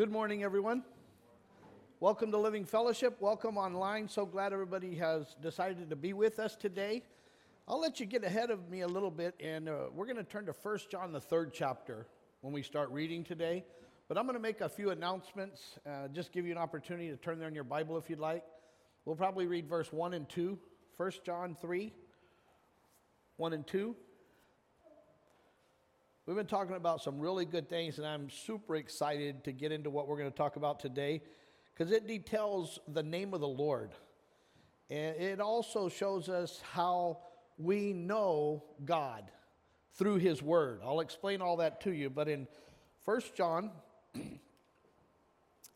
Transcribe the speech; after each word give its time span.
Good 0.00 0.10
morning, 0.10 0.42
everyone. 0.42 0.82
Welcome 2.00 2.30
to 2.30 2.38
Living 2.38 2.64
Fellowship. 2.64 3.18
Welcome 3.20 3.58
online. 3.58 4.08
So 4.08 4.24
glad 4.24 4.54
everybody 4.54 4.94
has 4.94 5.36
decided 5.42 5.90
to 5.90 5.94
be 5.94 6.14
with 6.14 6.38
us 6.38 6.56
today. 6.56 7.02
I'll 7.68 7.82
let 7.82 8.00
you 8.00 8.06
get 8.06 8.24
ahead 8.24 8.50
of 8.50 8.70
me 8.70 8.80
a 8.80 8.88
little 8.88 9.10
bit, 9.10 9.34
and 9.40 9.68
uh, 9.68 9.88
we're 9.94 10.06
going 10.06 10.16
to 10.16 10.24
turn 10.24 10.46
to 10.46 10.52
1 10.52 10.78
John, 10.90 11.12
the 11.12 11.20
third 11.20 11.52
chapter, 11.52 12.06
when 12.40 12.54
we 12.54 12.62
start 12.62 12.88
reading 12.88 13.22
today. 13.22 13.62
But 14.08 14.16
I'm 14.16 14.24
going 14.24 14.36
to 14.36 14.42
make 14.42 14.62
a 14.62 14.70
few 14.70 14.88
announcements, 14.88 15.78
uh, 15.86 16.08
just 16.08 16.32
give 16.32 16.46
you 16.46 16.52
an 16.52 16.56
opportunity 16.56 17.10
to 17.10 17.16
turn 17.18 17.38
there 17.38 17.48
in 17.48 17.54
your 17.54 17.62
Bible 17.62 17.98
if 17.98 18.08
you'd 18.08 18.20
like. 18.20 18.42
We'll 19.04 19.16
probably 19.16 19.46
read 19.46 19.68
verse 19.68 19.92
1 19.92 20.14
and 20.14 20.26
2, 20.30 20.58
1 20.96 21.12
John 21.26 21.54
3, 21.60 21.92
1 23.36 23.52
and 23.52 23.66
2. 23.66 23.94
We've 26.30 26.36
been 26.36 26.46
talking 26.46 26.76
about 26.76 27.02
some 27.02 27.18
really 27.18 27.44
good 27.44 27.68
things, 27.68 27.98
and 27.98 28.06
I'm 28.06 28.30
super 28.30 28.76
excited 28.76 29.42
to 29.42 29.50
get 29.50 29.72
into 29.72 29.90
what 29.90 30.06
we're 30.06 30.16
going 30.16 30.30
to 30.30 30.36
talk 30.36 30.54
about 30.54 30.78
today 30.78 31.22
because 31.74 31.90
it 31.90 32.06
details 32.06 32.78
the 32.86 33.02
name 33.02 33.34
of 33.34 33.40
the 33.40 33.48
Lord. 33.48 33.90
And 34.90 35.16
it 35.16 35.40
also 35.40 35.88
shows 35.88 36.28
us 36.28 36.62
how 36.72 37.18
we 37.58 37.92
know 37.92 38.62
God 38.84 39.24
through 39.94 40.18
His 40.18 40.40
Word. 40.40 40.82
I'll 40.84 41.00
explain 41.00 41.42
all 41.42 41.56
that 41.56 41.80
to 41.80 41.90
you, 41.90 42.08
but 42.08 42.28
in 42.28 42.46
1 43.04 43.22
John, 43.36 43.72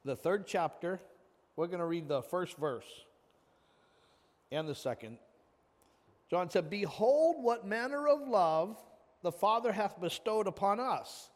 the 0.05 0.15
third 0.15 0.47
chapter, 0.47 1.01
we're 1.57 1.67
going 1.67 1.81
to 1.81 1.85
read 1.85 2.07
the 2.07 2.23
first 2.23 2.57
verse 2.59 2.87
and 4.53 4.69
the 4.69 4.75
second. 4.77 5.19
John 6.31 6.49
said, 6.49 6.71
Behold, 6.71 7.43
what 7.43 7.67
manner 7.67 8.07
of 8.07 8.29
love 8.29 8.79
the 9.25 9.33
Father 9.33 9.73
hath 9.73 10.01
bestowed 10.01 10.47
upon 10.47 10.79
us, 10.79 11.31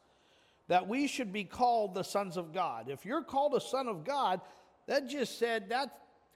that 0.69 0.87
we 0.87 1.09
should 1.09 1.33
be 1.33 1.43
called 1.43 1.95
the 1.95 2.05
sons 2.05 2.37
of 2.37 2.53
God. 2.53 2.89
If 2.89 3.05
you're 3.05 3.25
called 3.25 3.55
a 3.55 3.61
son 3.61 3.89
of 3.89 4.05
God, 4.05 4.41
that 4.87 5.09
just 5.09 5.39
said 5.39 5.71
that's 5.71 5.91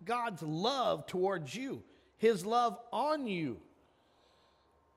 God's 0.05 0.42
love 0.42 1.06
towards 1.06 1.55
you, 1.55 1.83
his 2.17 2.45
love 2.45 2.78
on 2.92 3.27
you. 3.27 3.61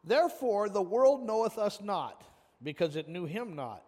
Therefore, 0.04 0.70
the 0.70 0.82
world 0.82 1.26
knoweth 1.26 1.58
us 1.58 1.82
not, 1.82 2.24
because 2.64 2.96
it 2.96 3.10
knew 3.10 3.26
him 3.26 3.56
not. 3.56 3.84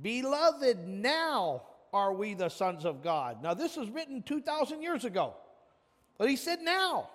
Beloved, 0.00 0.86
now 0.86 1.62
are 1.92 2.12
we 2.12 2.34
the 2.34 2.48
sons 2.48 2.84
of 2.84 3.02
God. 3.02 3.42
Now, 3.42 3.54
this 3.54 3.76
was 3.76 3.90
written 3.90 4.22
2,000 4.22 4.80
years 4.80 5.04
ago, 5.04 5.34
but 6.16 6.28
he 6.28 6.36
said 6.36 6.60
now. 6.62 7.10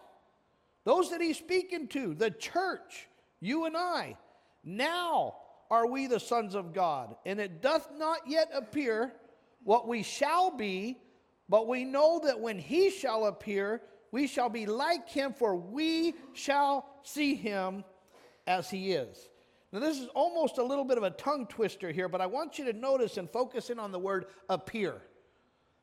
Those 0.84 1.10
that 1.10 1.22
he's 1.22 1.38
speaking 1.38 1.88
to, 1.90 2.14
the 2.14 2.30
church, 2.30 3.08
you 3.40 3.66
and 3.66 3.76
I, 3.76 4.18
now 4.66 5.36
are 5.72 5.88
we 5.88 6.08
the 6.08 6.20
sons 6.20 6.56
of 6.56 6.74
God, 6.74 7.16
and 7.26 7.40
it 7.40 7.62
doth 7.62 7.90
not 7.98 8.28
yet 8.28 8.50
appear 8.54 9.14
what 9.64 9.88
we 9.88 10.04
shall 10.04 10.52
be, 10.52 10.98
but 11.48 11.68
we 11.68 11.84
know 11.86 12.22
that 12.26 12.40
when 12.40 12.60
he 12.60 12.90
shall 12.90 13.26
appear, 13.26 13.82
we 14.12 14.28
shall 14.28 14.50
be 14.50 14.66
like 14.66 15.10
him, 15.10 15.34
for 15.34 15.56
we 15.56 16.14
shall 16.34 16.88
see 17.04 17.36
him 17.36 17.84
as 18.48 18.70
he 18.70 18.94
is. 18.94 19.30
Now, 19.72 19.80
this 19.80 20.00
is 20.00 20.08
almost 20.16 20.58
a 20.58 20.64
little 20.64 20.86
bit 20.86 20.98
of 20.98 21.04
a 21.04 21.10
tongue 21.10 21.48
twister 21.48 21.92
here, 21.92 22.08
but 22.08 22.22
I 22.22 22.28
want 22.28 22.58
you 22.58 22.66
to 22.66 22.74
notice 22.74 23.18
and 23.18 23.30
focus 23.30 23.70
in 23.70 23.80
on 23.80 23.92
the 23.92 24.00
word 24.00 24.28
appear. 24.50 25.02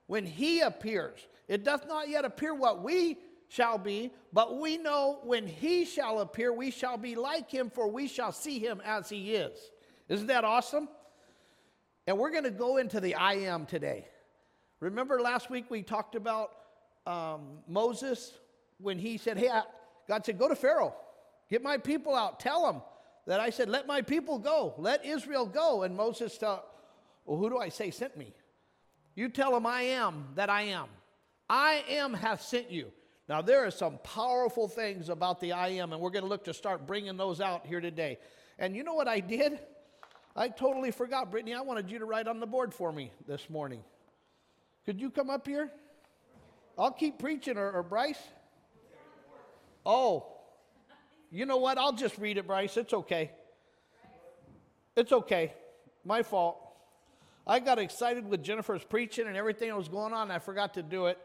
When 0.07 0.25
he 0.25 0.61
appears, 0.61 1.27
it 1.49 1.65
doth 1.65 1.87
not 1.87 2.09
yet 2.09 2.25
appear 2.25 2.55
what 2.55 2.83
we 2.83 3.19
shall 3.53 3.77
be, 3.77 4.11
but 4.33 4.59
we 4.59 4.79
know 4.79 5.19
when 5.25 5.47
he 5.47 5.85
shall 5.85 6.21
appear, 6.21 6.55
we 6.55 6.71
shall 6.71 6.97
be 6.97 7.15
like 7.15 7.51
him, 7.51 7.69
for 7.69 7.87
we 7.87 8.09
shall 8.09 8.33
see 8.33 8.59
him 8.59 8.81
as 8.83 9.11
he 9.11 9.35
is. 9.35 9.53
Isn't 10.09 10.29
that 10.29 10.43
awesome? 10.43 10.89
And 12.07 12.17
we're 12.17 12.31
going 12.31 12.45
to 12.45 12.51
go 12.51 12.79
into 12.79 12.99
the 12.99 13.15
I 13.15 13.35
am 13.35 13.67
today. 13.67 14.07
Remember 14.81 15.21
last 15.21 15.51
week 15.51 15.67
we 15.71 15.83
talked 15.83 16.15
about 16.15 16.51
um, 17.07 17.59
Moses 17.69 18.33
when 18.79 18.99
he 18.99 19.19
said, 19.19 19.37
Hey, 19.37 19.51
I, 19.51 19.65
God 20.09 20.25
said, 20.25 20.39
Go 20.39 20.49
to 20.49 20.57
Pharaoh, 20.57 20.95
get 21.51 21.63
my 21.63 21.77
people 21.77 22.15
out, 22.15 22.41
tell 22.41 22.69
him 22.71 22.81
that 23.27 23.39
I 23.39 23.51
said, 23.51 23.69
Let 23.69 23.87
my 23.87 24.01
people 24.01 24.39
go, 24.39 24.73
let 24.79 25.05
Israel 25.05 25.45
go. 25.45 25.83
And 25.83 25.95
Moses 25.95 26.33
said, 26.33 26.59
Well, 27.27 27.39
who 27.39 27.51
do 27.51 27.59
I 27.59 27.69
say 27.69 27.91
sent 27.91 28.17
me? 28.17 28.33
You 29.15 29.29
tell 29.29 29.55
him 29.55 29.67
I 29.67 29.83
am 29.83 30.29
that 30.37 30.49
I 30.49 30.63
am. 30.63 30.87
I 31.51 31.85
am 31.91 32.15
hath 32.15 32.41
sent 32.41 32.71
you. 32.71 32.91
Now, 33.33 33.41
there 33.41 33.65
are 33.65 33.71
some 33.71 33.97
powerful 34.05 34.69
things 34.69 35.09
about 35.09 35.41
the 35.41 35.53
I 35.53 35.69
am, 35.69 35.95
and 35.95 36.03
we're 36.03 36.11
going 36.11 36.25
to 36.25 36.29
look 36.29 36.45
to 36.45 36.53
start 36.53 36.87
bringing 36.87 37.17
those 37.17 37.41
out 37.41 37.65
here 37.65 37.81
today. 37.81 38.19
And 38.59 38.77
you 38.77 38.85
know 38.85 38.93
what 38.93 39.09
I 39.09 39.21
did? 39.21 39.59
I 40.37 40.51
totally 40.51 40.91
forgot. 40.91 41.31
Brittany, 41.31 41.55
I 41.55 41.63
wanted 41.63 41.91
you 41.91 41.99
to 42.01 42.05
write 42.05 42.29
on 42.29 42.41
the 42.41 42.47
board 42.47 42.75
for 42.75 42.93
me 42.93 43.11
this 43.27 43.49
morning. 43.49 43.81
Could 44.85 45.01
you 45.01 45.09
come 45.09 45.31
up 45.31 45.47
here? 45.47 45.71
I'll 46.77 46.93
keep 46.93 47.19
preaching, 47.19 47.57
or, 47.57 47.71
or 47.71 47.83
Bryce? 47.83 48.21
Oh, 49.87 50.27
you 51.31 51.47
know 51.47 51.57
what? 51.57 51.79
I'll 51.79 51.95
just 51.95 52.19
read 52.19 52.37
it, 52.37 52.47
Bryce. 52.47 52.77
It's 52.77 52.93
okay. 52.93 53.31
It's 54.95 55.11
okay. 55.11 55.55
My 56.05 56.23
fault. 56.23 56.59
I 57.47 57.61
got 57.61 57.79
excited 57.79 58.29
with 58.29 58.43
Jennifer's 58.43 58.85
preaching 58.85 59.27
and 59.27 59.39
everything 59.39 59.71
that 59.71 59.79
was 59.79 59.89
going 59.89 60.13
on. 60.13 60.31
I 60.31 60.39
forgot 60.39 60.75
to 60.75 60.83
do 60.83 61.07
it. 61.07 61.19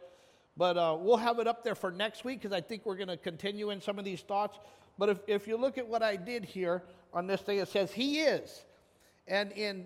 But 0.57 0.75
uh, 0.75 0.97
we'll 0.99 1.17
have 1.17 1.37
it 1.37 1.47
up 1.47 1.63
there 1.63 1.75
for 1.75 1.91
next 1.91 2.25
week 2.25 2.41
because 2.41 2.55
I 2.55 2.61
think 2.61 2.85
we're 2.85 2.95
going 2.95 3.09
to 3.09 3.17
continue 3.17 3.69
in 3.69 3.79
some 3.79 3.99
of 3.99 4.05
these 4.05 4.21
thoughts. 4.21 4.57
But 4.97 5.09
if, 5.09 5.19
if 5.27 5.47
you 5.47 5.55
look 5.55 5.77
at 5.77 5.87
what 5.87 6.01
I 6.01 6.15
did 6.15 6.43
here 6.43 6.81
on 7.13 7.27
this 7.27 7.41
thing, 7.41 7.59
it 7.59 7.67
says, 7.67 7.91
He 7.91 8.21
is. 8.21 8.65
And 9.27 9.51
in 9.51 9.85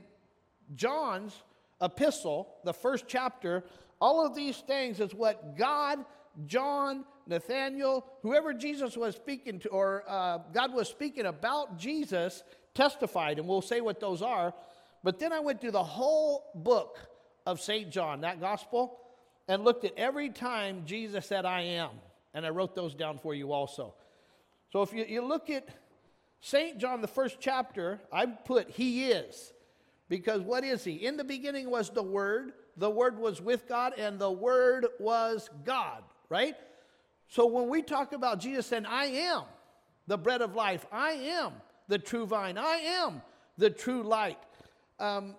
John's 0.76 1.34
epistle, 1.81 2.56
the 2.64 2.74
first 2.74 3.06
chapter, 3.08 3.66
all 4.00 4.26
of 4.26 4.34
these 4.34 4.58
things 4.60 5.02
is 5.02 5.14
what 5.14 5.58
God, 5.58 6.06
John, 6.46 7.04
Nathaniel, 7.28 8.06
whoever 8.22 8.54
Jesus 8.54 8.96
was 8.96 9.16
speaking 9.16 9.60
to, 9.60 9.70
or 9.70 10.06
uh, 10.08 10.40
God 10.54 10.74
was 10.74 10.88
speaking 10.88 11.26
about 11.26 11.78
Jesus, 11.78 12.44
testified. 12.74 13.40
And 13.40 13.48
we'll 13.48 13.62
say 13.62 13.81
what 13.81 14.00
those 14.00 14.22
are. 14.22 14.54
But 15.04 15.20
then 15.20 15.34
I 15.34 15.42
went 15.42 15.60
through 15.60 15.72
the 15.72 15.84
whole 15.84 16.52
book 16.56 16.98
of 17.46 17.60
St. 17.60 17.92
John, 17.92 18.22
that 18.22 18.40
gospel 18.40 19.00
and 19.51 19.66
looked 19.66 19.84
at 19.84 19.91
every 19.97 20.29
time 20.29 20.84
Jesus 20.85 21.25
said, 21.25 21.44
I 21.45 21.59
am. 21.63 21.89
And 22.34 22.45
I 22.45 22.50
wrote 22.51 22.73
those 22.73 22.95
down 22.95 23.17
for 23.17 23.35
you 23.35 23.51
also. 23.51 23.94
So 24.72 24.81
if 24.81 24.94
you, 24.94 25.03
you 25.03 25.25
look 25.25 25.50
at 25.50 25.67
St. 26.39 26.78
John, 26.78 27.01
the 27.01 27.07
first 27.09 27.35
chapter, 27.41 28.00
I 28.13 28.28
put 28.28 28.69
He 28.69 29.07
is. 29.09 29.51
Because 30.07 30.39
what 30.39 30.63
is 30.63 30.85
He? 30.85 30.94
In 30.94 31.17
the 31.17 31.25
beginning 31.25 31.69
was 31.69 31.89
the 31.89 32.01
Word, 32.01 32.53
the 32.78 32.89
Word 32.89 33.19
was 33.19 33.41
with 33.41 33.67
God, 33.67 33.91
and 33.97 34.17
the 34.17 34.31
Word 34.31 34.88
was 35.01 35.50
God, 35.66 36.01
right? 36.29 36.56
So 37.28 37.45
when 37.45 37.68
we 37.68 37.81
talk 37.81 38.13
about 38.13 38.39
Jesus 38.39 38.68
saying, 38.68 38.85
I 38.85 39.07
am 39.07 39.44
the 40.07 40.18
bread 40.18 40.41
of 40.41 40.56
life, 40.56 40.85
I 40.94 41.12
am 41.12 41.51
the 41.89 42.00
true 42.00 42.25
vine, 42.25 42.57
I 42.57 42.78
am 43.01 43.22
the 43.57 43.69
true 43.69 44.03
light. 44.03 44.39
Um, 44.97 45.35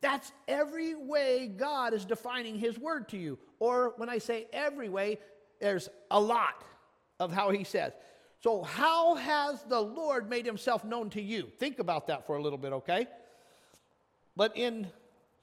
that's 0.00 0.32
every 0.48 0.94
way 0.94 1.48
God 1.48 1.92
is 1.92 2.04
defining 2.04 2.58
His 2.58 2.78
word 2.78 3.08
to 3.10 3.18
you. 3.18 3.38
Or 3.58 3.94
when 3.96 4.08
I 4.08 4.18
say 4.18 4.46
every 4.52 4.88
way, 4.88 5.18
there's 5.60 5.88
a 6.10 6.20
lot 6.20 6.64
of 7.18 7.32
how 7.32 7.50
He 7.50 7.64
says. 7.64 7.92
So, 8.42 8.62
how 8.62 9.16
has 9.16 9.62
the 9.64 9.80
Lord 9.80 10.30
made 10.30 10.46
Himself 10.46 10.84
known 10.84 11.10
to 11.10 11.20
you? 11.20 11.50
Think 11.58 11.78
about 11.78 12.06
that 12.06 12.26
for 12.26 12.36
a 12.36 12.42
little 12.42 12.58
bit, 12.58 12.72
okay? 12.72 13.06
But 14.34 14.56
in 14.56 14.86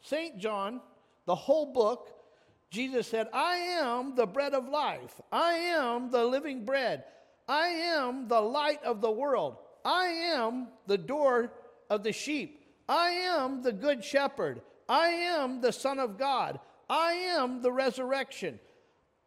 St. 0.01 0.39
John, 0.39 0.81
the 1.25 1.35
whole 1.35 1.71
book, 1.71 2.09
Jesus 2.71 3.07
said, 3.07 3.27
I 3.33 3.57
am 3.57 4.15
the 4.15 4.25
bread 4.25 4.53
of 4.53 4.67
life. 4.67 5.21
I 5.31 5.53
am 5.53 6.09
the 6.09 6.23
living 6.23 6.65
bread. 6.65 7.03
I 7.47 7.67
am 7.67 8.27
the 8.27 8.41
light 8.41 8.83
of 8.83 9.01
the 9.01 9.11
world. 9.11 9.57
I 9.85 10.07
am 10.07 10.67
the 10.87 10.97
door 10.97 11.51
of 11.89 12.03
the 12.03 12.11
sheep. 12.11 12.66
I 12.87 13.09
am 13.09 13.61
the 13.61 13.73
good 13.73 14.03
shepherd. 14.03 14.61
I 14.87 15.07
am 15.07 15.61
the 15.61 15.73
Son 15.73 15.99
of 15.99 16.17
God. 16.17 16.59
I 16.89 17.13
am 17.13 17.61
the 17.61 17.71
resurrection. 17.71 18.59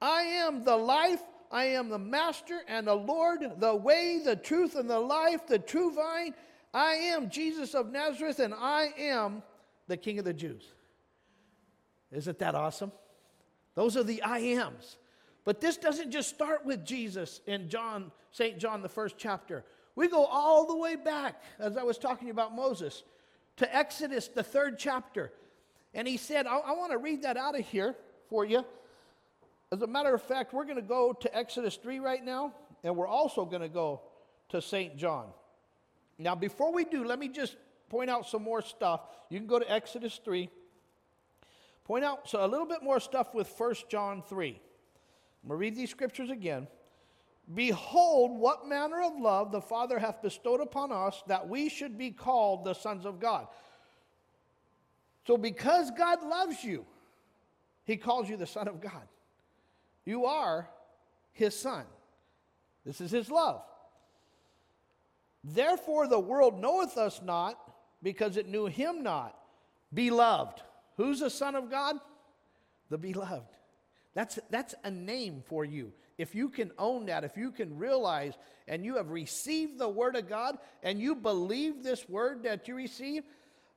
I 0.01 0.23
am 0.23 0.65
the 0.65 0.77
life. 0.77 1.21
I 1.51 1.65
am 1.65 1.89
the 1.89 1.99
master 1.99 2.61
and 2.69 2.87
the 2.87 2.95
Lord, 2.95 3.41
the 3.59 3.75
way, 3.75 4.21
the 4.25 4.37
truth, 4.37 4.77
and 4.77 4.89
the 4.89 5.01
life, 5.01 5.47
the 5.47 5.59
true 5.59 5.93
vine. 5.93 6.33
I 6.73 6.95
am 6.95 7.29
Jesus 7.29 7.75
of 7.75 7.91
Nazareth, 7.91 8.39
and 8.39 8.55
I 8.55 8.93
am 8.97 9.43
the 9.89 9.97
King 9.97 10.21
of 10.21 10.25
the 10.25 10.33
Jews. 10.33 10.63
Isn't 12.13 12.39
that 12.39 12.55
awesome? 12.55 12.93
Those 13.75 13.97
are 13.97 14.05
the 14.05 14.23
I 14.23 14.39
ams. 14.39 14.97
But 15.45 15.61
this 15.61 15.77
doesn't 15.77 16.13
just 16.13 16.29
start 16.29 16.65
with 16.65 16.85
Jesus 16.85 17.41
in 17.47 17.69
John, 17.69 18.13
St. 18.31 18.59
John, 18.59 18.83
the 18.83 18.89
first 18.89 19.17
chapter. 19.19 19.65
We 19.97 20.07
go 20.07 20.25
all 20.25 20.67
the 20.67 20.77
way 20.77 20.95
back, 20.95 21.43
as 21.59 21.77
I 21.77 21.83
was 21.83 21.99
talking 21.99 22.31
about 22.31 22.55
Moses 22.55 23.03
to 23.61 23.77
Exodus, 23.77 24.29
the 24.29 24.43
third 24.43 24.79
chapter. 24.79 25.31
And 25.93 26.09
he 26.09 26.17
said, 26.17 26.47
I, 26.47 26.57
I 26.57 26.73
want 26.73 26.93
to 26.93 26.99
read 26.99 27.23
that 27.25 27.37
out 27.37 27.59
of 27.59 27.67
here 27.67 27.95
for 28.31 28.47
you. 28.47 28.65
As 29.71 29.83
a 29.83 29.87
matter 29.87 30.15
of 30.15 30.23
fact, 30.23 30.55
we're 30.55 30.65
going 30.65 30.77
to 30.77 30.83
go 30.83 31.13
to 31.13 31.37
Exodus 31.37 31.77
3 31.77 32.01
right 32.01 32.25
now, 32.25 32.55
and 32.83 32.97
we're 32.97 33.07
also 33.07 33.45
going 33.45 33.61
to 33.61 33.69
go 33.69 34.01
to 34.49 34.63
St. 34.63 34.97
John. 34.97 35.27
Now, 36.19 36.35
before 36.35 36.73
we 36.73 36.87
do, 36.87 37.05
let 37.05 37.19
me 37.19 37.29
just 37.29 37.57
point 37.91 38.09
out 38.09 38.27
some 38.27 38.43
more 38.43 38.63
stuff. 38.63 39.03
You 39.29 39.39
can 39.39 39.47
go 39.47 39.59
to 39.59 39.71
Exodus 39.71 40.19
3. 40.25 40.49
point 41.85 42.03
out 42.03 42.31
so 42.31 42.43
a 42.43 42.49
little 42.49 42.67
bit 42.67 42.83
more 42.83 42.99
stuff 42.99 43.35
with 43.35 43.53
1 43.59 43.75
John 43.91 44.23
3. 44.27 44.49
I'm 44.49 45.49
going 45.49 45.51
to 45.51 45.55
read 45.57 45.77
these 45.77 45.91
scriptures 45.91 46.31
again. 46.31 46.67
Behold, 47.55 48.39
what 48.39 48.69
manner 48.69 49.03
of 49.03 49.19
love 49.19 49.51
the 49.51 49.61
Father 49.61 49.99
hath 49.99 50.23
bestowed 50.23 50.61
upon 50.61 50.93
us 50.93 51.23
that 51.27 51.49
we 51.49 51.69
should 51.69 51.99
be 51.99 52.11
called 52.11 52.65
the 52.65 52.75
sons 52.75 53.05
of 53.05 53.19
God. 53.19 53.49
So, 55.27 55.37
because 55.37 55.91
God 55.91 56.23
loves 56.23 56.63
you, 56.63 56.85
He 57.85 57.97
calls 57.97 58.29
you 58.29 58.37
the 58.37 58.47
Son 58.47 58.69
of 58.69 58.81
God. 58.81 59.09
You 60.05 60.27
are 60.27 60.69
His 61.33 61.59
Son. 61.59 61.85
This 62.85 63.01
is 63.01 63.11
His 63.11 63.31
love. 63.31 63.63
Therefore, 65.43 66.07
the 66.07 66.21
world 66.21 66.61
knoweth 66.61 66.97
us 66.99 67.21
not 67.23 67.59
because 68.03 68.37
it 68.37 68.49
knew 68.49 68.67
Him 68.67 69.03
not. 69.03 69.37
Beloved. 69.93 70.63
Who's 70.97 71.21
the 71.21 71.31
Son 71.31 71.55
of 71.55 71.71
God? 71.71 71.97
The 72.91 72.99
beloved. 72.99 73.57
That's, 74.15 74.39
that's 74.51 74.75
a 74.85 74.91
name 74.91 75.43
for 75.47 75.65
you. 75.65 75.93
If 76.21 76.35
you 76.35 76.51
can 76.51 76.71
own 76.79 77.07
that, 77.07 77.25
if 77.25 77.39
you 77.39 77.51
can 77.51 77.79
realize 77.79 78.35
and 78.69 78.85
you 78.85 78.97
have 78.97 79.11
received 79.11 79.79
the 79.79 79.89
Word 79.89 80.17
of 80.17 80.29
God 80.29 80.59
and 80.83 81.01
you 81.01 81.15
believe 81.15 81.83
this 81.83 82.07
Word 82.11 82.43
that 82.43 82.69
you 82.69 82.75
receive, 82.75 83.23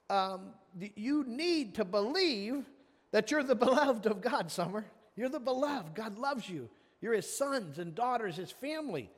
um, 0.10 0.48
you 0.78 1.24
need 1.26 1.76
to 1.76 1.86
believe 1.86 2.66
that 3.12 3.32
you're 3.32 3.44
the 3.44 3.56
beloved 3.68 4.08
of 4.08 4.20
God, 4.20 4.52
Summer. 4.52 4.84
You're 5.16 5.30
the 5.30 5.40
beloved. 5.40 5.96
God 5.96 6.18
loves 6.18 6.50
you. 6.50 6.70
You're 7.00 7.14
His 7.14 7.34
sons 7.34 7.80
and 7.80 7.96
daughters, 7.96 8.36
His 8.36 8.52
family. 8.52 9.10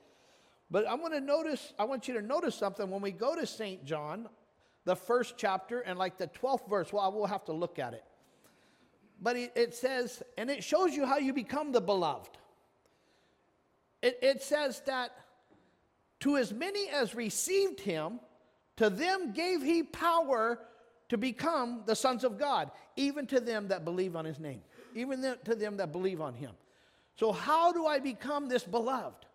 But 0.70 0.86
I 0.86 0.94
want 0.94 1.16
to 1.16 1.20
notice, 1.20 1.74
I 1.80 1.86
want 1.86 2.08
you 2.08 2.14
to 2.14 2.22
notice 2.22 2.54
something 2.54 2.92
when 2.92 3.02
we 3.02 3.10
go 3.10 3.36
to 3.36 3.48
St. 3.48 3.84
John, 3.86 4.30
the 4.84 4.96
first 4.96 5.34
chapter 5.36 5.80
and 5.80 5.98
like 5.98 6.20
the 6.20 6.28
12th 6.28 6.70
verse. 6.70 6.94
Well, 6.94 7.12
we'll 7.12 7.26
have 7.26 7.46
to 7.46 7.54
look 7.54 7.80
at 7.80 7.96
it. 7.96 8.04
But 9.20 9.36
it, 9.36 9.52
it 9.56 9.74
says, 9.74 10.22
and 10.38 10.52
it 10.52 10.64
shows 10.64 10.96
you 10.96 11.08
how 11.08 11.18
you 11.18 11.34
become 11.34 11.72
the 11.72 11.82
beloved. 11.82 12.38
It, 14.06 14.20
it 14.22 14.44
says 14.44 14.84
that 14.86 15.18
to 16.20 16.38
as 16.38 16.54
many 16.54 16.90
as 16.90 17.16
received 17.16 17.80
him, 17.80 18.20
to 18.78 18.92
them 18.92 19.34
gave 19.34 19.64
he 19.64 19.82
power 19.82 20.60
to 21.10 21.18
become 21.18 21.82
the 21.88 21.96
sons 21.96 22.24
of 22.24 22.38
God, 22.38 22.70
even 22.96 23.26
to 23.26 23.40
them 23.40 23.70
that 23.70 23.84
believe 23.84 24.16
on 24.16 24.24
his 24.24 24.40
name, 24.40 24.62
even 24.94 25.36
to 25.46 25.56
them 25.56 25.78
that 25.78 25.92
believe 25.92 26.22
on 26.22 26.36
him. 26.36 26.52
So, 27.16 27.32
how 27.32 27.72
do 27.72 27.88
I 27.88 27.98
become 27.98 28.48
this 28.48 28.64
beloved? 28.64 29.26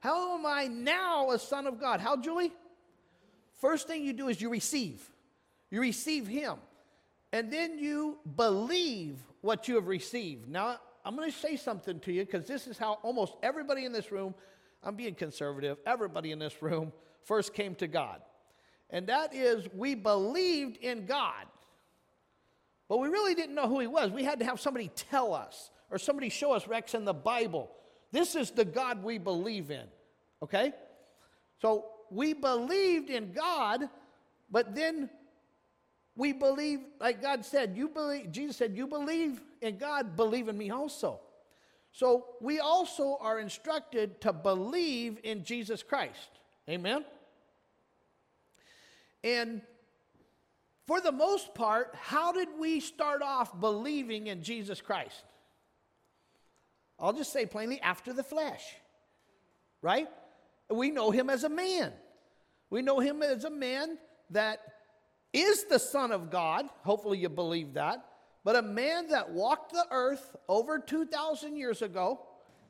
How 0.00 0.36
am 0.36 0.46
I 0.46 0.66
now 0.66 1.30
a 1.30 1.38
son 1.38 1.68
of 1.68 1.78
God? 1.80 2.00
How, 2.00 2.16
Julie? 2.16 2.52
First 3.60 3.86
thing 3.86 4.04
you 4.04 4.12
do 4.12 4.26
is 4.26 4.40
you 4.40 4.48
receive. 4.48 5.08
You 5.70 5.80
receive 5.80 6.26
him. 6.26 6.56
And 7.32 7.52
then 7.52 7.78
you 7.78 8.18
believe 8.34 9.18
what 9.42 9.68
you 9.68 9.76
have 9.76 9.86
received. 9.86 10.48
Now, 10.48 10.78
I'm 11.04 11.16
going 11.16 11.30
to 11.30 11.36
say 11.36 11.56
something 11.56 12.00
to 12.00 12.12
you 12.12 12.24
because 12.24 12.46
this 12.46 12.66
is 12.66 12.78
how 12.78 12.98
almost 13.02 13.34
everybody 13.42 13.84
in 13.84 13.92
this 13.92 14.12
room, 14.12 14.34
I'm 14.82 14.94
being 14.94 15.14
conservative, 15.14 15.78
everybody 15.86 16.30
in 16.30 16.38
this 16.38 16.62
room 16.62 16.92
first 17.24 17.54
came 17.54 17.74
to 17.76 17.86
God 17.88 18.20
and 18.92 19.06
that 19.06 19.34
is 19.34 19.66
we 19.74 19.94
believed 19.94 20.76
in 20.76 21.06
God, 21.06 21.46
but 22.88 22.98
we 22.98 23.08
really 23.08 23.34
didn't 23.34 23.54
know 23.54 23.66
who 23.66 23.80
He 23.80 23.86
was. 23.86 24.10
We 24.10 24.22
had 24.22 24.38
to 24.40 24.44
have 24.44 24.60
somebody 24.60 24.88
tell 24.94 25.34
us 25.34 25.70
or 25.90 25.98
somebody 25.98 26.28
show 26.28 26.52
us, 26.52 26.68
Rex, 26.68 26.94
in 26.94 27.06
the 27.06 27.14
Bible. 27.14 27.70
This 28.12 28.36
is 28.36 28.50
the 28.50 28.66
God 28.66 29.02
we 29.02 29.16
believe 29.16 29.70
in, 29.70 29.86
okay? 30.42 30.72
So 31.62 31.86
we 32.10 32.34
believed 32.34 33.08
in 33.08 33.32
God, 33.32 33.88
but 34.50 34.74
then 34.74 35.08
we 36.16 36.32
believe, 36.32 36.80
like 37.00 37.22
God 37.22 37.44
said, 37.44 37.76
you 37.76 37.88
believe, 37.88 38.30
Jesus 38.30 38.56
said, 38.56 38.76
you 38.76 38.86
believe 38.86 39.40
in 39.60 39.78
God, 39.78 40.16
believe 40.16 40.48
in 40.48 40.58
me 40.58 40.70
also. 40.70 41.20
So 41.92 42.26
we 42.40 42.58
also 42.58 43.18
are 43.20 43.38
instructed 43.38 44.20
to 44.22 44.32
believe 44.32 45.18
in 45.24 45.44
Jesus 45.44 45.82
Christ. 45.82 46.28
Amen? 46.68 47.04
And 49.24 49.62
for 50.86 51.00
the 51.00 51.12
most 51.12 51.54
part, 51.54 51.94
how 51.98 52.32
did 52.32 52.48
we 52.58 52.80
start 52.80 53.22
off 53.22 53.58
believing 53.58 54.26
in 54.26 54.42
Jesus 54.42 54.80
Christ? 54.80 55.24
I'll 56.98 57.12
just 57.12 57.32
say 57.32 57.46
plainly, 57.46 57.80
after 57.80 58.12
the 58.12 58.22
flesh, 58.22 58.62
right? 59.80 60.08
We 60.70 60.90
know 60.90 61.10
him 61.10 61.30
as 61.30 61.44
a 61.44 61.48
man. 61.48 61.92
We 62.70 62.82
know 62.82 63.00
him 63.00 63.22
as 63.22 63.44
a 63.44 63.50
man 63.50 63.98
that 64.30 64.60
is 65.32 65.64
the 65.64 65.78
Son 65.78 66.12
of 66.12 66.30
God. 66.30 66.66
Hopefully, 66.82 67.18
you 67.18 67.28
believe 67.28 67.74
that. 67.74 68.04
But 68.44 68.56
a 68.56 68.62
man 68.62 69.08
that 69.08 69.30
walked 69.30 69.72
the 69.72 69.86
earth 69.90 70.36
over 70.48 70.78
2,000 70.78 71.56
years 71.56 71.82
ago, 71.82 72.20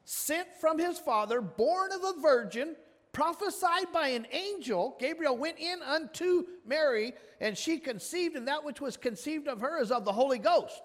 sent 0.05 0.49
from 0.61 0.79
his 0.79 0.99
father, 0.99 1.41
born 1.41 1.93
of 1.93 2.03
a 2.05 2.21
virgin, 2.21 2.77
prophesied 3.13 3.93
by 3.93 4.09
an 4.09 4.27
angel, 4.33 4.97
Gabriel 4.99 5.37
went 5.37 5.59
in 5.59 5.81
unto 5.83 6.45
Mary, 6.67 7.13
and 7.41 7.57
she 7.57 7.79
conceived, 7.79 8.37
and 8.37 8.49
that 8.49 8.65
which 8.65 8.81
was 8.81 8.97
conceived 8.97 9.49
of 9.49 9.61
her 9.61 9.81
is 9.81 9.91
of 9.91 10.05
the 10.05 10.13
Holy 10.13 10.39
Ghost. 10.39 10.83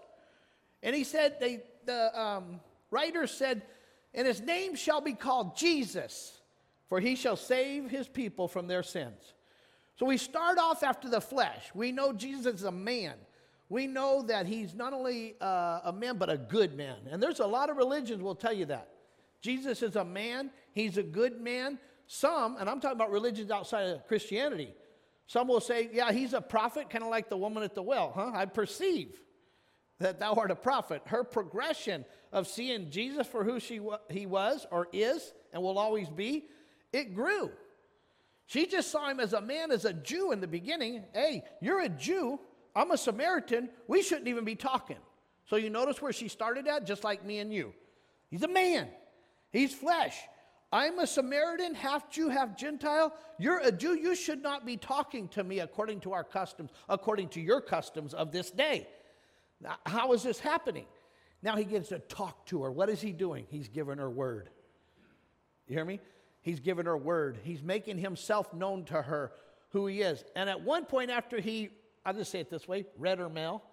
And 0.83 0.95
he 0.95 1.03
said, 1.03 1.37
they, 1.39 1.63
the 1.85 2.19
um, 2.19 2.59
writer 2.91 3.27
said, 3.27 3.63
and 4.13 4.27
his 4.27 4.41
name 4.41 4.75
shall 4.75 5.01
be 5.01 5.13
called 5.13 5.55
Jesus, 5.57 6.41
for 6.87 6.99
he 6.99 7.15
shall 7.15 7.35
save 7.35 7.89
his 7.89 8.07
people 8.07 8.47
from 8.47 8.67
their 8.67 8.83
sins. 8.83 9.33
So 9.97 10.05
we 10.05 10.17
start 10.17 10.57
off 10.57 10.83
after 10.83 11.09
the 11.09 11.21
flesh. 11.21 11.71
We 11.73 11.91
know 11.91 12.13
Jesus 12.13 12.55
is 12.55 12.63
a 12.63 12.71
man. 12.71 13.15
We 13.69 13.87
know 13.87 14.21
that 14.23 14.45
he's 14.45 14.73
not 14.73 14.93
only 14.93 15.35
uh, 15.41 15.81
a 15.85 15.93
man, 15.93 16.17
but 16.17 16.29
a 16.29 16.37
good 16.37 16.75
man. 16.75 16.97
And 17.11 17.21
there's 17.21 17.39
a 17.39 17.47
lot 17.47 17.69
of 17.69 17.77
religions 17.77 18.21
will 18.21 18.35
tell 18.35 18.53
you 18.53 18.65
that. 18.65 18.89
Jesus 19.41 19.83
is 19.83 19.95
a 19.95 20.05
man, 20.05 20.51
he's 20.73 20.97
a 20.97 21.03
good 21.03 21.39
man, 21.41 21.77
some, 22.07 22.57
and 22.57 22.69
I'm 22.69 22.79
talking 22.79 22.97
about 22.97 23.11
religions 23.11 23.51
outside 23.51 23.87
of 23.89 24.07
Christianity, 24.07 24.73
some 25.27 25.49
will 25.49 25.59
say, 25.59 25.89
yeah, 25.91 26.11
he's 26.11 26.33
a 26.33 26.41
prophet, 26.41 26.89
kind 26.89 27.03
of 27.03 27.09
like 27.09 27.29
the 27.29 27.37
woman 27.37 27.61
at 27.61 27.75
the 27.75 27.83
well, 27.83 28.13
huh? 28.15 28.31
I 28.33 28.45
perceive 28.45 29.19
that 29.99 30.19
thou 30.19 30.33
art 30.33 30.51
a 30.51 30.55
prophet. 30.55 31.01
Her 31.05 31.23
progression 31.23 32.05
of 32.31 32.47
seeing 32.47 32.89
Jesus 32.89 33.27
for 33.27 33.43
who 33.43 33.59
she 33.59 33.81
he 34.09 34.25
was 34.25 34.65
or 34.71 34.87
is 34.93 35.33
and 35.51 35.61
will 35.61 35.77
always 35.77 36.09
be, 36.09 36.45
it 36.93 37.13
grew. 37.13 37.51
She 38.47 38.65
just 38.65 38.91
saw 38.91 39.09
him 39.09 39.19
as 39.19 39.33
a 39.33 39.41
man, 39.41 39.71
as 39.71 39.85
a 39.85 39.93
Jew 39.93 40.31
in 40.31 40.39
the 40.39 40.47
beginning. 40.47 41.03
Hey, 41.13 41.43
you're 41.61 41.81
a 41.81 41.89
Jew. 41.89 42.39
I'm 42.75 42.91
a 42.91 42.97
Samaritan. 42.97 43.69
We 43.87 44.01
shouldn't 44.01 44.27
even 44.27 44.45
be 44.45 44.55
talking. 44.55 44.97
So 45.45 45.57
you 45.57 45.69
notice 45.69 46.01
where 46.01 46.13
she 46.13 46.27
started 46.27 46.67
at, 46.67 46.85
just 46.85 47.03
like 47.03 47.25
me 47.25 47.39
and 47.39 47.53
you. 47.53 47.73
He's 48.29 48.43
a 48.43 48.47
man, 48.47 48.87
he's 49.51 49.73
flesh. 49.73 50.17
I'm 50.71 50.99
a 50.99 51.07
Samaritan, 51.07 51.75
half 51.75 52.09
Jew, 52.09 52.27
half 52.27 52.57
Gentile. 52.57 53.13
You're 53.39 53.59
a 53.59 53.71
Jew. 53.71 53.93
You 53.93 54.15
should 54.15 54.43
not 54.43 54.65
be 54.65 54.75
talking 54.75 55.29
to 55.29 55.43
me 55.43 55.61
according 55.61 56.01
to 56.01 56.11
our 56.11 56.25
customs, 56.25 56.71
according 56.89 57.29
to 57.29 57.41
your 57.41 57.61
customs 57.61 58.13
of 58.13 58.33
this 58.33 58.51
day. 58.51 58.85
Now, 59.61 59.75
how 59.85 60.11
is 60.11 60.23
this 60.23 60.39
happening? 60.39 60.85
Now 61.41 61.55
he 61.55 61.63
gets 61.63 61.89
to 61.89 61.99
talk 61.99 62.45
to 62.47 62.63
her. 62.63 62.71
What 62.71 62.89
is 62.89 62.99
he 62.99 63.13
doing? 63.13 63.45
He's 63.49 63.69
giving 63.69 63.97
her 63.97 64.09
word. 64.09 64.49
You 65.67 65.75
hear 65.75 65.85
me? 65.85 66.01
He's 66.47 66.61
given 66.61 66.85
her 66.85 66.95
word. 66.95 67.39
He's 67.43 67.61
making 67.61 67.97
himself 67.97 68.53
known 68.53 68.85
to 68.85 69.01
her 69.01 69.33
who 69.71 69.85
he 69.85 69.99
is. 69.99 70.23
And 70.33 70.49
at 70.49 70.61
one 70.61 70.85
point, 70.85 71.11
after 71.11 71.41
he, 71.41 71.71
I'll 72.05 72.13
just 72.13 72.31
say 72.31 72.39
it 72.39 72.49
this 72.49 72.69
way 72.69 72.85
read 72.97 73.19
her 73.19 73.27
mail. 73.27 73.63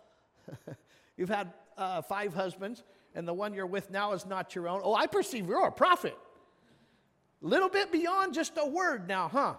You've 1.16 1.28
had 1.28 1.52
uh, 1.78 2.02
five 2.02 2.34
husbands, 2.34 2.82
and 3.14 3.28
the 3.28 3.32
one 3.32 3.54
you're 3.54 3.64
with 3.64 3.92
now 3.92 4.12
is 4.12 4.26
not 4.26 4.56
your 4.56 4.66
own. 4.66 4.80
Oh, 4.82 4.92
I 4.92 5.06
perceive 5.06 5.46
you're 5.46 5.68
a 5.68 5.70
prophet. 5.70 6.18
A 7.44 7.46
little 7.46 7.68
bit 7.68 7.92
beyond 7.92 8.34
just 8.34 8.54
a 8.56 8.66
word 8.66 9.06
now, 9.06 9.28
huh? 9.28 9.54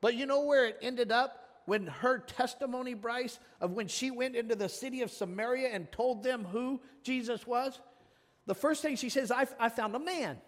But 0.00 0.14
you 0.14 0.26
know 0.26 0.42
where 0.42 0.66
it 0.66 0.78
ended 0.82 1.10
up? 1.10 1.64
When 1.64 1.88
her 1.88 2.18
testimony, 2.18 2.94
Bryce, 2.94 3.40
of 3.60 3.72
when 3.72 3.88
she 3.88 4.12
went 4.12 4.36
into 4.36 4.54
the 4.54 4.68
city 4.68 5.02
of 5.02 5.10
Samaria 5.10 5.70
and 5.70 5.90
told 5.90 6.22
them 6.22 6.44
who 6.44 6.80
Jesus 7.02 7.44
was, 7.44 7.80
the 8.46 8.54
first 8.54 8.82
thing 8.82 8.94
she 8.94 9.08
says, 9.08 9.32
I, 9.32 9.48
I 9.58 9.68
found 9.68 9.96
a 9.96 9.98
man 9.98 10.38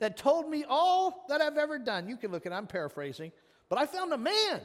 that 0.00 0.16
told 0.16 0.50
me 0.50 0.64
all 0.68 1.24
that 1.28 1.40
I've 1.40 1.56
ever 1.56 1.78
done. 1.78 2.08
You 2.08 2.16
can 2.16 2.32
look 2.32 2.46
at 2.46 2.52
I'm 2.52 2.66
paraphrasing, 2.66 3.32
but 3.68 3.78
I 3.78 3.86
found 3.86 4.12
a 4.12 4.18
man. 4.18 4.60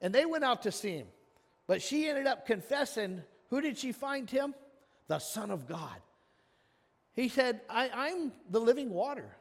And 0.00 0.14
they 0.14 0.24
went 0.24 0.44
out 0.44 0.62
to 0.62 0.72
see 0.72 0.92
him. 0.92 1.06
But 1.66 1.82
she 1.82 2.08
ended 2.08 2.26
up 2.26 2.46
confessing, 2.46 3.22
who 3.50 3.60
did 3.60 3.78
she 3.78 3.92
find 3.92 4.30
him? 4.30 4.54
The 5.08 5.18
Son 5.18 5.50
of 5.50 5.66
God. 5.66 5.96
He 7.14 7.28
said, 7.28 7.60
I, 7.70 8.10
am 8.10 8.32
the 8.50 8.60
living 8.60 8.90
water 8.90 9.36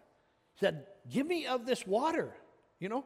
He 0.56 0.66
said, 0.66 0.86
Give 1.12 1.26
me 1.28 1.48
of 1.48 1.66
this 1.66 1.86
water. 1.86 2.34
You 2.80 2.90
know, 2.90 3.06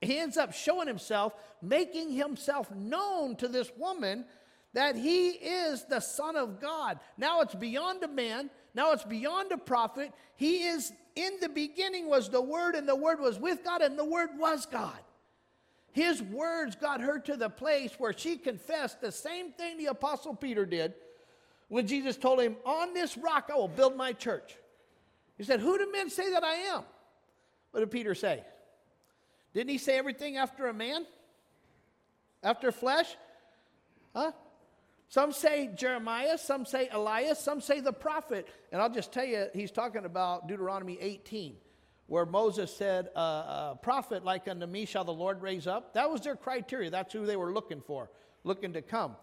he 0.00 0.18
ends 0.18 0.36
up 0.36 0.52
showing 0.52 0.88
himself, 0.88 1.34
making 1.62 2.12
himself 2.12 2.70
known 2.70 3.36
to 3.36 3.48
this 3.48 3.70
woman 3.76 4.24
that 4.72 4.96
he 4.96 5.30
is 5.30 5.84
the 5.84 6.00
Son 6.00 6.36
of 6.36 6.60
God. 6.60 6.98
Now 7.18 7.40
it's 7.40 7.54
beyond 7.54 8.02
a 8.02 8.08
man, 8.08 8.50
now 8.74 8.92
it's 8.92 9.04
beyond 9.04 9.52
a 9.52 9.58
prophet. 9.58 10.12
He 10.36 10.64
is 10.64 10.92
in 11.16 11.32
the 11.40 11.48
beginning 11.48 12.08
was 12.08 12.28
the 12.28 12.40
Word, 12.40 12.74
and 12.74 12.88
the 12.88 12.96
Word 12.96 13.20
was 13.20 13.38
with 13.38 13.64
God, 13.64 13.82
and 13.82 13.98
the 13.98 14.04
Word 14.04 14.30
was 14.38 14.66
God. 14.66 14.98
His 15.92 16.22
words 16.22 16.76
got 16.76 17.00
her 17.00 17.18
to 17.20 17.36
the 17.36 17.50
place 17.50 17.92
where 17.98 18.12
she 18.12 18.36
confessed 18.36 19.00
the 19.00 19.10
same 19.10 19.52
thing 19.52 19.76
the 19.76 19.86
Apostle 19.86 20.34
Peter 20.34 20.64
did 20.64 20.94
when 21.68 21.86
Jesus 21.86 22.16
told 22.16 22.40
him, 22.40 22.56
On 22.64 22.94
this 22.94 23.16
rock 23.16 23.50
I 23.52 23.56
will 23.56 23.68
build 23.68 23.96
my 23.96 24.12
church. 24.12 24.56
He 25.36 25.44
said, 25.44 25.60
Who 25.60 25.78
do 25.78 25.90
men 25.90 26.10
say 26.10 26.30
that 26.30 26.44
I 26.44 26.54
am? 26.54 26.82
What 27.72 27.80
did 27.80 27.90
Peter 27.90 28.14
say? 28.14 28.44
Didn't 29.52 29.70
he 29.70 29.78
say 29.78 29.98
everything 29.98 30.36
after 30.36 30.68
a 30.68 30.74
man? 30.74 31.06
After 32.42 32.70
flesh? 32.70 33.16
Huh? 34.14 34.32
Some 35.10 35.32
say 35.32 35.68
Jeremiah, 35.74 36.38
some 36.38 36.64
say 36.64 36.88
Elias, 36.92 37.40
some 37.40 37.60
say 37.60 37.80
the 37.80 37.92
prophet. 37.92 38.46
And 38.70 38.80
I'll 38.80 38.88
just 38.88 39.12
tell 39.12 39.24
you, 39.24 39.48
he's 39.52 39.72
talking 39.72 40.04
about 40.04 40.46
Deuteronomy 40.46 40.98
18, 41.00 41.56
where 42.06 42.24
Moses 42.24 42.72
said, 42.74 43.08
A 43.16 43.76
prophet 43.82 44.24
like 44.24 44.46
unto 44.46 44.66
me 44.66 44.84
shall 44.84 45.02
the 45.02 45.12
Lord 45.12 45.42
raise 45.42 45.66
up. 45.66 45.94
That 45.94 46.08
was 46.12 46.20
their 46.20 46.36
criteria. 46.36 46.90
That's 46.90 47.12
who 47.12 47.26
they 47.26 47.34
were 47.34 47.52
looking 47.52 47.80
for, 47.80 48.08
looking 48.44 48.72
to 48.74 48.82
come. 48.82 49.16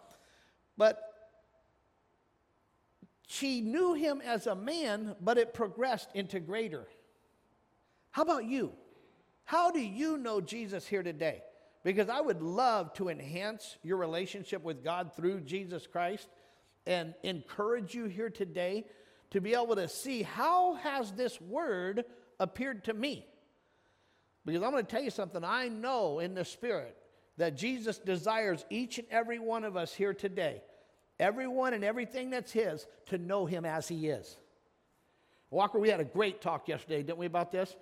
But 0.75 1.01
she 3.25 3.62
knew 3.62 3.94
him 3.94 4.22
as 4.25 4.46
a 4.46 4.56
man, 4.56 5.15
but 5.22 5.38
it 5.38 5.53
progressed 5.53 6.10
into 6.13 6.41
greater. 6.41 6.86
How 8.12 8.24
about 8.24 8.44
you? 8.44 8.74
How 9.46 9.72
do 9.72 9.79
you 9.79 10.17
know 10.17 10.41
Jesus 10.41 10.86
here 10.86 11.03
today? 11.03 11.44
Because 11.88 12.10
I 12.10 12.20
would 12.20 12.41
love 12.41 12.91
to 12.96 13.08
enhance 13.08 13.77
your 13.82 13.96
relationship 13.96 14.62
with 14.62 14.84
God 14.84 15.12
through 15.15 15.39
Jesus 15.39 15.88
Christ 15.88 16.27
and 16.86 17.13
encourage 17.24 17.96
you 17.96 18.08
here 18.08 18.29
today 18.29 18.84
to 19.32 19.39
be 19.39 19.53
able 19.53 19.77
to 19.77 19.88
see 19.88 20.22
how 20.22 20.74
has 20.74 21.13
this 21.13 21.39
word 21.39 22.03
appeared 22.41 22.84
to 22.84 22.94
me? 22.94 23.25
Because 24.46 24.63
I'm 24.63 24.72
going 24.72 24.86
to 24.86 24.91
tell 24.91 25.01
you 25.01 25.10
something 25.10 25.46
I 25.46 25.70
know 25.70 26.20
in 26.20 26.34
the 26.34 26.44
spirit 26.44 26.98
that 27.38 27.56
Jesus 27.56 28.00
desires 28.00 28.65
each 28.70 28.98
and 28.98 29.08
every 29.10 29.39
one 29.39 29.63
of 29.63 29.77
us 29.77 29.94
here 29.94 30.13
today, 30.13 30.62
everyone 31.22 31.74
and 31.74 31.86
everything 31.86 32.32
that's 32.32 32.51
his, 32.51 32.86
to 33.06 33.17
know 33.17 33.46
him 33.46 33.63
as 33.63 33.88
he 33.88 34.10
is. 34.10 34.36
Walker, 35.51 35.79
we 35.79 35.88
had 35.88 36.01
a 36.01 36.03
great 36.03 36.41
talk 36.41 36.67
yesterday, 36.67 37.01
didn't 37.01 37.17
we, 37.17 37.27
about 37.27 37.53
this? 37.53 37.77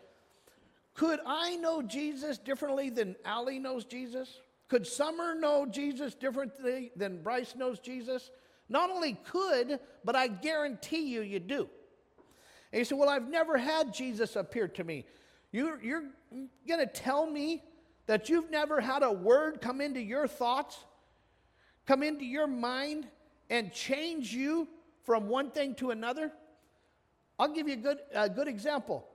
Could 0.95 1.19
I 1.25 1.57
know 1.57 1.81
Jesus 1.81 2.37
differently 2.37 2.89
than 2.89 3.15
Allie 3.25 3.59
knows 3.59 3.85
Jesus? 3.85 4.39
Could 4.69 4.87
Summer 4.87 5.35
know 5.35 5.65
Jesus 5.65 6.15
differently 6.15 6.91
than 6.95 7.21
Bryce 7.21 7.53
knows 7.55 7.79
Jesus? 7.79 8.31
Not 8.69 8.89
only 8.89 9.13
could, 9.25 9.79
but 10.03 10.15
I 10.15 10.27
guarantee 10.27 11.09
you, 11.09 11.21
you 11.21 11.39
do. 11.39 11.69
And 12.71 12.79
you 12.79 12.85
say, 12.85 12.95
Well, 12.95 13.09
I've 13.09 13.29
never 13.29 13.57
had 13.57 13.93
Jesus 13.93 14.35
appear 14.35 14.67
to 14.69 14.83
me. 14.83 15.05
You, 15.51 15.77
you're 15.81 16.03
going 16.67 16.79
to 16.79 16.87
tell 16.87 17.25
me 17.25 17.63
that 18.07 18.29
you've 18.29 18.49
never 18.49 18.79
had 18.79 19.03
a 19.03 19.11
word 19.11 19.61
come 19.61 19.81
into 19.81 20.01
your 20.01 20.27
thoughts, 20.27 20.77
come 21.85 22.03
into 22.03 22.25
your 22.25 22.47
mind, 22.47 23.07
and 23.49 23.71
change 23.71 24.33
you 24.33 24.67
from 25.03 25.27
one 25.27 25.51
thing 25.51 25.75
to 25.75 25.91
another? 25.91 26.31
I'll 27.37 27.53
give 27.53 27.67
you 27.67 27.73
a 27.73 27.77
good, 27.77 27.97
a 28.13 28.29
good 28.29 28.47
example. 28.47 29.05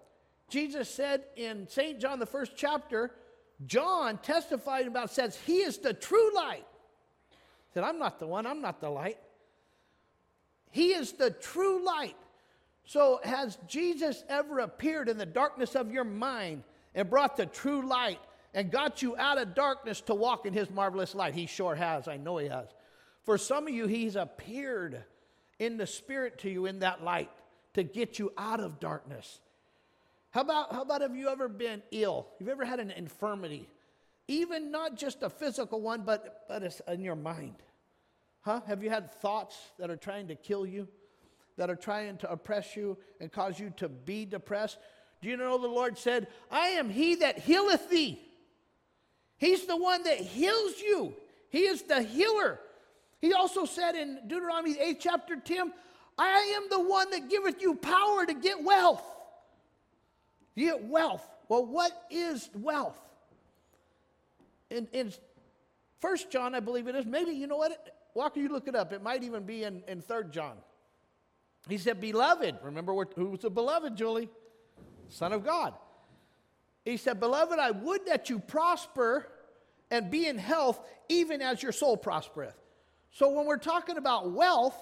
Jesus 0.51 0.89
said 0.89 1.25
in 1.37 1.69
St. 1.69 2.01
John, 2.01 2.19
the 2.19 2.27
first 2.27 2.53
chapter, 2.57 3.13
John 3.67 4.19
testified 4.19 4.87
about, 4.87 5.11
says, 5.11 5.39
He 5.47 5.59
is 5.59 5.79
the 5.79 5.95
true 5.95 6.35
light. 6.35 6.67
He 7.31 7.75
said, 7.75 7.85
I'm 7.85 7.99
not 7.99 8.19
the 8.19 8.27
one, 8.27 8.47
I'm 8.47 8.61
not 8.61 8.81
the 8.81 8.91
light. 8.91 9.19
He 10.71 10.89
is 10.93 11.13
the 11.13 11.31
true 11.31 11.85
light. 11.85 12.17
So, 12.85 13.21
has 13.23 13.59
Jesus 13.69 14.25
ever 14.29 14.61
appeared 14.61 15.09
in 15.09 15.19
the 15.19 15.27
darkness 15.27 15.77
of 15.77 15.93
your 15.93 16.05
mind 16.05 16.65
and 16.95 17.09
brought 17.09 17.37
the 17.37 17.47
true 17.47 17.87
light 17.87 18.21
and 18.53 18.71
got 18.71 19.03
you 19.03 19.17
out 19.17 19.39
of 19.39 19.55
darkness 19.55 20.01
to 20.03 20.15
walk 20.15 20.47
in 20.47 20.53
His 20.53 20.71
marvelous 20.71 21.15
light? 21.15 21.35
He 21.35 21.47
sure 21.47 21.75
has. 21.75 22.09
I 22.09 22.17
know 22.17 22.39
He 22.39 22.49
has. 22.49 22.67
For 23.23 23.39
some 23.39 23.69
of 23.69 23.75
you, 23.75 23.87
He's 23.87 24.17
appeared 24.17 25.05
in 25.59 25.77
the 25.77 25.87
Spirit 25.87 26.39
to 26.39 26.51
you 26.51 26.67
in 26.67 26.81
that 26.81 27.05
light 27.05 27.31
to 27.75 27.83
get 27.83 28.19
you 28.19 28.33
out 28.37 28.61
of 28.61 28.81
darkness. 28.81 29.41
How 30.31 30.43
about, 30.43 30.73
how 30.73 30.83
about 30.83 31.01
have 31.01 31.17
you 31.17 31.29
ever 31.29 31.49
been 31.49 31.83
ill? 31.91 32.29
You've 32.39 32.49
ever 32.49 32.65
had 32.65 32.79
an 32.81 32.91
infirmity? 32.93 33.69
Even 34.29 34.71
not 34.71 34.97
just 34.97 35.23
a 35.23 35.31
physical 35.31 35.81
one, 35.81 36.03
but, 36.03 36.45
but 36.49 36.63
it's 36.63 36.81
in 36.87 37.03
your 37.03 37.17
mind. 37.17 37.57
Huh? 38.43 38.61
Have 38.67 38.83
you 38.83 38.91
had 38.91 39.13
thoughts 39.13 39.57
that 39.79 39.91
are 39.91 39.97
trying 39.97 40.29
to 40.29 40.37
kill 40.37 40.65
you, 40.65 40.87
that 41.57 41.69
are 41.69 41.77
trying 41.77 42.17
to 42.19 42.31
oppress 42.31 42.77
you 42.77 42.97
and 43.21 43.31
cause 43.31 43.59
you 43.59 43.73
to 43.79 43.89
be 43.89 44.25
depressed? 44.25 44.79
Do 45.21 45.29
you 45.29 45.37
know 45.37 45.59
the 45.59 45.67
Lord 45.67 45.99
said, 45.99 46.29
I 46.51 46.69
am 46.69 46.91
he 46.91 47.17
that 47.17 47.39
healeth 47.39 47.91
thee? 47.91 48.21
He's 49.37 49.67
the 49.67 49.77
one 49.77 50.05
that 50.05 50.19
heals 50.19 50.79
you, 50.79 51.15
He 51.49 51.61
is 51.61 51.83
the 51.83 52.03
healer. 52.03 52.61
He 53.21 53.33
also 53.35 53.65
said 53.67 53.97
in 53.97 54.21
Deuteronomy 54.27 54.79
8, 54.79 55.01
chapter 55.01 55.37
10, 55.37 55.73
I 56.17 56.55
am 56.57 56.69
the 56.71 56.81
one 56.81 57.11
that 57.11 57.29
giveth 57.29 57.61
you 57.61 57.75
power 57.75 58.25
to 58.25 58.33
get 58.33 58.63
wealth. 58.63 59.03
You 60.55 60.67
get 60.67 60.85
wealth. 60.85 61.27
Well, 61.49 61.65
what 61.67 61.93
is 62.11 62.51
wealth? 62.55 62.99
In, 64.71 64.87
in 64.93 65.13
1 66.01 66.17
John, 66.31 66.55
I 66.55 66.61
believe 66.61 66.87
it 66.87 66.95
is. 66.95 67.07
Maybe, 67.07 67.33
you 67.33 67.47
know 67.47 67.57
what? 67.57 67.97
Walker, 68.15 68.41
you 68.41 68.49
look 68.49 68.69
it 68.69 68.75
up. 68.75 68.93
It 68.93 69.03
might 69.03 69.23
even 69.23 69.45
be 69.45 69.65
in, 69.65 69.83
in 69.87 70.01
3 70.03 70.25
John. 70.31 70.57
He 71.69 71.79
said, 71.79 72.01
Beloved. 72.01 72.57
Remember 72.63 72.93
who 73.17 73.27
was 73.27 73.41
the 73.41 73.51
beloved, 73.51 73.97
Julie? 73.97 74.31
Son 75.09 75.33
of 75.33 75.45
God. 75.45 75.75
He 76.85 76.97
said, 76.97 77.21
Beloved, 77.21 77.59
I 77.59 77.71
would 77.73 78.07
that 78.07 78.31
you 78.31 78.39
prosper 78.39 79.27
and 79.91 80.11
be 80.11 80.27
in 80.27 80.39
health, 80.39 80.81
even 81.09 81.43
as 81.43 81.63
your 81.63 81.73
soul 81.73 81.97
prospereth. 81.97 82.55
So 83.13 83.31
when 83.31 83.47
we're 83.47 83.59
talking 83.59 83.97
about 83.97 84.31
wealth, 84.31 84.77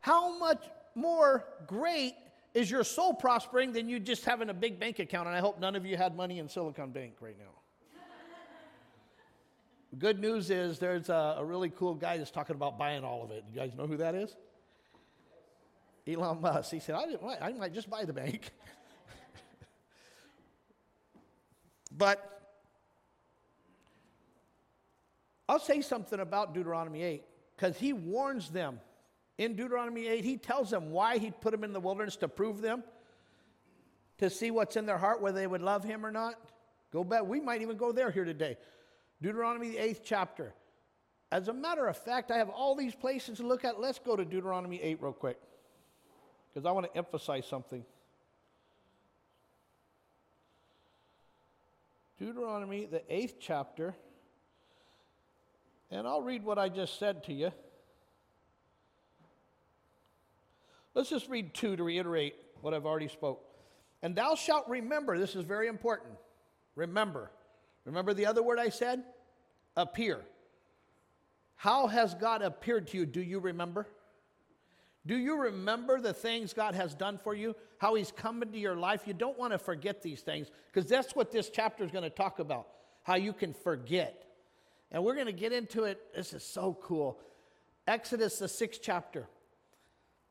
how 0.00 0.38
much 0.38 0.64
more 0.94 1.44
great 1.66 2.14
is 2.56 2.70
your 2.70 2.84
soul 2.84 3.12
prospering 3.12 3.72
than 3.72 3.86
you 3.86 4.00
just 4.00 4.24
having 4.24 4.48
a 4.48 4.54
big 4.54 4.80
bank 4.80 4.98
account? 4.98 5.28
And 5.28 5.36
I 5.36 5.40
hope 5.40 5.60
none 5.60 5.76
of 5.76 5.84
you 5.84 5.98
had 5.98 6.16
money 6.16 6.38
in 6.38 6.48
Silicon 6.48 6.90
Bank 6.90 7.16
right 7.20 7.36
now. 7.38 7.52
Good 9.98 10.18
news 10.18 10.50
is 10.50 10.78
there's 10.78 11.10
a, 11.10 11.36
a, 11.36 11.44
really 11.44 11.68
cool 11.68 11.94
guy 11.94 12.16
that's 12.16 12.30
talking 12.30 12.56
about 12.56 12.78
buying 12.78 13.04
all 13.04 13.22
of 13.22 13.30
it. 13.30 13.44
You 13.52 13.60
guys 13.60 13.74
know 13.76 13.86
who 13.86 13.98
that 13.98 14.14
is? 14.14 14.34
Elon 16.08 16.40
Musk. 16.40 16.70
He 16.70 16.80
said, 16.80 16.94
I, 16.94 17.36
I 17.42 17.52
might 17.52 17.74
just 17.74 17.90
buy 17.90 18.06
the 18.06 18.14
bank. 18.14 18.50
but 21.92 22.54
I'll 25.46 25.60
say 25.60 25.82
something 25.82 26.20
about 26.20 26.54
Deuteronomy 26.54 27.02
8 27.02 27.22
because 27.54 27.76
he 27.76 27.92
warns 27.92 28.48
them 28.48 28.80
in 29.38 29.54
Deuteronomy 29.54 30.06
8, 30.06 30.24
he 30.24 30.36
tells 30.36 30.70
them 30.70 30.90
why 30.90 31.18
he 31.18 31.30
put 31.30 31.50
them 31.52 31.64
in 31.64 31.72
the 31.72 31.80
wilderness 31.80 32.16
to 32.16 32.28
prove 32.28 32.60
them, 32.60 32.82
to 34.18 34.30
see 34.30 34.50
what's 34.50 34.76
in 34.76 34.86
their 34.86 34.98
heart, 34.98 35.20
whether 35.20 35.38
they 35.38 35.46
would 35.46 35.62
love 35.62 35.84
him 35.84 36.06
or 36.06 36.10
not. 36.10 36.36
Go 36.92 37.04
back. 37.04 37.24
We 37.24 37.40
might 37.40 37.60
even 37.60 37.76
go 37.76 37.92
there 37.92 38.10
here 38.10 38.24
today. 38.24 38.56
Deuteronomy, 39.20 39.70
the 39.70 39.78
eighth 39.78 40.02
chapter. 40.04 40.54
As 41.30 41.48
a 41.48 41.52
matter 41.52 41.86
of 41.86 41.96
fact, 41.96 42.30
I 42.30 42.38
have 42.38 42.48
all 42.48 42.74
these 42.74 42.94
places 42.94 43.38
to 43.38 43.46
look 43.46 43.64
at. 43.64 43.80
Let's 43.80 43.98
go 43.98 44.16
to 44.16 44.24
Deuteronomy 44.24 44.80
8 44.80 45.02
real 45.02 45.12
quick 45.12 45.38
because 46.48 46.66
I 46.66 46.70
want 46.70 46.86
to 46.90 46.96
emphasize 46.96 47.46
something. 47.46 47.84
Deuteronomy, 52.18 52.86
the 52.86 53.02
eighth 53.14 53.36
chapter. 53.38 53.94
And 55.90 56.06
I'll 56.06 56.22
read 56.22 56.42
what 56.42 56.58
I 56.58 56.68
just 56.68 56.98
said 56.98 57.24
to 57.24 57.32
you. 57.32 57.52
Let's 60.96 61.10
just 61.10 61.28
read 61.28 61.52
two 61.52 61.76
to 61.76 61.84
reiterate 61.84 62.36
what 62.62 62.72
I've 62.72 62.86
already 62.86 63.08
spoke. 63.08 63.44
And 64.02 64.16
thou 64.16 64.34
shalt 64.34 64.66
remember, 64.66 65.18
this 65.18 65.36
is 65.36 65.44
very 65.44 65.68
important. 65.68 66.14
Remember. 66.74 67.30
Remember 67.84 68.14
the 68.14 68.24
other 68.24 68.42
word 68.42 68.58
I 68.58 68.70
said? 68.70 69.04
Appear. 69.76 70.22
How 71.54 71.86
has 71.86 72.14
God 72.14 72.40
appeared 72.40 72.86
to 72.88 72.96
you? 72.96 73.04
Do 73.04 73.20
you 73.20 73.40
remember? 73.40 73.86
Do 75.04 75.18
you 75.18 75.38
remember 75.38 76.00
the 76.00 76.14
things 76.14 76.54
God 76.54 76.74
has 76.74 76.94
done 76.94 77.18
for 77.18 77.34
you? 77.34 77.54
How 77.76 77.94
He's 77.94 78.10
come 78.10 78.42
into 78.42 78.58
your 78.58 78.74
life? 78.74 79.02
You 79.04 79.12
don't 79.12 79.38
want 79.38 79.52
to 79.52 79.58
forget 79.58 80.02
these 80.02 80.22
things 80.22 80.50
because 80.72 80.88
that's 80.88 81.14
what 81.14 81.30
this 81.30 81.50
chapter 81.50 81.84
is 81.84 81.90
going 81.90 82.04
to 82.04 82.10
talk 82.10 82.38
about 82.38 82.68
how 83.02 83.16
you 83.16 83.34
can 83.34 83.52
forget. 83.52 84.24
And 84.90 85.04
we're 85.04 85.14
going 85.14 85.26
to 85.26 85.32
get 85.32 85.52
into 85.52 85.84
it. 85.84 86.00
This 86.16 86.32
is 86.32 86.42
so 86.42 86.78
cool. 86.82 87.20
Exodus, 87.86 88.38
the 88.38 88.48
sixth 88.48 88.80
chapter. 88.82 89.28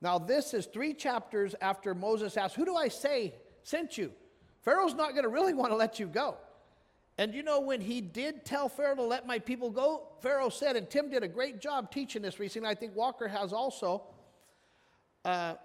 Now, 0.02 0.20
this 0.20 0.54
is 0.54 0.66
three 0.66 0.94
chapters 0.94 1.56
after 1.62 1.96
Moses 1.96 2.38
asked, 2.38 2.56
Who 2.56 2.66
do 2.66 2.75
I 2.75 2.90
say 2.90 3.34
sent 3.64 3.98
you? 3.98 4.12
Pharaoh's 4.62 4.94
not 4.94 5.12
going 5.12 5.24
to 5.24 5.30
really 5.30 5.54
want 5.62 5.72
to 5.72 5.75
let 5.75 6.00
you 6.00 6.08
go. 6.08 6.38
And 7.18 7.34
you 7.34 7.44
know, 7.44 7.62
when 7.62 7.80
he 7.80 8.02
did 8.02 8.44
tell 8.44 8.68
Pharaoh 8.68 8.96
to 8.96 9.04
let 9.04 9.25
my 9.25 9.40
people 9.40 9.70
go, 9.70 10.10
Pharaoh 10.22 10.50
said, 10.50 10.75
and 10.75 10.90
Tim 10.90 11.10
did 11.10 11.24
a 11.24 11.30
great 11.30 11.62
job 11.62 11.90
teaching 11.90 12.22
this 12.22 12.40
recently, 12.40 12.68
I 12.68 12.75
think 12.75 12.94
Walker 12.96 13.28
has 13.28 13.54
also. 13.54 14.04
Uh, 15.24 15.56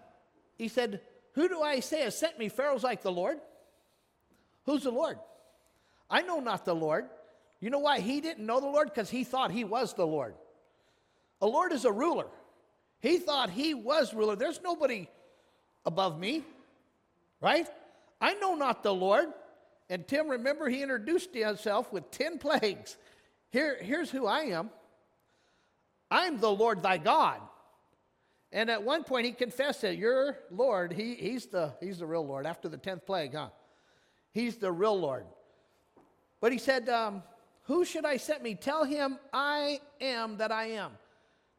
he 0.57 0.69
said, 0.69 1.01
Who 1.35 1.49
do 1.49 1.61
I 1.61 1.81
say 1.81 2.03
has 2.03 2.17
sent 2.17 2.39
me? 2.39 2.49
Pharaoh's 2.49 2.85
like, 2.85 3.03
The 3.03 3.13
Lord. 3.13 3.39
Who's 4.67 4.85
the 4.85 4.93
Lord? 4.93 5.19
I 6.09 6.23
know 6.23 6.41
not 6.41 6.65
the 6.65 6.75
Lord. 6.75 7.07
You 7.61 7.71
know 7.71 7.79
why 7.79 8.01
he 8.01 8.21
didn't 8.21 8.45
know 8.45 8.61
the 8.61 8.67
Lord? 8.67 8.89
Because 8.89 9.11
he 9.11 9.25
thought 9.25 9.51
he 9.51 9.65
was 9.65 9.95
the 9.95 10.07
Lord. 10.07 10.35
A 11.41 11.47
Lord 11.47 11.73
is 11.73 11.85
a 11.85 11.93
ruler. 11.93 12.27
He 13.01 13.19
thought 13.19 13.51
he 13.51 13.75
was 13.75 14.15
ruler. 14.15 14.37
There's 14.37 14.61
nobody 14.63 15.09
above 15.85 16.19
me, 16.19 16.45
right? 17.41 17.67
I 18.21 18.35
know 18.35 18.55
not 18.55 18.83
the 18.83 18.95
Lord. 18.95 19.29
And 19.89 20.07
Tim, 20.07 20.29
remember, 20.29 20.69
he 20.69 20.83
introduced 20.83 21.35
himself 21.35 21.93
with 21.93 22.11
10 22.11 22.39
plagues. 22.39 22.97
Here, 23.51 23.77
here's 23.81 24.11
who 24.11 24.27
I 24.27 24.43
am 24.43 24.71
I'm 26.11 26.39
the 26.39 26.51
Lord 26.51 26.83
thy 26.83 26.99
God. 26.99 27.41
And 28.53 28.69
at 28.69 28.83
one 28.83 29.05
point 29.05 29.27
he 29.27 29.33
confessed 29.33 29.83
that 29.83 29.97
your 29.97 30.37
Lord, 30.51 30.93
he, 30.93 31.15
he's, 31.15 31.47
the, 31.47 31.73
he's 31.81 32.01
the 32.01 32.07
real 32.07 32.27
Lord 32.27 32.47
after 32.47 32.69
the 32.69 32.79
10th 32.79 33.07
plague, 33.07 33.35
huh? 33.35 33.51
He's 34.33 34.57
the 34.57 34.73
real 34.73 34.99
Lord. 34.99 35.25
But 36.41 36.53
he 36.53 36.59
said, 36.59 36.89
um, 36.89 37.23
Who 37.65 37.85
should 37.85 38.05
I 38.05 38.17
send 38.17 38.43
me? 38.43 38.55
Tell 38.57 38.85
him 38.85 39.19
I 39.33 39.81
am 40.01 40.39
that 40.39 40.51
I 40.51 40.71
am. 40.71 40.93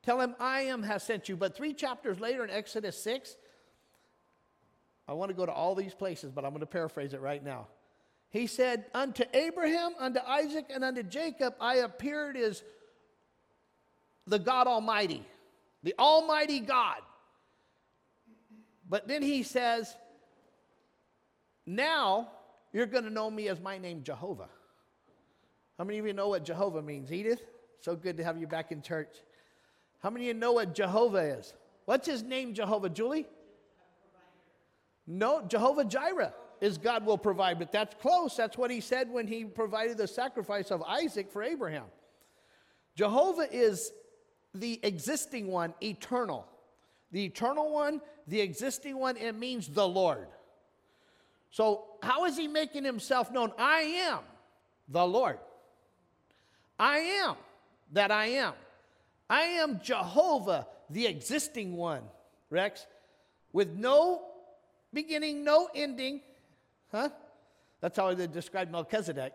Tell 0.04 0.20
him 0.20 0.36
I 0.40 0.62
am 0.62 0.84
has 0.84 1.04
sent 1.04 1.30
you. 1.30 1.38
But 1.38 1.56
three 1.56 1.74
chapters 1.74 2.20
later 2.20 2.44
in 2.44 2.50
Exodus 2.50 3.02
6, 3.04 3.36
I 5.08 5.14
want 5.14 5.30
to 5.30 5.36
go 5.36 5.46
to 5.46 5.52
all 5.52 5.76
these 5.76 5.94
places, 5.94 6.32
but 6.32 6.44
I'm 6.44 6.52
going 6.52 6.62
to 6.62 6.66
paraphrase 6.66 7.14
it 7.14 7.22
right 7.22 7.44
now. 7.44 7.68
He 8.30 8.48
said, 8.48 8.86
Unto 8.94 9.24
Abraham, 9.34 9.92
unto 10.00 10.20
Isaac, 10.26 10.66
and 10.74 10.84
unto 10.84 11.04
Jacob 11.04 11.54
I 11.60 11.76
appeared 11.78 12.38
as 12.38 12.64
the 14.26 14.40
God 14.40 14.68
Almighty, 14.68 15.26
the 15.84 15.94
Almighty 16.00 16.62
God. 16.62 17.00
But 18.90 19.08
then 19.08 19.22
he 19.22 19.44
says, 19.44 19.94
Now 21.66 22.30
you're 22.74 22.86
going 22.86 23.04
to 23.04 23.10
know 23.10 23.30
me 23.30 23.50
as 23.50 23.60
my 23.60 23.78
name, 23.78 24.04
Jehovah. 24.04 24.50
How 25.78 25.84
many 25.84 26.00
of 26.00 26.06
you 26.06 26.14
know 26.14 26.30
what 26.30 26.46
Jehovah 26.46 26.82
means? 26.82 27.12
Edith, 27.12 27.42
so 27.82 27.96
good 27.96 28.18
to 28.18 28.24
have 28.24 28.38
you 28.40 28.48
back 28.48 28.72
in 28.72 28.82
church. 28.82 29.10
How 30.02 30.10
many 30.10 30.30
of 30.30 30.36
you 30.36 30.40
know 30.40 30.54
what 30.54 30.74
Jehovah 30.74 31.38
is? 31.38 31.54
What's 31.86 32.08
his 32.08 32.24
name, 32.24 32.54
Jehovah? 32.54 32.90
Julie? 32.90 33.28
No, 35.08 35.42
Jehovah 35.48 35.86
Jireh 35.86 36.34
is 36.60 36.78
God 36.78 37.06
will 37.06 37.18
provide, 37.18 37.60
but 37.60 37.72
that's 37.72 37.96
close. 37.96 38.36
That's 38.36 38.58
what 38.58 38.72
he 38.72 38.82
said 38.82 39.10
when 39.10 39.28
he 39.28 39.46
provided 39.46 39.98
the 39.98 40.08
sacrifice 40.08 40.72
of 40.72 40.82
Isaac 40.84 41.32
for 41.32 41.44
Abraham. 41.44 41.86
Jehovah 42.96 43.48
is 43.52 43.92
the 44.54 44.80
existing 44.84 45.48
one, 45.48 45.74
eternal. 45.82 46.48
The 47.12 47.26
eternal 47.26 47.72
one, 47.72 48.02
the 48.28 48.42
existing 48.42 48.98
one, 48.98 49.18
it 49.18 49.34
means 49.34 49.68
the 49.68 49.88
Lord. 49.88 50.28
So, 51.52 51.86
how 52.02 52.26
is 52.26 52.38
he 52.38 52.48
making 52.48 52.86
himself 52.86 53.32
known? 53.32 53.52
I 53.58 53.82
am 53.82 54.20
the 54.88 55.06
Lord. 55.06 55.40
I 56.80 57.00
am 57.00 57.36
that 57.92 58.12
I 58.12 58.28
am. 58.28 58.54
I 59.32 59.44
am 59.44 59.80
Jehovah, 59.82 60.68
the 60.90 61.08
existing 61.08 61.78
one, 61.78 62.02
Rex, 62.50 62.86
with 63.54 63.70
no 63.70 64.24
beginning, 64.94 65.46
no 65.46 65.70
ending. 65.74 66.20
Huh? 66.92 67.08
That's 67.80 67.98
how 67.98 68.14
they 68.14 68.28
describe 68.28 68.70
Melchizedek. 68.70 69.32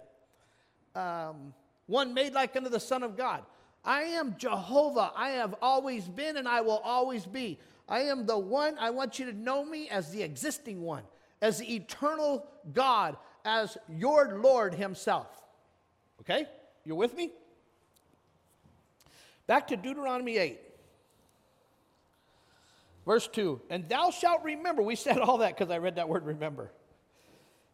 Um, 0.95 1.55
one 1.87 2.13
made 2.13 2.35
like 2.35 2.55
unto 2.57 2.69
the 2.69 2.79
Son 2.79 3.03
of 3.03 3.17
God. 3.17 3.43
I 3.87 4.03
am 4.03 4.37
Jehovah. 4.37 5.13
I 5.17 5.31
have 5.31 5.55
always 5.63 6.07
been 6.07 6.37
and 6.37 6.47
I 6.47 6.61
will 6.61 6.83
always 6.85 7.25
be. 7.25 7.59
I 7.89 8.01
am 8.01 8.27
the 8.27 8.37
one. 8.37 8.77
I 8.79 8.91
want 8.91 9.19
you 9.19 9.25
to 9.25 9.33
know 9.33 9.65
me 9.65 9.89
as 9.89 10.11
the 10.11 10.23
existing 10.23 10.83
one, 10.83 11.05
as 11.41 11.57
the 11.57 11.75
eternal 11.75 12.47
God, 12.75 13.17
as 13.47 13.79
your 13.89 14.41
Lord 14.43 14.75
Himself. 14.75 15.29
Okay? 16.21 16.45
You're 16.85 16.97
with 16.97 17.17
me? 17.17 17.33
Back 19.47 19.69
to 19.69 19.77
Deuteronomy 19.77 20.37
8. 20.39 20.61
Verse 23.07 23.29
2 23.29 23.61
And 23.71 23.89
thou 23.89 24.11
shalt 24.11 24.43
remember, 24.43 24.83
we 24.83 24.97
said 24.97 25.19
all 25.19 25.39
that 25.39 25.57
because 25.57 25.71
I 25.71 25.79
read 25.79 25.97
that 25.97 26.09
word 26.09 26.27
remember. 26.27 26.73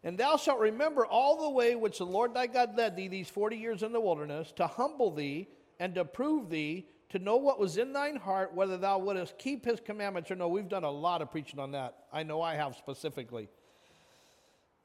And 0.04 0.18
thou 0.18 0.36
shalt 0.36 0.58
remember 0.58 1.06
all 1.06 1.42
the 1.42 1.50
way 1.50 1.74
which 1.74 1.98
the 1.98 2.06
Lord 2.06 2.34
thy 2.34 2.48
God 2.48 2.76
led 2.76 2.96
thee 2.96 3.08
these 3.08 3.28
40 3.28 3.56
years 3.56 3.82
in 3.82 3.92
the 3.92 4.00
wilderness, 4.00 4.52
to 4.56 4.66
humble 4.66 5.12
thee 5.12 5.48
and 5.78 5.94
to 5.94 6.04
prove 6.04 6.50
thee, 6.50 6.86
to 7.10 7.18
know 7.18 7.36
what 7.36 7.60
was 7.60 7.76
in 7.76 7.92
thine 7.92 8.16
heart, 8.16 8.52
whether 8.54 8.76
thou 8.76 8.98
wouldest 8.98 9.38
keep 9.38 9.64
his 9.64 9.80
commandments 9.80 10.30
or 10.30 10.34
no. 10.34 10.48
We've 10.48 10.68
done 10.68 10.84
a 10.84 10.90
lot 10.90 11.22
of 11.22 11.30
preaching 11.30 11.60
on 11.60 11.72
that. 11.72 11.96
I 12.12 12.24
know 12.24 12.42
I 12.42 12.56
have 12.56 12.74
specifically. 12.74 13.48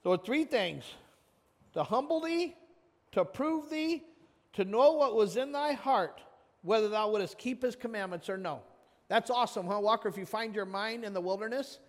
So, 0.03 0.15
three 0.17 0.45
things 0.45 0.83
to 1.73 1.83
humble 1.83 2.21
thee, 2.21 2.55
to 3.13 3.25
prove 3.25 3.69
thee, 3.69 4.03
to 4.53 4.65
know 4.65 4.93
what 4.93 5.15
was 5.15 5.35
in 5.35 5.51
thy 5.51 5.73
heart, 5.73 6.21
whether 6.61 6.89
thou 6.89 7.09
wouldest 7.09 7.37
keep 7.37 7.63
his 7.63 7.75
commandments 7.75 8.29
or 8.29 8.37
no. 8.37 8.61
That's 9.07 9.29
awesome, 9.29 9.67
huh, 9.67 9.79
Walker? 9.79 10.09
If 10.09 10.17
you 10.17 10.25
find 10.25 10.53
your 10.53 10.65
mind 10.65 11.03
in 11.05 11.13
the 11.13 11.21
wilderness, 11.21 11.79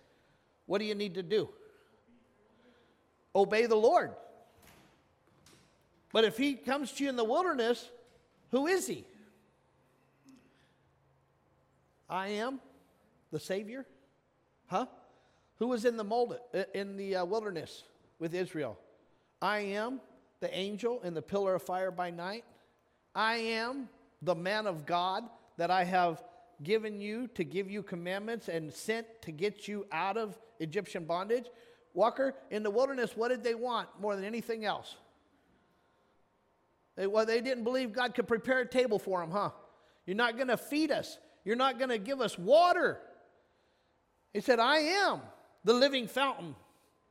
what 0.65 0.79
do 0.79 0.85
you 0.85 0.95
need 0.95 1.15
to 1.15 1.23
do? 1.23 1.49
Obey 3.35 3.65
the 3.65 3.75
Lord. 3.75 4.11
But 6.11 6.23
if 6.23 6.37
he 6.37 6.55
comes 6.55 6.91
to 6.93 7.03
you 7.03 7.09
in 7.09 7.15
the 7.15 7.23
wilderness, 7.23 7.89
who 8.51 8.67
is 8.67 8.87
he? 8.87 9.05
I 12.09 12.29
am 12.29 12.59
the 13.31 13.39
Savior? 13.39 13.85
Huh? 14.67 14.87
Who 15.57 15.67
was 15.67 15.85
in 15.85 15.97
the 15.97 16.03
mold, 16.03 16.37
in 16.73 16.97
the 16.97 17.17
uh, 17.17 17.25
wilderness 17.25 17.83
with 18.17 18.33
Israel? 18.33 18.79
I 19.41 19.59
am 19.59 19.99
the 20.39 20.53
angel 20.55 21.01
in 21.03 21.13
the 21.13 21.21
pillar 21.21 21.55
of 21.55 21.63
fire 21.63 21.91
by 21.91 22.09
night. 22.09 22.45
I 23.13 23.35
am 23.35 23.89
the 24.21 24.35
man 24.35 24.67
of 24.67 24.85
God 24.85 25.23
that 25.57 25.71
I 25.71 25.83
have 25.83 26.23
given 26.63 26.99
you 26.99 27.27
to 27.35 27.43
give 27.43 27.69
you 27.69 27.83
commandments 27.83 28.49
and 28.49 28.73
sent 28.73 29.07
to 29.21 29.31
get 29.31 29.67
you 29.67 29.85
out 29.91 30.17
of 30.17 30.37
Egyptian 30.59 31.05
bondage. 31.05 31.45
Walker, 31.93 32.35
in 32.51 32.63
the 32.63 32.69
wilderness, 32.69 33.15
what 33.15 33.29
did 33.29 33.43
they 33.43 33.55
want 33.55 33.87
more 33.99 34.15
than 34.15 34.25
anything 34.25 34.65
else? 34.65 34.95
They, 36.95 37.07
well, 37.07 37.25
they 37.25 37.41
didn't 37.41 37.63
believe 37.63 37.93
God 37.93 38.13
could 38.13 38.27
prepare 38.27 38.59
a 38.59 38.67
table 38.67 38.99
for 38.99 39.21
them, 39.21 39.31
huh? 39.31 39.51
You're 40.05 40.17
not 40.17 40.35
going 40.35 40.49
to 40.49 40.57
feed 40.57 40.91
us. 40.91 41.17
You're 41.45 41.55
not 41.55 41.77
going 41.77 41.89
to 41.89 41.97
give 41.97 42.19
us 42.19 42.37
water. 42.37 42.99
He 44.33 44.41
said, 44.41 44.59
I 44.59 44.77
am 44.77 45.21
the 45.63 45.73
living 45.73 46.07
fountain. 46.07 46.55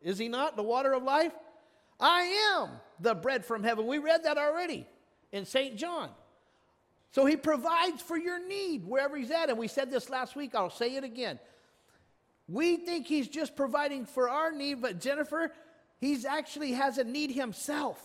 Is 0.01 0.19
he 0.19 0.29
not 0.29 0.57
the 0.57 0.63
water 0.63 0.93
of 0.93 1.03
life? 1.03 1.33
I 1.99 2.55
am 2.55 2.71
the 3.01 3.15
bread 3.15 3.45
from 3.45 3.65
heaven. 3.65 3.87
We 3.87 3.99
read 3.99 4.25
that 4.25 4.39
already 4.39 4.87
in 5.33 5.45
St. 5.45 5.77
John. 5.77 6.11
So 7.11 7.25
he 7.25 7.37
provides 7.37 8.03
for 8.03 8.17
your 8.17 8.47
need 8.47 8.85
wherever 8.85 9.17
he's 9.17 9.31
at. 9.31 9.49
And 9.49 9.59
we 9.59 9.69
said 9.69 9.91
this 9.91 10.11
last 10.11 10.37
week, 10.37 10.55
I'll 10.55 10.71
say 10.71 10.97
it 10.97 11.05
again. 11.05 11.39
We 12.49 12.77
think 12.77 13.07
he's 13.07 13.29
just 13.29 13.57
providing 13.57 14.07
for 14.07 14.29
our 14.29 14.53
need, 14.53 14.81
but 14.81 15.01
Jennifer, 15.01 15.53
he's 16.01 16.25
actually 16.25 16.73
has 16.73 16.99
a 16.99 17.05
need 17.05 17.31
himself. 17.31 18.03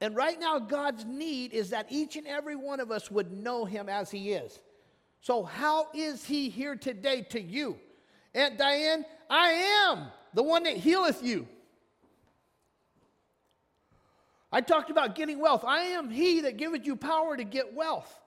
And 0.00 0.16
right 0.16 0.38
now, 0.38 0.58
God's 0.58 1.04
need 1.04 1.52
is 1.52 1.70
that 1.70 1.86
each 1.90 2.16
and 2.16 2.26
every 2.26 2.56
one 2.56 2.80
of 2.80 2.90
us 2.90 3.10
would 3.10 3.32
know 3.32 3.64
him 3.64 3.88
as 3.88 4.10
he 4.10 4.32
is. 4.32 4.60
So, 5.20 5.44
how 5.44 5.88
is 5.94 6.24
he 6.24 6.50
here 6.50 6.76
today 6.76 7.22
to 7.30 7.40
you? 7.40 7.78
Aunt 8.34 8.58
Diane, 8.58 9.04
I 9.30 9.50
am 9.88 10.08
the 10.34 10.42
one 10.42 10.64
that 10.64 10.76
healeth 10.76 11.22
you. 11.22 11.46
I 14.54 14.60
talked 14.60 14.88
about 14.88 15.16
getting 15.16 15.40
wealth. 15.40 15.64
I 15.64 15.80
am 15.80 16.08
he 16.08 16.42
that 16.42 16.56
giveth 16.58 16.86
you 16.86 16.94
power 16.94 17.36
to 17.36 17.42
get 17.42 17.74
wealth. 17.74 18.20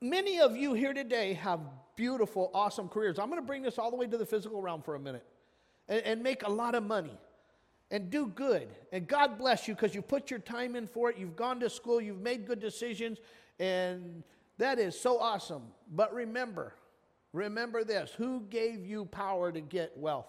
Many 0.00 0.40
of 0.40 0.56
you 0.56 0.74
here 0.74 0.92
today 0.92 1.34
have 1.34 1.60
beautiful, 1.94 2.50
awesome 2.52 2.88
careers. 2.88 3.20
I'm 3.20 3.28
going 3.28 3.40
to 3.40 3.46
bring 3.46 3.62
this 3.62 3.78
all 3.78 3.92
the 3.92 3.96
way 3.96 4.08
to 4.08 4.18
the 4.18 4.26
physical 4.26 4.60
realm 4.60 4.82
for 4.82 4.96
a 4.96 4.98
minute 4.98 5.24
and, 5.88 6.02
and 6.02 6.22
make 6.24 6.42
a 6.42 6.50
lot 6.50 6.74
of 6.74 6.82
money 6.82 7.16
and 7.92 8.10
do 8.10 8.26
good. 8.26 8.66
And 8.90 9.06
God 9.06 9.38
bless 9.38 9.68
you 9.68 9.76
because 9.76 9.94
you 9.94 10.02
put 10.02 10.28
your 10.28 10.40
time 10.40 10.74
in 10.74 10.88
for 10.88 11.08
it. 11.08 11.18
You've 11.18 11.36
gone 11.36 11.60
to 11.60 11.70
school, 11.70 12.00
you've 12.00 12.20
made 12.20 12.44
good 12.44 12.58
decisions, 12.58 13.18
and 13.60 14.24
that 14.58 14.80
is 14.80 15.00
so 15.00 15.20
awesome. 15.20 15.62
But 15.92 16.12
remember, 16.12 16.74
remember 17.32 17.84
this 17.84 18.10
who 18.10 18.40
gave 18.50 18.84
you 18.84 19.04
power 19.04 19.52
to 19.52 19.60
get 19.60 19.96
wealth? 19.96 20.26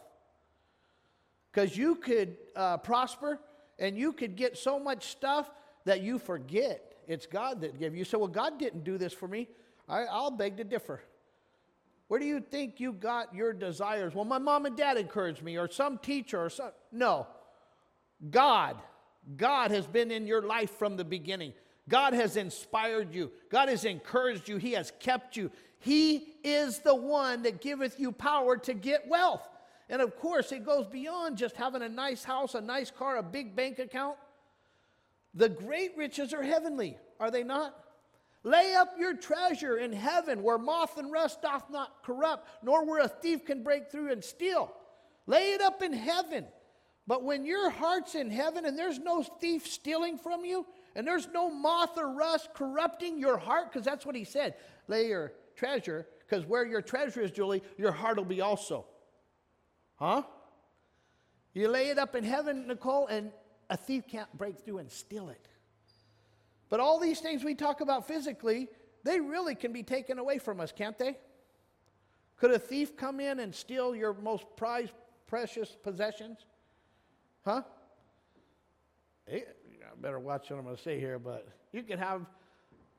Because 1.52 1.76
you 1.76 1.96
could 1.96 2.38
uh, 2.56 2.78
prosper 2.78 3.40
and 3.80 3.98
you 3.98 4.14
could 4.14 4.36
get 4.36 4.58
so 4.58 4.80
much 4.80 5.08
stuff 5.08 5.50
that 5.86 6.02
you 6.02 6.20
forget 6.20 6.96
it's 7.08 7.26
God 7.26 7.62
that 7.62 7.80
gave 7.80 7.96
you. 7.96 8.04
So, 8.04 8.20
well, 8.20 8.28
God 8.28 8.58
didn't 8.60 8.84
do 8.84 8.98
this 8.98 9.14
for 9.14 9.28
me. 9.28 9.48
I, 9.88 10.04
I'll 10.04 10.32
beg 10.32 10.58
to 10.58 10.64
differ. 10.64 11.02
Where 12.08 12.20
do 12.20 12.26
you 12.26 12.40
think 12.40 12.80
you 12.80 12.94
got 12.94 13.34
your 13.34 13.54
desires? 13.54 14.14
Well, 14.14 14.26
my 14.26 14.38
mom 14.38 14.66
and 14.66 14.78
dad 14.78 14.98
encouraged 14.98 15.42
me, 15.42 15.58
or 15.58 15.70
some 15.70 15.98
teacher, 15.98 16.44
or 16.46 16.50
some. 16.50 16.72
No. 16.92 17.28
God. 18.30 18.78
God 19.38 19.72
has 19.72 19.88
been 19.88 20.12
in 20.12 20.28
your 20.28 20.44
life 20.44 20.72
from 20.78 20.98
the 20.98 21.04
beginning. 21.04 21.54
God 21.90 22.14
has 22.14 22.38
inspired 22.38 23.14
you. 23.14 23.32
God 23.50 23.70
has 23.70 23.86
encouraged 23.86 24.48
you. 24.48 24.58
He 24.58 24.74
has 24.74 24.92
kept 25.00 25.36
you. 25.36 25.52
He 25.80 26.36
is 26.44 26.80
the 26.80 26.96
one 26.96 27.44
that 27.44 27.62
giveth 27.62 28.00
you 28.00 28.12
power 28.12 28.58
to 28.58 28.74
get 28.74 29.08
wealth. 29.08 29.48
And 29.90 30.02
of 30.02 30.18
course, 30.18 30.52
it 30.52 30.66
goes 30.66 30.88
beyond 30.88 31.38
just 31.38 31.56
having 31.56 31.82
a 31.82 31.90
nice 31.90 32.24
house, 32.24 32.56
a 32.56 32.62
nice 32.62 32.90
car, 32.90 33.18
a 33.18 33.24
big 33.24 33.56
bank 33.56 33.80
account. 33.80 34.18
The 35.34 35.50
great 35.50 35.96
riches 35.96 36.34
are 36.34 36.42
heavenly, 36.42 36.98
are 37.20 37.30
they 37.30 37.44
not? 37.44 37.76
Lay 38.44 38.74
up 38.76 38.94
your 38.98 39.16
treasure 39.16 39.78
in 39.78 39.92
heaven 39.92 40.44
where 40.44 40.58
moth 40.58 40.98
and 40.98 41.12
rust 41.12 41.42
doth 41.42 41.70
not 41.70 42.04
corrupt, 42.04 42.48
nor 42.64 42.86
where 42.86 43.02
a 43.02 43.08
thief 43.08 43.44
can 43.44 43.64
break 43.64 43.92
through 43.92 44.12
and 44.12 44.24
steal. 44.24 44.72
Lay 45.28 45.52
it 45.52 45.62
up 45.62 45.82
in 45.82 45.94
heaven. 45.94 46.46
But 47.08 47.24
when 47.24 47.46
your 47.46 47.70
heart's 47.70 48.16
in 48.16 48.30
heaven 48.30 48.66
and 48.66 48.78
there's 48.78 49.00
no 49.00 49.24
thief 49.24 49.68
stealing 49.68 50.18
from 50.18 50.46
you, 50.46 50.66
and 50.96 51.06
there's 51.06 51.28
no 51.28 51.50
moth 51.50 51.98
or 51.98 52.14
rust 52.14 52.50
corrupting 52.54 53.20
your 53.20 53.38
heart, 53.38 53.72
because 53.72 53.86
that's 53.86 54.06
what 54.06 54.16
he 54.16 54.24
said. 54.24 54.56
Lay 54.88 55.08
your 55.08 55.34
treasure, 55.56 56.08
because 56.20 56.46
where 56.46 56.66
your 56.66 56.82
treasure 56.82 57.22
is, 57.22 57.32
Julie, 57.32 57.62
your 57.78 57.92
heart 57.92 58.18
will 58.18 58.26
be 58.26 58.42
also. 58.42 58.86
Huh? 59.96 60.24
You 61.54 61.70
lay 61.70 61.90
it 61.90 61.98
up 61.98 62.16
in 62.16 62.24
heaven, 62.24 62.68
Nicole, 62.68 63.08
and 63.08 63.32
a 63.70 63.78
thief 63.78 64.04
can't 64.08 64.32
break 64.38 64.60
through 64.60 64.80
and 64.80 64.92
steal 64.92 65.30
it. 65.30 65.48
But 66.70 66.80
all 66.80 67.00
these 67.00 67.20
things 67.20 67.44
we 67.44 67.56
talk 67.56 67.82
about 67.82 68.08
physically, 68.08 68.68
they 69.04 69.20
really 69.20 69.56
can 69.56 69.72
be 69.72 69.84
taken 69.84 70.20
away 70.20 70.38
from 70.38 70.60
us, 70.60 70.72
can't 70.72 70.98
they? 70.98 71.18
Could 72.38 72.52
a 72.52 72.60
thief 72.60 72.98
come 72.98 73.20
in 73.20 73.40
and 73.40 73.56
steal 73.56 73.96
your 73.96 74.14
most 74.14 74.46
prized, 74.58 74.92
precious 75.28 75.76
possessions? 75.82 76.46
Huh? 77.46 77.62
I 79.32 79.44
better 80.02 80.20
watch 80.20 80.50
what 80.50 80.58
I'm 80.58 80.66
going 80.66 80.76
to 80.76 80.82
say 80.82 81.00
here, 81.00 81.20
but 81.20 81.48
you 81.72 81.84
could 81.84 82.00
have 82.00 82.26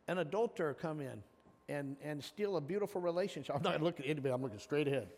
an 0.09 0.19
adulterer 0.19 0.75
come 0.75 1.01
in 1.01 1.23
and, 1.69 1.97
and 2.03 2.23
steal 2.23 2.57
a 2.57 2.61
beautiful 2.61 3.01
relationship. 3.01 3.55
I'm 3.57 3.63
not 3.63 3.83
looking 3.83 4.07
at 4.07 4.11
anybody, 4.11 4.33
I'm 4.33 4.43
looking 4.43 4.59
straight 4.59 4.89
ahead. 4.89 5.09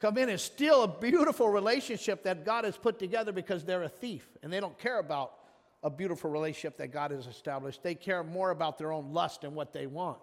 Come 0.00 0.18
in 0.18 0.28
and 0.28 0.40
steal 0.40 0.82
a 0.82 0.88
beautiful 0.88 1.48
relationship 1.48 2.22
that 2.24 2.44
God 2.44 2.64
has 2.64 2.76
put 2.76 2.98
together 2.98 3.32
because 3.32 3.64
they're 3.64 3.84
a 3.84 3.88
thief 3.88 4.26
and 4.42 4.52
they 4.52 4.60
don't 4.60 4.78
care 4.78 4.98
about 4.98 5.32
a 5.82 5.90
beautiful 5.90 6.30
relationship 6.30 6.76
that 6.78 6.88
God 6.88 7.10
has 7.10 7.26
established. 7.26 7.82
They 7.82 7.94
care 7.94 8.22
more 8.24 8.50
about 8.50 8.78
their 8.78 8.92
own 8.92 9.12
lust 9.12 9.44
and 9.44 9.54
what 9.54 9.72
they 9.72 9.86
want. 9.86 10.18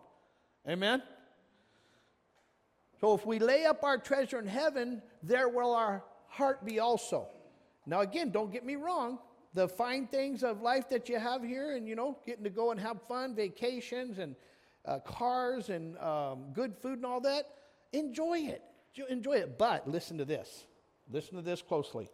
Amen? 0.68 1.02
So 3.00 3.14
if 3.14 3.26
we 3.26 3.40
lay 3.40 3.66
up 3.66 3.84
our 3.84 3.98
treasure 3.98 4.40
in 4.40 4.48
heaven, 4.48 5.02
there 5.22 5.50
will 5.50 5.74
our 5.74 6.04
heart 6.28 6.66
be 6.66 6.80
also. 6.80 7.28
Now, 7.86 8.02
again, 8.02 8.32
don't 8.32 8.52
get 8.52 8.66
me 8.66 8.76
wrong. 8.76 9.20
The 9.54 9.68
fine 9.68 10.08
things 10.08 10.44
of 10.44 10.62
life 10.62 10.90
that 10.90 11.10
you 11.10 11.20
have 11.20 11.44
here, 11.44 11.76
and 11.76 11.88
you 11.88 11.96
know, 11.96 12.18
getting 12.26 12.44
to 12.44 12.50
go 12.50 12.72
and 12.72 12.80
have 12.80 13.02
fun, 13.08 13.36
vacations, 13.36 14.20
and 14.20 14.36
uh, 14.86 15.00
cars, 15.00 15.70
and 15.70 15.98
um, 16.00 16.46
good 16.54 16.76
food, 16.82 16.96
and 16.96 17.06
all 17.06 17.22
that, 17.22 17.50
enjoy 17.92 18.40
it. 18.40 18.64
Enjoy 19.10 19.34
it. 19.34 19.58
But 19.58 19.90
listen 19.90 20.18
to 20.20 20.26
this. 20.26 20.66
Listen 21.12 21.36
to 21.36 21.42
this 21.42 21.62
closely. 21.62 22.10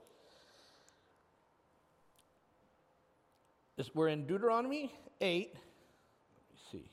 We're 3.93 4.09
in 4.09 4.25
Deuteronomy 4.25 4.93
8. 5.21 5.51
Let 5.53 5.61
me 5.61 6.59
see. 6.71 6.91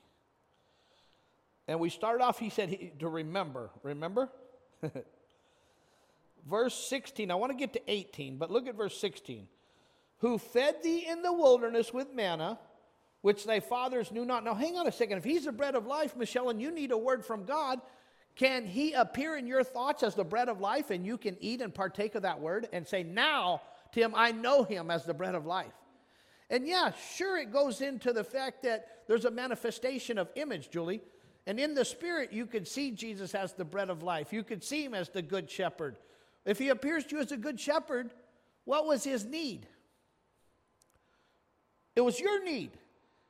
And 1.67 1.79
we 1.79 1.89
start 1.89 2.21
off, 2.21 2.39
he 2.39 2.49
said 2.49 2.91
to 2.99 3.09
remember. 3.09 3.71
Remember? 3.83 4.29
verse 6.49 6.73
16. 6.89 7.29
I 7.29 7.35
want 7.35 7.51
to 7.51 7.57
get 7.57 7.73
to 7.73 7.81
18, 7.91 8.37
but 8.37 8.51
look 8.51 8.67
at 8.67 8.75
verse 8.75 8.97
16. 8.99 9.47
Who 10.19 10.37
fed 10.37 10.81
thee 10.81 11.05
in 11.07 11.21
the 11.21 11.33
wilderness 11.33 11.93
with 11.93 12.13
manna, 12.13 12.57
which 13.21 13.45
thy 13.45 13.59
fathers 13.59 14.11
knew 14.11 14.25
not. 14.25 14.43
Now, 14.43 14.55
hang 14.55 14.77
on 14.77 14.87
a 14.87 14.91
second. 14.91 15.17
If 15.17 15.23
he's 15.23 15.45
the 15.45 15.51
bread 15.51 15.75
of 15.75 15.85
life, 15.85 16.15
Michelle, 16.15 16.49
and 16.49 16.61
you 16.61 16.71
need 16.71 16.91
a 16.91 16.97
word 16.97 17.25
from 17.25 17.45
God, 17.45 17.81
can 18.37 18.67
he 18.67 18.93
appear 18.93 19.35
in 19.35 19.47
your 19.47 19.63
thoughts 19.63 20.03
as 20.03 20.13
the 20.13 20.23
bread 20.23 20.47
of 20.47 20.61
life 20.61 20.91
and 20.91 21.05
you 21.05 21.17
can 21.17 21.35
eat 21.39 21.59
and 21.59 21.73
partake 21.73 22.13
of 22.13 22.21
that 22.21 22.39
word 22.39 22.69
and 22.71 22.87
say, 22.87 23.01
Now, 23.01 23.61
Tim, 23.91 24.13
I 24.15 24.31
know 24.31 24.63
him 24.63 24.91
as 24.91 25.05
the 25.05 25.13
bread 25.13 25.33
of 25.33 25.45
life? 25.47 25.73
And 26.49 26.67
yeah, 26.67 26.91
sure, 27.15 27.37
it 27.37 27.51
goes 27.51 27.81
into 27.81 28.13
the 28.13 28.23
fact 28.23 28.63
that 28.63 28.87
there's 29.07 29.25
a 29.25 29.31
manifestation 29.31 30.17
of 30.17 30.29
image, 30.35 30.69
Julie. 30.69 31.01
And 31.47 31.59
in 31.59 31.73
the 31.73 31.83
spirit, 31.83 32.31
you 32.31 32.45
could 32.45 32.67
see 32.67 32.91
Jesus 32.91 33.33
as 33.33 33.53
the 33.53 33.65
bread 33.65 33.89
of 33.89 34.03
life. 34.03 34.31
You 34.31 34.43
could 34.43 34.63
see 34.63 34.85
him 34.85 34.93
as 34.93 35.09
the 35.09 35.21
good 35.21 35.49
shepherd. 35.49 35.97
If 36.45 36.59
he 36.59 36.69
appears 36.69 37.05
to 37.05 37.15
you 37.15 37.21
as 37.21 37.31
a 37.31 37.37
good 37.37 37.59
shepherd, 37.59 38.11
what 38.65 38.85
was 38.85 39.03
his 39.03 39.25
need? 39.25 39.65
It 41.95 42.01
was 42.01 42.19
your 42.19 42.43
need. 42.43 42.71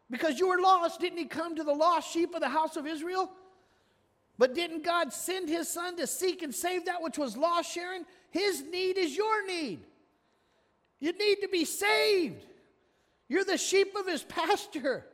Because 0.09 0.39
you 0.39 0.49
were 0.49 0.59
lost, 0.59 0.99
didn't 0.99 1.17
he 1.17 1.25
come 1.25 1.55
to 1.55 1.63
the 1.63 1.73
lost 1.73 2.11
sheep 2.11 2.33
of 2.33 2.41
the 2.41 2.49
house 2.49 2.75
of 2.75 2.85
Israel? 2.85 3.31
But 4.37 4.53
didn't 4.53 4.83
God 4.83 5.11
send 5.11 5.49
his 5.49 5.67
son 5.67 5.97
to 5.97 6.07
seek 6.07 6.43
and 6.43 6.53
save 6.53 6.85
that 6.85 7.01
which 7.01 7.17
was 7.17 7.35
lost, 7.35 7.71
Sharon? 7.71 8.05
His 8.29 8.63
need 8.63 8.97
is 8.97 9.15
your 9.15 9.45
need. 9.47 9.79
You 10.99 11.11
need 11.13 11.37
to 11.41 11.47
be 11.47 11.65
saved. 11.65 12.45
You're 13.27 13.43
the 13.43 13.57
sheep 13.57 13.95
of 13.95 14.07
his 14.07 14.23
pasture. 14.23 15.05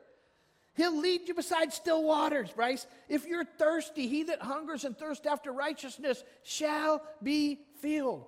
He'll 0.75 0.97
lead 0.97 1.27
you 1.27 1.35
beside 1.35 1.71
still 1.71 2.03
waters, 2.03 2.51
Bryce. 2.51 2.87
If 3.07 3.25
you're 3.25 3.45
thirsty, 3.45 4.07
he 4.07 4.23
that 4.23 4.41
hungers 4.41 4.85
and 4.85 4.97
thirsts 4.97 5.25
after 5.25 5.51
righteousness 5.51 6.23
shall 6.43 7.01
be 7.21 7.59
filled. 7.79 8.25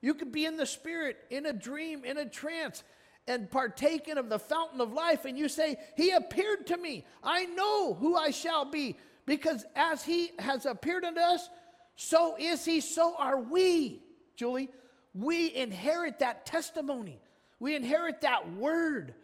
You 0.00 0.14
could 0.14 0.30
be 0.30 0.44
in 0.44 0.56
the 0.56 0.66
spirit, 0.66 1.16
in 1.28 1.46
a 1.46 1.52
dream, 1.52 2.04
in 2.04 2.18
a 2.18 2.24
trance, 2.24 2.84
and 3.26 3.50
partaking 3.50 4.16
of 4.16 4.28
the 4.28 4.38
fountain 4.38 4.80
of 4.80 4.92
life, 4.92 5.24
and 5.24 5.36
you 5.36 5.48
say, 5.48 5.76
He 5.96 6.10
appeared 6.10 6.68
to 6.68 6.76
me. 6.76 7.04
I 7.22 7.46
know 7.46 7.94
who 7.94 8.16
I 8.16 8.30
shall 8.30 8.64
be, 8.64 8.96
because 9.28 9.64
as 9.76 10.02
He 10.02 10.30
has 10.38 10.66
appeared 10.66 11.04
unto 11.04 11.20
us, 11.20 11.48
so 11.94 12.36
is 12.38 12.64
He, 12.64 12.80
so 12.80 13.14
are 13.16 13.38
we. 13.38 14.02
Julie, 14.34 14.70
we 15.14 15.54
inherit 15.54 16.20
that 16.20 16.46
testimony, 16.46 17.20
we 17.60 17.76
inherit 17.76 18.22
that 18.22 18.52
word. 18.54 19.14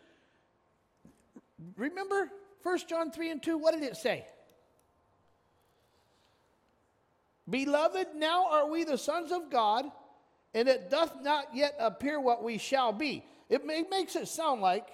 Remember 1.76 2.30
1 2.62 2.78
John 2.88 3.10
3 3.10 3.30
and 3.30 3.42
2, 3.42 3.58
what 3.58 3.74
did 3.74 3.82
it 3.82 3.96
say? 3.96 4.26
Beloved, 7.48 8.08
now 8.14 8.48
are 8.50 8.68
we 8.68 8.84
the 8.84 8.98
sons 8.98 9.30
of 9.30 9.50
God, 9.50 9.84
and 10.54 10.68
it 10.68 10.90
doth 10.90 11.22
not 11.22 11.54
yet 11.54 11.74
appear 11.78 12.20
what 12.20 12.42
we 12.42 12.58
shall 12.58 12.92
be. 12.92 13.24
It, 13.50 13.64
makes 13.66 14.16
it 14.16 14.28
sound 14.28 14.62
like 14.62 14.88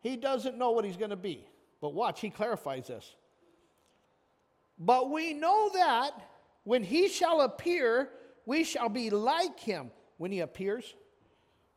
he 0.00 0.16
doesn't 0.16 0.58
know 0.58 0.72
what 0.72 0.84
he's 0.84 0.96
going 0.96 1.10
to 1.10 1.16
be. 1.16 1.46
But 1.80 1.94
watch, 1.94 2.20
he 2.20 2.30
clarifies 2.30 2.88
this. 2.88 3.14
But 4.78 5.10
we 5.10 5.32
know 5.32 5.70
that 5.74 6.12
when 6.64 6.82
he 6.82 7.08
shall 7.08 7.40
appear, 7.42 8.10
we 8.44 8.64
shall 8.64 8.88
be 8.88 9.10
like 9.10 9.58
him. 9.58 9.90
When 10.18 10.32
he 10.32 10.40
appears, 10.40 10.94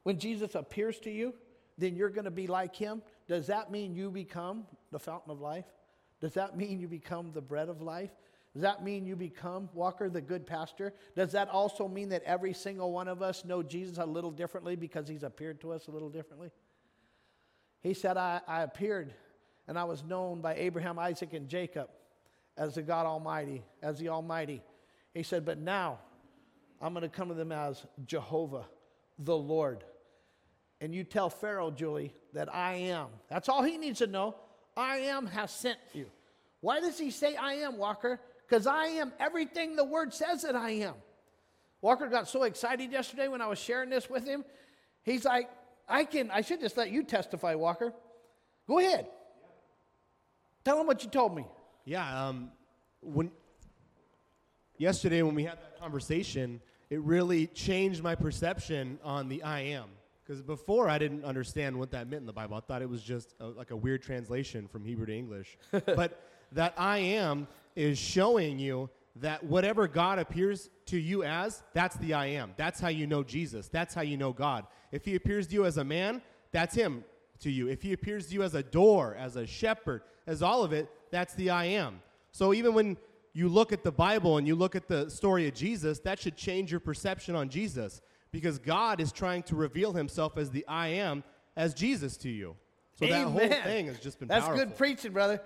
when 0.03 0.17
Jesus 0.17 0.55
appears 0.55 0.99
to 1.01 1.11
you, 1.11 1.33
then 1.77 1.95
you're 1.95 2.09
going 2.09 2.25
to 2.25 2.31
be 2.31 2.47
like 2.47 2.75
him. 2.75 3.01
Does 3.27 3.47
that 3.47 3.71
mean 3.71 3.95
you 3.95 4.09
become 4.09 4.65
the 4.91 4.99
fountain 4.99 5.31
of 5.31 5.39
life? 5.39 5.65
Does 6.19 6.33
that 6.33 6.57
mean 6.57 6.79
you 6.79 6.87
become 6.87 7.31
the 7.33 7.41
bread 7.41 7.69
of 7.69 7.81
life? 7.81 8.11
Does 8.53 8.63
that 8.63 8.83
mean 8.83 9.05
you 9.05 9.15
become 9.15 9.69
Walker, 9.73 10.09
the 10.09 10.21
good 10.21 10.47
pastor? 10.47 10.93
Does 11.15 11.31
that 11.33 11.49
also 11.49 11.87
mean 11.87 12.09
that 12.09 12.23
every 12.23 12.53
single 12.53 12.91
one 12.91 13.07
of 13.07 13.21
us 13.21 13.45
know 13.45 13.61
Jesus 13.61 13.97
a 13.97 14.05
little 14.05 14.31
differently 14.31 14.75
because 14.75 15.07
he's 15.07 15.23
appeared 15.23 15.61
to 15.61 15.71
us 15.71 15.87
a 15.87 15.91
little 15.91 16.09
differently? 16.09 16.49
He 17.81 17.93
said, 17.93 18.17
I, 18.17 18.41
I 18.47 18.63
appeared 18.63 19.13
and 19.67 19.77
I 19.77 19.83
was 19.83 20.03
known 20.03 20.41
by 20.41 20.55
Abraham, 20.55 20.97
Isaac, 20.97 21.33
and 21.33 21.47
Jacob 21.47 21.89
as 22.59 22.75
the 22.75 22.81
God 22.83 23.07
Almighty, 23.07 23.63
as 23.81 23.97
the 23.97 24.09
Almighty. 24.09 24.61
He 25.13 25.23
said, 25.23 25.45
But 25.45 25.57
now 25.57 25.99
I'm 26.81 26.93
going 26.93 27.03
to 27.03 27.09
come 27.09 27.29
to 27.29 27.33
them 27.33 27.53
as 27.53 27.83
Jehovah, 28.05 28.65
the 29.17 29.35
Lord. 29.35 29.83
And 30.81 30.93
you 30.93 31.03
tell 31.03 31.29
Pharaoh, 31.29 31.71
Julie, 31.71 32.13
that 32.33 32.53
I 32.53 32.75
am. 32.75 33.07
That's 33.29 33.49
all 33.49 33.63
he 33.63 33.77
needs 33.77 33.99
to 33.99 34.07
know. 34.07 34.35
I 34.77 34.97
am 34.97 35.25
has 35.27 35.51
sent 35.51 35.79
you. 35.93 36.05
Why 36.61 36.81
does 36.81 36.99
he 36.99 37.11
say 37.11 37.35
I 37.35 37.53
am, 37.55 37.77
Walker? 37.77 38.19
Because 38.47 38.67
I 38.67 38.85
am 38.85 39.13
everything 39.19 39.75
the 39.75 39.85
word 39.85 40.13
says 40.13 40.41
that 40.43 40.55
I 40.55 40.71
am. 40.71 40.95
Walker 41.81 42.07
got 42.07 42.27
so 42.27 42.43
excited 42.43 42.91
yesterday 42.91 43.29
when 43.29 43.41
I 43.41 43.47
was 43.47 43.57
sharing 43.57 43.89
this 43.89 44.09
with 44.09 44.25
him. 44.25 44.43
He's 45.03 45.23
like, 45.23 45.49
I 45.87 46.03
can, 46.03 46.29
I 46.29 46.41
should 46.41 46.59
just 46.59 46.75
let 46.75 46.91
you 46.91 47.03
testify, 47.03 47.55
Walker. 47.55 47.93
Go 48.67 48.79
ahead. 48.79 49.07
Tell 50.65 50.79
him 50.79 50.87
what 50.87 51.03
you 51.03 51.09
told 51.09 51.35
me. 51.35 51.45
Yeah, 51.89 52.27
um, 52.27 52.51
when 53.01 53.31
yesterday 54.77 55.23
when 55.23 55.33
we 55.33 55.43
had 55.43 55.57
that 55.57 55.79
conversation, 55.79 56.61
it 56.91 57.01
really 57.01 57.47
changed 57.47 58.03
my 58.03 58.13
perception 58.13 58.99
on 59.03 59.27
the 59.27 59.41
I 59.41 59.61
am. 59.61 59.85
Because 60.23 60.43
before 60.43 60.87
I 60.87 60.99
didn't 60.99 61.25
understand 61.25 61.79
what 61.79 61.89
that 61.89 62.07
meant 62.07 62.19
in 62.19 62.27
the 62.27 62.31
Bible. 62.31 62.57
I 62.57 62.59
thought 62.59 62.83
it 62.83 62.89
was 62.89 63.01
just 63.01 63.33
a, 63.39 63.47
like 63.47 63.71
a 63.71 63.75
weird 63.75 64.03
translation 64.03 64.67
from 64.67 64.85
Hebrew 64.85 65.07
to 65.07 65.17
English. 65.17 65.57
but 65.71 66.21
that 66.51 66.75
I 66.77 66.99
am 66.99 67.47
is 67.75 67.97
showing 67.97 68.59
you 68.59 68.91
that 69.15 69.43
whatever 69.43 69.87
God 69.87 70.19
appears 70.19 70.69
to 70.85 70.97
you 70.99 71.23
as, 71.23 71.63
that's 71.73 71.95
the 71.95 72.13
I 72.13 72.27
am. 72.27 72.53
That's 72.55 72.79
how 72.79 72.89
you 72.89 73.07
know 73.07 73.23
Jesus. 73.23 73.67
That's 73.67 73.95
how 73.95 74.03
you 74.03 74.15
know 74.15 74.31
God. 74.31 74.67
If 74.91 75.05
he 75.05 75.15
appears 75.15 75.47
to 75.47 75.55
you 75.55 75.65
as 75.65 75.77
a 75.77 75.83
man, 75.83 76.21
that's 76.51 76.75
him 76.75 77.03
to 77.39 77.49
you. 77.49 77.67
If 77.67 77.81
he 77.81 77.93
appears 77.93 78.27
to 78.27 78.35
you 78.35 78.43
as 78.43 78.53
a 78.53 78.61
door, 78.61 79.15
as 79.15 79.37
a 79.37 79.47
shepherd, 79.47 80.03
as 80.27 80.43
all 80.43 80.63
of 80.63 80.71
it, 80.71 80.87
that's 81.11 81.33
the 81.35 81.49
I 81.49 81.65
am. 81.65 82.01
So 82.31 82.53
even 82.53 82.73
when 82.73 82.97
you 83.33 83.49
look 83.49 83.71
at 83.71 83.83
the 83.83 83.91
Bible 83.91 84.37
and 84.37 84.47
you 84.47 84.55
look 84.55 84.75
at 84.75 84.87
the 84.87 85.09
story 85.09 85.47
of 85.47 85.53
Jesus, 85.53 85.99
that 85.99 86.19
should 86.19 86.35
change 86.35 86.71
your 86.71 86.79
perception 86.79 87.35
on 87.35 87.49
Jesus 87.49 88.01
because 88.31 88.59
God 88.59 88.99
is 88.99 89.11
trying 89.11 89.43
to 89.43 89.55
reveal 89.55 89.93
himself 89.93 90.37
as 90.37 90.49
the 90.49 90.65
I 90.67 90.87
am 90.87 91.23
as 91.55 91.73
Jesus 91.73 92.17
to 92.17 92.29
you. 92.29 92.55
So 92.95 93.07
that 93.07 93.27
whole 93.27 93.39
thing 93.39 93.87
has 93.87 93.99
just 93.99 94.19
been 94.19 94.27
That's 94.27 94.45
powerful. 94.45 94.65
good 94.65 94.77
preaching, 94.77 95.13
brother. 95.13 95.41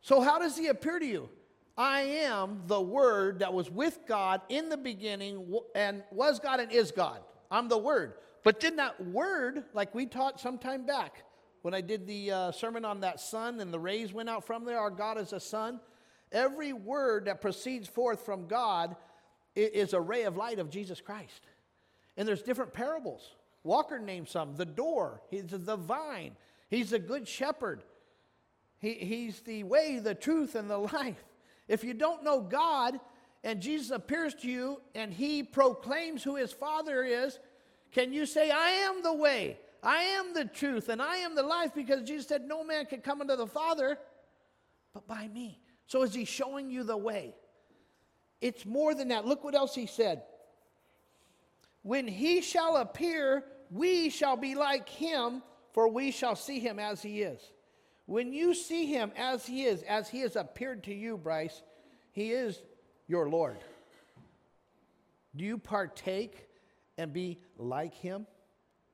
So, 0.00 0.20
how 0.20 0.38
does 0.38 0.56
he 0.58 0.66
appear 0.66 0.98
to 0.98 1.06
you? 1.06 1.28
I 1.76 2.00
am 2.02 2.62
the 2.66 2.80
Word 2.80 3.38
that 3.40 3.52
was 3.52 3.70
with 3.70 4.00
God 4.06 4.42
in 4.48 4.68
the 4.68 4.76
beginning 4.76 5.60
and 5.74 6.02
was 6.10 6.38
God 6.38 6.60
and 6.60 6.70
is 6.70 6.90
God. 6.90 7.20
I'm 7.50 7.68
the 7.68 7.78
Word. 7.78 8.14
But 8.42 8.60
then 8.60 8.76
that 8.76 9.04
Word, 9.06 9.64
like 9.72 9.94
we 9.94 10.06
taught 10.06 10.40
some 10.40 10.58
time 10.58 10.84
back 10.84 11.24
when 11.64 11.72
I 11.72 11.80
did 11.80 12.06
the 12.06 12.30
uh, 12.30 12.52
sermon 12.52 12.84
on 12.84 13.00
that 13.00 13.18
sun 13.18 13.58
and 13.58 13.72
the 13.72 13.78
rays 13.78 14.12
went 14.12 14.28
out 14.28 14.44
from 14.44 14.66
there, 14.66 14.78
our 14.78 14.90
God 14.90 15.16
is 15.16 15.32
a 15.32 15.40
sun. 15.40 15.80
Every 16.30 16.74
word 16.74 17.24
that 17.24 17.40
proceeds 17.40 17.88
forth 17.88 18.20
from 18.20 18.48
God 18.48 18.96
is 19.56 19.94
a 19.94 20.00
ray 20.00 20.24
of 20.24 20.36
light 20.36 20.58
of 20.58 20.68
Jesus 20.68 21.00
Christ. 21.00 21.40
And 22.18 22.28
there's 22.28 22.42
different 22.42 22.74
parables. 22.74 23.30
Walker 23.62 23.98
named 23.98 24.28
some 24.28 24.56
the 24.56 24.66
door, 24.66 25.22
he's 25.30 25.46
the 25.48 25.76
vine, 25.76 26.32
he's 26.68 26.90
the 26.90 26.98
good 26.98 27.26
shepherd. 27.26 27.82
He, 28.78 28.92
he's 28.92 29.40
the 29.40 29.64
way, 29.64 29.98
the 29.98 30.14
truth, 30.14 30.56
and 30.56 30.68
the 30.68 30.76
life. 30.92 31.24
If 31.66 31.82
you 31.82 31.94
don't 31.94 32.24
know 32.24 32.42
God 32.42 33.00
and 33.42 33.62
Jesus 33.62 33.90
appears 33.90 34.34
to 34.34 34.48
you 34.50 34.82
and 34.94 35.14
he 35.14 35.42
proclaims 35.42 36.22
who 36.22 36.36
his 36.36 36.52
Father 36.52 37.02
is, 37.02 37.38
can 37.90 38.12
you 38.12 38.26
say, 38.26 38.50
I 38.50 38.68
am 38.68 39.02
the 39.02 39.14
way, 39.14 39.56
I 39.84 40.02
am 40.02 40.34
the 40.34 40.46
truth, 40.46 40.88
and 40.88 41.00
I 41.00 41.18
am 41.18 41.34
the 41.34 41.42
life? 41.42 41.74
Because 41.74 42.02
Jesus 42.02 42.26
said, 42.26 42.42
No 42.46 42.64
man 42.64 42.86
can 42.86 43.00
come 43.00 43.20
unto 43.20 43.36
the 43.36 43.46
Father 43.46 43.98
but 44.94 45.06
by 45.08 45.28
me. 45.28 45.60
So 45.86 46.02
is 46.02 46.14
he 46.14 46.24
showing 46.24 46.70
you 46.70 46.84
the 46.84 46.96
way? 46.96 47.34
It's 48.40 48.64
more 48.64 48.94
than 48.94 49.08
that. 49.08 49.26
Look 49.26 49.44
what 49.44 49.54
else 49.54 49.74
he 49.74 49.86
said. 49.86 50.22
When 51.82 52.08
he 52.08 52.40
shall 52.40 52.76
appear, 52.76 53.44
we 53.70 54.08
shall 54.08 54.36
be 54.36 54.54
like 54.54 54.88
him, 54.88 55.42
for 55.72 55.88
we 55.88 56.10
shall 56.12 56.36
see 56.36 56.60
him 56.60 56.78
as 56.78 57.02
he 57.02 57.22
is. 57.22 57.40
When 58.06 58.32
you 58.32 58.54
see 58.54 58.86
him 58.86 59.12
as 59.16 59.44
he 59.44 59.64
is, 59.64 59.82
as 59.82 60.08
he 60.08 60.20
has 60.20 60.36
appeared 60.36 60.84
to 60.84 60.94
you, 60.94 61.18
Bryce, 61.18 61.62
he 62.12 62.30
is 62.30 62.62
your 63.06 63.28
Lord. 63.28 63.58
Do 65.36 65.44
you 65.44 65.58
partake 65.58 66.48
and 66.96 67.12
be 67.12 67.40
like 67.58 67.94
him 67.94 68.26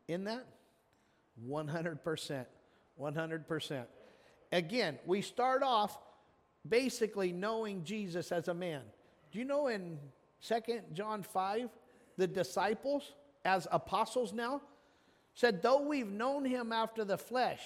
in 0.08 0.24
that? 0.24 0.46
100%. 1.48 2.46
100%. 3.00 3.84
Again, 4.52 4.98
we 5.06 5.22
start 5.22 5.62
off 5.62 5.98
basically 6.68 7.32
knowing 7.32 7.84
Jesus 7.84 8.32
as 8.32 8.48
a 8.48 8.54
man. 8.54 8.82
Do 9.32 9.38
you 9.38 9.44
know 9.44 9.68
in 9.68 9.98
2 10.46 10.80
John 10.92 11.22
5, 11.22 11.70
the 12.16 12.26
disciples, 12.26 13.12
as 13.44 13.66
apostles 13.70 14.32
now, 14.32 14.60
said, 15.34 15.62
though 15.62 15.82
we've 15.82 16.10
known 16.10 16.44
him 16.44 16.72
after 16.72 17.04
the 17.04 17.16
flesh, 17.16 17.62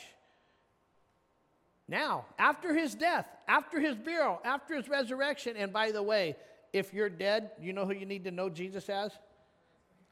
now, 1.86 2.24
after 2.38 2.74
his 2.74 2.94
death, 2.94 3.26
after 3.46 3.78
his 3.78 3.94
burial, 3.96 4.40
after 4.44 4.74
his 4.74 4.88
resurrection, 4.88 5.56
and 5.56 5.72
by 5.72 5.90
the 5.90 6.02
way, 6.02 6.36
if 6.72 6.94
you're 6.94 7.10
dead, 7.10 7.50
you 7.60 7.72
know 7.72 7.84
who 7.84 7.92
you 7.92 8.06
need 8.06 8.24
to 8.24 8.30
know 8.30 8.48
Jesus 8.48 8.88
as? 8.88 9.12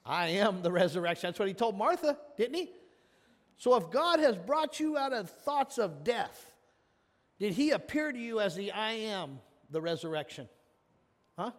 I 0.05 0.29
am 0.29 0.63
the 0.63 0.71
resurrection. 0.71 1.29
That's 1.29 1.39
what 1.39 1.49
he 1.49 1.55
told 1.55 1.77
Martha, 1.77 2.19
didn't 2.37 2.57
he? 2.57 2.71
So 3.57 3.77
if 3.77 3.91
God 3.91 4.19
has 4.21 4.37
brought 4.37 4.81
you 4.81 4.97
out 4.97 5.13
of 5.13 5.31
thoughts 5.31 5.79
of 5.79 6.05
death, 6.05 6.53
did 7.39 7.53
he 7.53 7.71
appear 7.71 8.13
to 8.13 8.19
you 8.19 8.41
as 8.41 8.55
the 8.55 8.73
I 8.73 8.93
am, 8.93 9.39
the 9.71 9.81
resurrection? 9.81 10.49
Huh? 11.39 11.53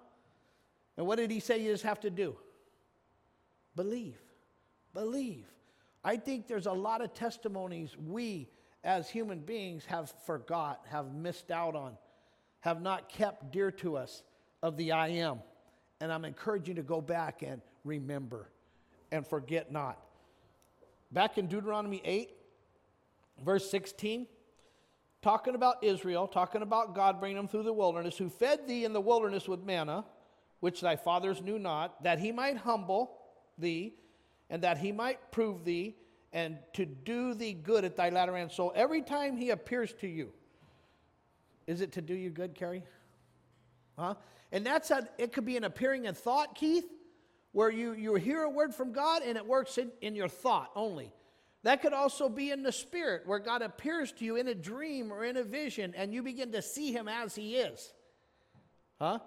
And 0.98 1.08
what 1.08 1.18
did 1.18 1.32
he 1.32 1.40
say 1.40 1.62
you 1.62 1.72
just 1.72 1.84
have 1.84 2.02
to 2.02 2.10
do? 2.10 2.36
Believe. 3.76 4.20
Believe. 4.94 5.48
I 6.04 6.18
think 6.18 6.48
there's 6.48 6.66
a 6.66 6.74
lot 6.74 7.02
of 7.02 7.14
testimonies 7.14 7.96
we 7.98 8.50
as 8.84 9.10
human 9.10 9.40
beings 9.40 9.86
have 9.86 10.14
forgot, 10.26 10.86
have 10.90 11.14
missed 11.14 11.52
out 11.52 11.76
on, 11.76 11.98
have 12.60 12.82
not 12.82 13.08
kept 13.08 13.52
dear 13.52 13.72
to 13.72 13.96
us 13.96 14.24
of 14.62 14.76
the 14.78 14.92
I 14.92 15.08
am. 15.10 15.40
And 16.02 16.12
I'm 16.12 16.26
encouraging 16.26 16.76
you 16.76 16.82
to 16.82 16.88
go 16.88 17.00
back 17.00 17.44
and 17.44 17.62
remember 17.86 18.50
and 19.12 19.26
forget 19.26 19.72
not. 19.72 20.03
Back 21.14 21.38
in 21.38 21.46
Deuteronomy 21.46 22.02
8, 22.04 22.32
verse 23.46 23.70
16, 23.70 24.26
talking 25.22 25.54
about 25.54 25.84
Israel, 25.84 26.28
talking 26.28 26.64
about 26.64 26.96
God 26.96 27.20
bringing 27.20 27.38
them 27.38 27.48
through 27.48 27.64
the 27.64 27.74
wilderness, 27.74 28.18
who 28.18 28.30
fed 28.30 28.68
thee 28.68 28.84
in 28.84 28.94
the 28.94 29.02
wilderness 29.02 29.48
with 29.48 29.64
manna, 29.64 30.06
which 30.60 30.82
thy 30.82 30.96
fathers 30.96 31.40
knew 31.40 31.60
not, 31.60 32.02
that 32.02 32.18
he 32.18 32.32
might 32.32 32.58
humble 32.58 33.16
thee, 33.60 33.94
and 34.50 34.64
that 34.64 34.80
he 34.80 34.92
might 34.92 35.32
prove 35.32 35.64
thee, 35.64 35.96
and 36.32 36.58
to 36.74 36.84
do 36.84 37.36
thee 37.36 37.54
good 37.54 37.86
at 37.86 37.96
thy 37.96 38.10
latter 38.10 38.36
end. 38.36 38.52
So 38.52 38.70
every 38.70 39.04
time 39.04 39.38
he 39.38 39.52
appears 39.52 39.94
to 40.02 40.08
you, 40.08 40.32
is 41.68 41.82
it 41.82 41.92
to 41.92 42.02
do 42.02 42.16
you 42.16 42.32
good, 42.32 42.56
Carrie? 42.56 42.84
Huh? 44.00 44.16
And 44.52 44.66
that's 44.66 44.90
a, 44.90 45.08
it 45.20 45.32
could 45.32 45.46
be 45.46 45.58
an 45.58 45.64
appearing 45.64 46.06
in 46.06 46.16
thought, 46.16 46.56
Keith, 46.56 46.86
where 47.54 47.70
you, 47.70 47.94
you 47.94 48.16
hear 48.16 48.44
a 48.44 48.50
word 48.50 48.76
from 48.76 48.92
God 48.92 49.22
and 49.24 49.38
it 49.38 49.46
works 49.46 49.78
in, 49.78 49.92
in 50.02 50.16
your 50.16 50.28
thought 50.28 50.72
only. 50.76 51.14
That 51.64 51.82
could 51.82 51.94
also 51.94 52.28
be 52.28 52.52
in 52.52 52.62
the 52.62 52.74
spirit, 52.74 53.26
where 53.26 53.40
God 53.40 53.62
appears 53.62 54.12
to 54.14 54.26
you 54.26 54.36
in 54.36 54.50
a 54.50 54.56
dream 54.56 55.14
or 55.14 55.24
in 55.24 55.38
a 55.38 55.44
vision 55.44 55.94
and 55.96 56.14
you 56.14 56.22
begin 56.22 56.52
to 56.52 56.62
see 56.62 56.92
him 56.92 57.08
as 57.08 57.36
he 57.36 57.56
is. 57.56 57.94
Huh? 59.00 59.20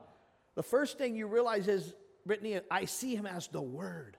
The 0.55 0.62
first 0.62 0.99
thing 0.99 1.17
you 1.17 1.27
realize 1.27 1.67
is, 1.67 1.95
Brittany, 2.27 2.61
I 2.71 2.85
see 2.85 3.15
him 3.15 3.27
as 3.27 3.49
the 3.49 3.62
Word. 3.62 4.19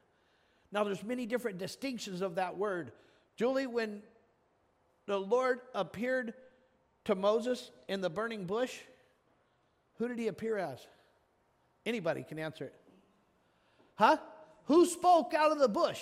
Now, 0.72 0.84
there's 0.84 1.04
many 1.04 1.26
different 1.26 1.58
distinctions 1.58 2.22
of 2.22 2.36
that 2.36 2.58
word. 2.58 2.92
Julie, 3.36 3.68
when 3.68 4.02
the 5.06 5.18
Lord 5.18 5.62
appeared 5.74 6.34
to 7.06 7.16
Moses 7.16 7.72
in 7.88 8.02
the 8.02 8.10
burning 8.10 8.46
bush, 8.46 8.78
who 9.98 10.08
did 10.08 10.20
he 10.20 10.28
appear 10.28 10.58
as? 10.58 10.86
Anybody 11.86 12.24
can 12.24 12.38
answer 12.38 12.66
it. 12.66 12.76
Huh? 13.98 14.18
Who 14.66 14.86
spoke 14.86 15.34
out 15.34 15.52
of 15.52 15.60
the 15.60 15.68
bush? 15.68 16.02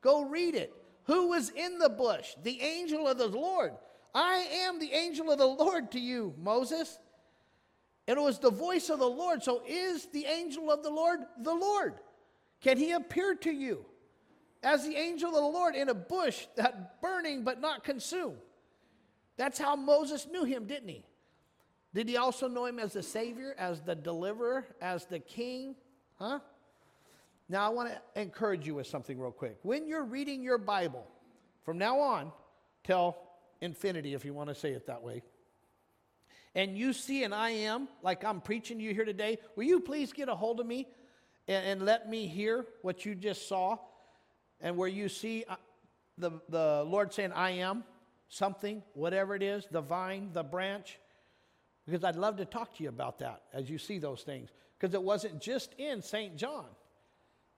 Go 0.00 0.24
read 0.24 0.54
it. 0.54 0.72
Who 1.04 1.28
was 1.28 1.50
in 1.50 1.78
the 1.78 1.88
bush? 1.88 2.34
The 2.42 2.60
angel 2.60 3.08
of 3.08 3.18
the 3.18 3.26
Lord. 3.26 3.72
I 4.14 4.46
am 4.66 4.78
the 4.78 4.92
angel 4.92 5.30
of 5.30 5.38
the 5.38 5.46
Lord 5.46 5.92
to 5.92 6.00
you, 6.00 6.34
Moses. 6.38 6.98
And 8.06 8.18
it 8.18 8.22
was 8.22 8.38
the 8.38 8.50
voice 8.50 8.90
of 8.90 8.98
the 8.98 9.08
Lord. 9.08 9.42
So 9.42 9.62
is 9.66 10.06
the 10.06 10.26
angel 10.26 10.70
of 10.70 10.82
the 10.82 10.90
Lord 10.90 11.20
the 11.40 11.54
Lord? 11.54 11.94
Can 12.60 12.76
he 12.76 12.92
appear 12.92 13.34
to 13.36 13.50
you 13.50 13.84
as 14.62 14.84
the 14.84 14.96
angel 14.96 15.30
of 15.30 15.36
the 15.36 15.40
Lord 15.40 15.74
in 15.74 15.88
a 15.88 15.94
bush 15.94 16.46
that 16.56 17.00
burning 17.00 17.44
but 17.44 17.60
not 17.60 17.84
consumed? 17.84 18.38
That's 19.36 19.58
how 19.58 19.76
Moses 19.76 20.26
knew 20.30 20.44
him, 20.44 20.66
didn't 20.66 20.88
he? 20.88 21.06
Did 21.94 22.08
he 22.08 22.16
also 22.16 22.48
know 22.48 22.66
him 22.66 22.78
as 22.78 22.92
the 22.92 23.02
Savior, 23.02 23.54
as 23.58 23.80
the 23.80 23.94
deliverer, 23.94 24.66
as 24.80 25.06
the 25.06 25.18
king? 25.18 25.74
Huh? 26.18 26.40
Now, 27.52 27.66
I 27.66 27.68
want 27.68 27.90
to 27.90 28.18
encourage 28.18 28.66
you 28.66 28.76
with 28.76 28.86
something 28.86 29.20
real 29.20 29.30
quick. 29.30 29.58
When 29.60 29.86
you're 29.86 30.06
reading 30.06 30.42
your 30.42 30.56
Bible, 30.56 31.06
from 31.66 31.76
now 31.76 32.00
on 32.00 32.32
till 32.82 33.14
infinity, 33.60 34.14
if 34.14 34.24
you 34.24 34.32
want 34.32 34.48
to 34.48 34.54
say 34.54 34.70
it 34.70 34.86
that 34.86 35.02
way, 35.02 35.22
and 36.54 36.78
you 36.78 36.94
see 36.94 37.24
an 37.24 37.34
I 37.34 37.50
am, 37.50 37.88
like 38.00 38.24
I'm 38.24 38.40
preaching 38.40 38.78
to 38.78 38.82
you 38.82 38.94
here 38.94 39.04
today, 39.04 39.36
will 39.54 39.64
you 39.64 39.80
please 39.80 40.14
get 40.14 40.30
a 40.30 40.34
hold 40.34 40.60
of 40.60 40.66
me 40.66 40.88
and, 41.46 41.66
and 41.66 41.82
let 41.82 42.08
me 42.08 42.26
hear 42.26 42.64
what 42.80 43.04
you 43.04 43.14
just 43.14 43.46
saw? 43.46 43.76
And 44.62 44.78
where 44.78 44.88
you 44.88 45.10
see 45.10 45.44
uh, 45.46 45.56
the, 46.16 46.30
the 46.48 46.84
Lord 46.86 47.12
saying, 47.12 47.32
I 47.32 47.50
am 47.50 47.84
something, 48.30 48.82
whatever 48.94 49.34
it 49.34 49.42
is, 49.42 49.66
the 49.70 49.82
vine, 49.82 50.30
the 50.32 50.42
branch, 50.42 50.98
because 51.84 52.02
I'd 52.02 52.16
love 52.16 52.38
to 52.38 52.46
talk 52.46 52.74
to 52.78 52.82
you 52.82 52.88
about 52.88 53.18
that 53.18 53.42
as 53.52 53.68
you 53.68 53.76
see 53.76 53.98
those 53.98 54.22
things. 54.22 54.48
Because 54.80 54.94
it 54.94 55.02
wasn't 55.02 55.38
just 55.38 55.74
in 55.74 56.00
St. 56.00 56.34
John 56.38 56.64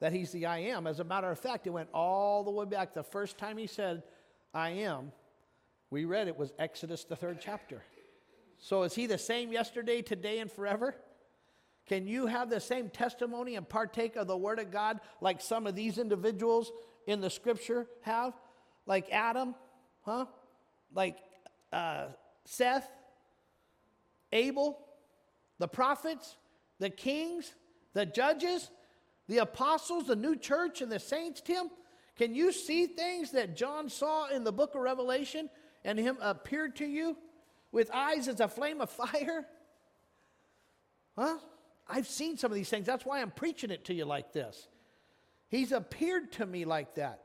that 0.01 0.13
he's 0.13 0.33
the 0.33 0.47
I 0.47 0.59
am. 0.59 0.87
As 0.87 1.01
a 1.01 1.05
matter 1.05 1.31
of 1.31 1.39
fact, 1.39 1.67
it 1.67 1.71
went 1.71 1.89
all 1.93 2.45
the 2.45 2.51
way 2.51 2.65
back. 2.65 2.95
The 2.95 3.03
first 3.03 3.39
time 3.39 3.57
he 3.57 3.67
said, 3.67 4.03
I 4.53 4.71
am, 4.71 5.13
we 5.91 6.05
read 6.05 6.29
it 6.29 6.37
was 6.37 6.53
Exodus, 6.59 7.05
the 7.05 7.17
third 7.17 7.39
chapter. 7.41 7.83
So 8.59 8.83
is 8.83 8.95
he 8.95 9.07
the 9.07 9.19
same 9.19 9.53
yesterday, 9.53 10.03
today, 10.03 10.39
and 10.39 10.51
forever? 10.51 10.97
Can 11.87 12.07
you 12.07 12.27
have 12.27 12.49
the 12.49 12.61
same 12.61 12.89
testimony 12.89 13.57
and 13.57 13.69
partake 13.69 14.17
of 14.17 14.27
the 14.27 14.37
Word 14.37 14.59
of 14.59 14.71
God 14.71 15.01
like 15.21 15.41
some 15.41 15.67
of 15.67 15.75
these 15.75 15.99
individuals 15.99 16.73
in 17.07 17.21
the 17.21 17.29
scripture 17.29 17.87
have? 18.03 18.33
Like 18.87 19.11
Adam, 19.11 19.55
huh? 20.03 20.27
Like 20.95 21.19
uh, 21.73 22.07
Seth, 22.45 22.89
Abel, 24.33 24.79
the 25.59 25.69
prophets, 25.69 26.37
the 26.79 26.91
kings, 26.91 27.55
the 27.93 28.07
judges, 28.07 28.71
the 29.29 29.39
apostles, 29.39 30.07
the 30.07 30.17
new 30.17 30.37
church, 30.37 30.81
and 30.81 30.91
the 30.91 30.99
saints, 30.99 31.41
Tim? 31.41 31.71
Can 32.17 32.35
you 32.35 32.53
see 32.53 32.87
things 32.87 33.33
that 33.33 33.57
John 33.57 33.89
saw 33.89 34.29
in 34.29 34.45
the 34.45 34.53
book 34.53 34.75
of 34.75 34.83
Revelation 34.83 35.51
and 35.85 35.99
him 35.99 36.19
appeared 36.21 36.77
to 36.77 36.87
you 36.87 37.17
with 37.73 37.91
eyes 37.93 38.29
as 38.29 38.41
a 38.41 38.49
flame 38.49 38.81
of 38.81 38.91
fire? 38.91 39.47
Huh? 41.17 41.39
I've 41.89 42.07
seen 42.07 42.37
some 42.37 42.51
of 42.51 42.57
these 42.57 42.69
things. 42.69 42.87
That's 42.87 43.05
why 43.05 43.21
I'm 43.21 43.31
preaching 43.31 43.71
it 43.71 43.85
to 43.87 43.95
you 43.95 44.05
like 44.05 44.33
this. 44.33 44.69
He's 45.49 45.73
appeared 45.73 46.33
to 46.33 46.47
me 46.47 46.65
like 46.65 46.95
that. 46.95 47.21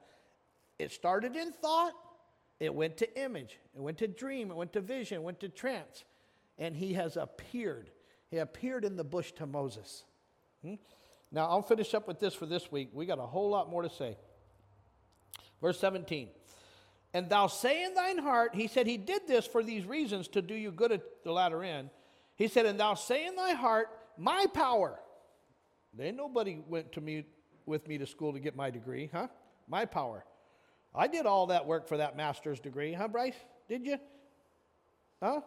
It 0.77 0.91
started 0.91 1.35
in 1.35 1.51
thought, 1.51 1.93
it 2.59 2.73
went 2.73 2.97
to 2.97 3.21
image, 3.21 3.59
it 3.75 3.81
went 3.81 3.97
to 3.99 4.07
dream, 4.07 4.51
it 4.51 4.57
went 4.57 4.73
to 4.73 4.81
vision, 4.81 5.17
it 5.17 5.23
went 5.23 5.39
to 5.41 5.49
trance. 5.49 6.03
And 6.57 6.75
he 6.75 6.93
has 6.93 7.15
appeared. 7.15 7.89
He 8.29 8.37
appeared 8.37 8.85
in 8.85 8.97
the 8.97 9.03
bush 9.03 9.31
to 9.33 9.45
Moses. 9.45 10.03
Hmm? 10.63 10.75
Now, 11.31 11.47
I'll 11.47 11.61
finish 11.61 11.93
up 11.93 12.07
with 12.07 12.19
this 12.19 12.33
for 12.33 12.45
this 12.45 12.71
week. 12.71 12.89
We 12.91 13.05
got 13.05 13.19
a 13.19 13.25
whole 13.25 13.49
lot 13.49 13.69
more 13.69 13.83
to 13.83 13.89
say. 13.89 14.17
Verse 15.61 15.79
17. 15.79 16.29
And 17.13 17.29
thou 17.29 17.47
say 17.47 17.83
in 17.83 17.93
thine 17.93 18.17
heart, 18.17 18.55
he 18.55 18.67
said 18.67 18.87
he 18.87 18.97
did 18.97 19.27
this 19.27 19.45
for 19.47 19.63
these 19.63 19.85
reasons 19.85 20.27
to 20.29 20.41
do 20.41 20.53
you 20.53 20.71
good 20.71 20.91
at 20.91 21.01
the 21.23 21.31
latter 21.31 21.63
end. 21.63 21.89
He 22.35 22.47
said, 22.47 22.65
and 22.65 22.79
thou 22.79 22.93
say 22.93 23.25
in 23.27 23.35
thy 23.35 23.53
heart, 23.53 23.87
my 24.17 24.45
power. 24.53 24.99
There 25.93 26.11
nobody 26.11 26.61
went 26.67 26.91
to 26.93 27.01
me 27.01 27.25
with 27.65 27.87
me 27.87 27.97
to 27.97 28.05
school 28.05 28.33
to 28.33 28.39
get 28.39 28.55
my 28.55 28.69
degree, 28.69 29.09
huh? 29.11 29.27
My 29.67 29.85
power. 29.85 30.23
I 30.93 31.07
did 31.07 31.25
all 31.25 31.47
that 31.47 31.65
work 31.65 31.87
for 31.87 31.97
that 31.97 32.15
master's 32.15 32.59
degree, 32.59 32.93
huh, 32.93 33.07
Bryce? 33.07 33.35
Did 33.67 33.85
you? 33.85 33.97
Huh? 35.21 35.41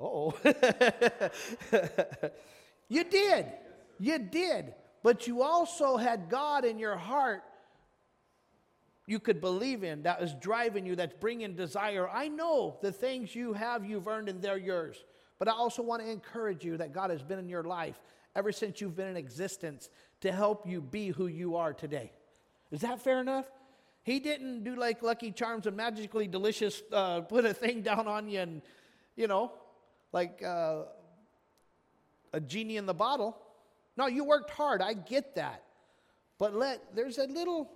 oh. 0.00 0.34
you 2.88 3.04
did. 3.04 3.46
You 3.98 4.18
did. 4.18 4.74
But 5.02 5.26
you 5.26 5.42
also 5.42 5.96
had 5.96 6.28
God 6.28 6.64
in 6.64 6.78
your 6.78 6.96
heart 6.96 7.42
you 9.06 9.20
could 9.20 9.40
believe 9.40 9.84
in 9.84 10.02
that 10.02 10.20
is 10.20 10.34
driving 10.34 10.84
you, 10.84 10.96
that's 10.96 11.14
bringing 11.20 11.54
desire. 11.54 12.08
I 12.08 12.28
know 12.28 12.76
the 12.82 12.90
things 12.90 13.34
you 13.34 13.52
have, 13.52 13.84
you've 13.84 14.08
earned, 14.08 14.28
and 14.28 14.42
they're 14.42 14.58
yours. 14.58 15.04
But 15.38 15.48
I 15.48 15.52
also 15.52 15.82
want 15.82 16.02
to 16.02 16.10
encourage 16.10 16.64
you 16.64 16.76
that 16.78 16.92
God 16.92 17.10
has 17.10 17.22
been 17.22 17.38
in 17.38 17.48
your 17.48 17.62
life 17.62 18.00
ever 18.34 18.50
since 18.50 18.80
you've 18.80 18.96
been 18.96 19.06
in 19.06 19.16
existence 19.16 19.88
to 20.22 20.32
help 20.32 20.66
you 20.66 20.80
be 20.80 21.08
who 21.08 21.28
you 21.28 21.56
are 21.56 21.72
today. 21.72 22.10
Is 22.72 22.80
that 22.80 23.00
fair 23.00 23.20
enough? 23.20 23.46
He 24.02 24.18
didn't 24.18 24.64
do 24.64 24.74
like 24.74 25.02
Lucky 25.02 25.30
Charms 25.30 25.66
and 25.66 25.76
magically 25.76 26.26
delicious, 26.26 26.82
uh, 26.92 27.20
put 27.20 27.44
a 27.44 27.54
thing 27.54 27.82
down 27.82 28.08
on 28.08 28.28
you 28.28 28.40
and, 28.40 28.62
you 29.14 29.28
know, 29.28 29.52
like 30.12 30.42
uh, 30.44 30.82
a 32.32 32.40
genie 32.40 32.76
in 32.76 32.86
the 32.86 32.94
bottle. 32.94 33.36
No, 33.96 34.06
you 34.06 34.24
worked 34.24 34.50
hard. 34.50 34.82
I 34.82 34.92
get 34.92 35.36
that. 35.36 35.62
But 36.38 36.54
let 36.54 36.94
there's 36.94 37.18
a 37.18 37.24
little 37.24 37.70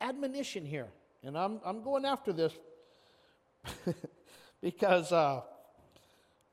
admonition 0.00 0.66
here, 0.66 0.88
and 1.22 1.36
I'm 1.36 1.60
I'm 1.64 1.82
going 1.82 2.04
after 2.04 2.32
this 2.32 2.52
because 4.60 5.12
uh, 5.12 5.40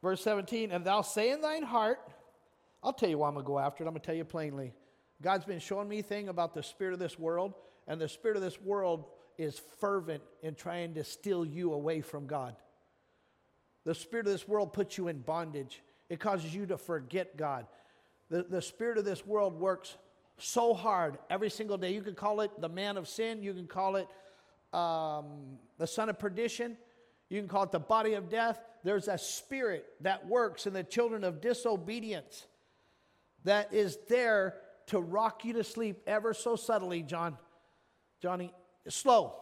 verse 0.01 0.21
17, 0.21 0.71
and 0.71 0.85
thou 0.85 1.01
say 1.01 1.31
in 1.31 1.41
thine 1.41 1.63
heart, 1.63 1.99
I'll 2.81 2.93
tell 2.93 3.09
you 3.09 3.17
why 3.17 3.27
I'm 3.27 3.33
gonna 3.33 3.45
go 3.45 3.59
after 3.59 3.83
it. 3.83 3.87
I'm 3.87 3.93
gonna 3.93 4.03
tell 4.03 4.15
you 4.15 4.25
plainly. 4.25 4.73
God's 5.21 5.45
been 5.45 5.59
showing 5.59 5.87
me 5.87 6.01
thing 6.01 6.29
about 6.29 6.53
the 6.53 6.63
spirit 6.63 6.93
of 6.93 6.99
this 6.99 7.19
world, 7.19 7.53
and 7.87 7.99
the 7.99 8.09
spirit 8.09 8.37
of 8.37 8.43
this 8.43 8.61
world 8.61 9.05
is 9.37 9.61
fervent 9.79 10.23
in 10.41 10.55
trying 10.55 10.93
to 10.93 11.03
steal 11.03 11.45
you 11.45 11.73
away 11.73 12.01
from 12.01 12.27
God. 12.27 12.55
The 13.85 13.95
spirit 13.95 14.27
of 14.27 14.31
this 14.31 14.47
world 14.47 14.73
puts 14.73 14.97
you 14.97 15.07
in 15.07 15.19
bondage. 15.19 15.81
It 16.09 16.19
causes 16.19 16.53
you 16.53 16.65
to 16.67 16.77
forget 16.77 17.35
God. 17.37 17.65
The, 18.33 18.41
the 18.41 18.63
spirit 18.63 18.97
of 18.97 19.05
this 19.05 19.27
world 19.27 19.59
works 19.59 19.95
so 20.39 20.73
hard 20.73 21.19
every 21.29 21.51
single 21.51 21.77
day. 21.77 21.93
You 21.93 22.01
can 22.01 22.15
call 22.15 22.41
it 22.41 22.49
the 22.59 22.67
man 22.67 22.97
of 22.97 23.07
sin, 23.07 23.43
you 23.43 23.53
can 23.53 23.67
call 23.67 23.95
it 23.95 24.07
um, 24.75 25.59
the 25.77 25.85
son 25.85 26.09
of 26.09 26.17
perdition, 26.17 26.75
you 27.29 27.39
can 27.39 27.47
call 27.47 27.61
it 27.61 27.71
the 27.71 27.77
body 27.77 28.15
of 28.15 28.29
death. 28.29 28.59
There's 28.83 29.07
a 29.07 29.19
spirit 29.19 29.85
that 30.01 30.27
works 30.27 30.65
in 30.65 30.73
the 30.73 30.81
children 30.83 31.23
of 31.23 31.41
disobedience 31.41 32.47
that 33.43 33.71
is 33.71 33.99
there 34.09 34.55
to 34.87 34.99
rock 34.99 35.45
you 35.45 35.53
to 35.53 35.63
sleep 35.63 36.01
ever 36.07 36.33
so 36.33 36.55
subtly, 36.55 37.03
John. 37.03 37.37
Johnny, 38.19 38.51
slow. 38.89 39.35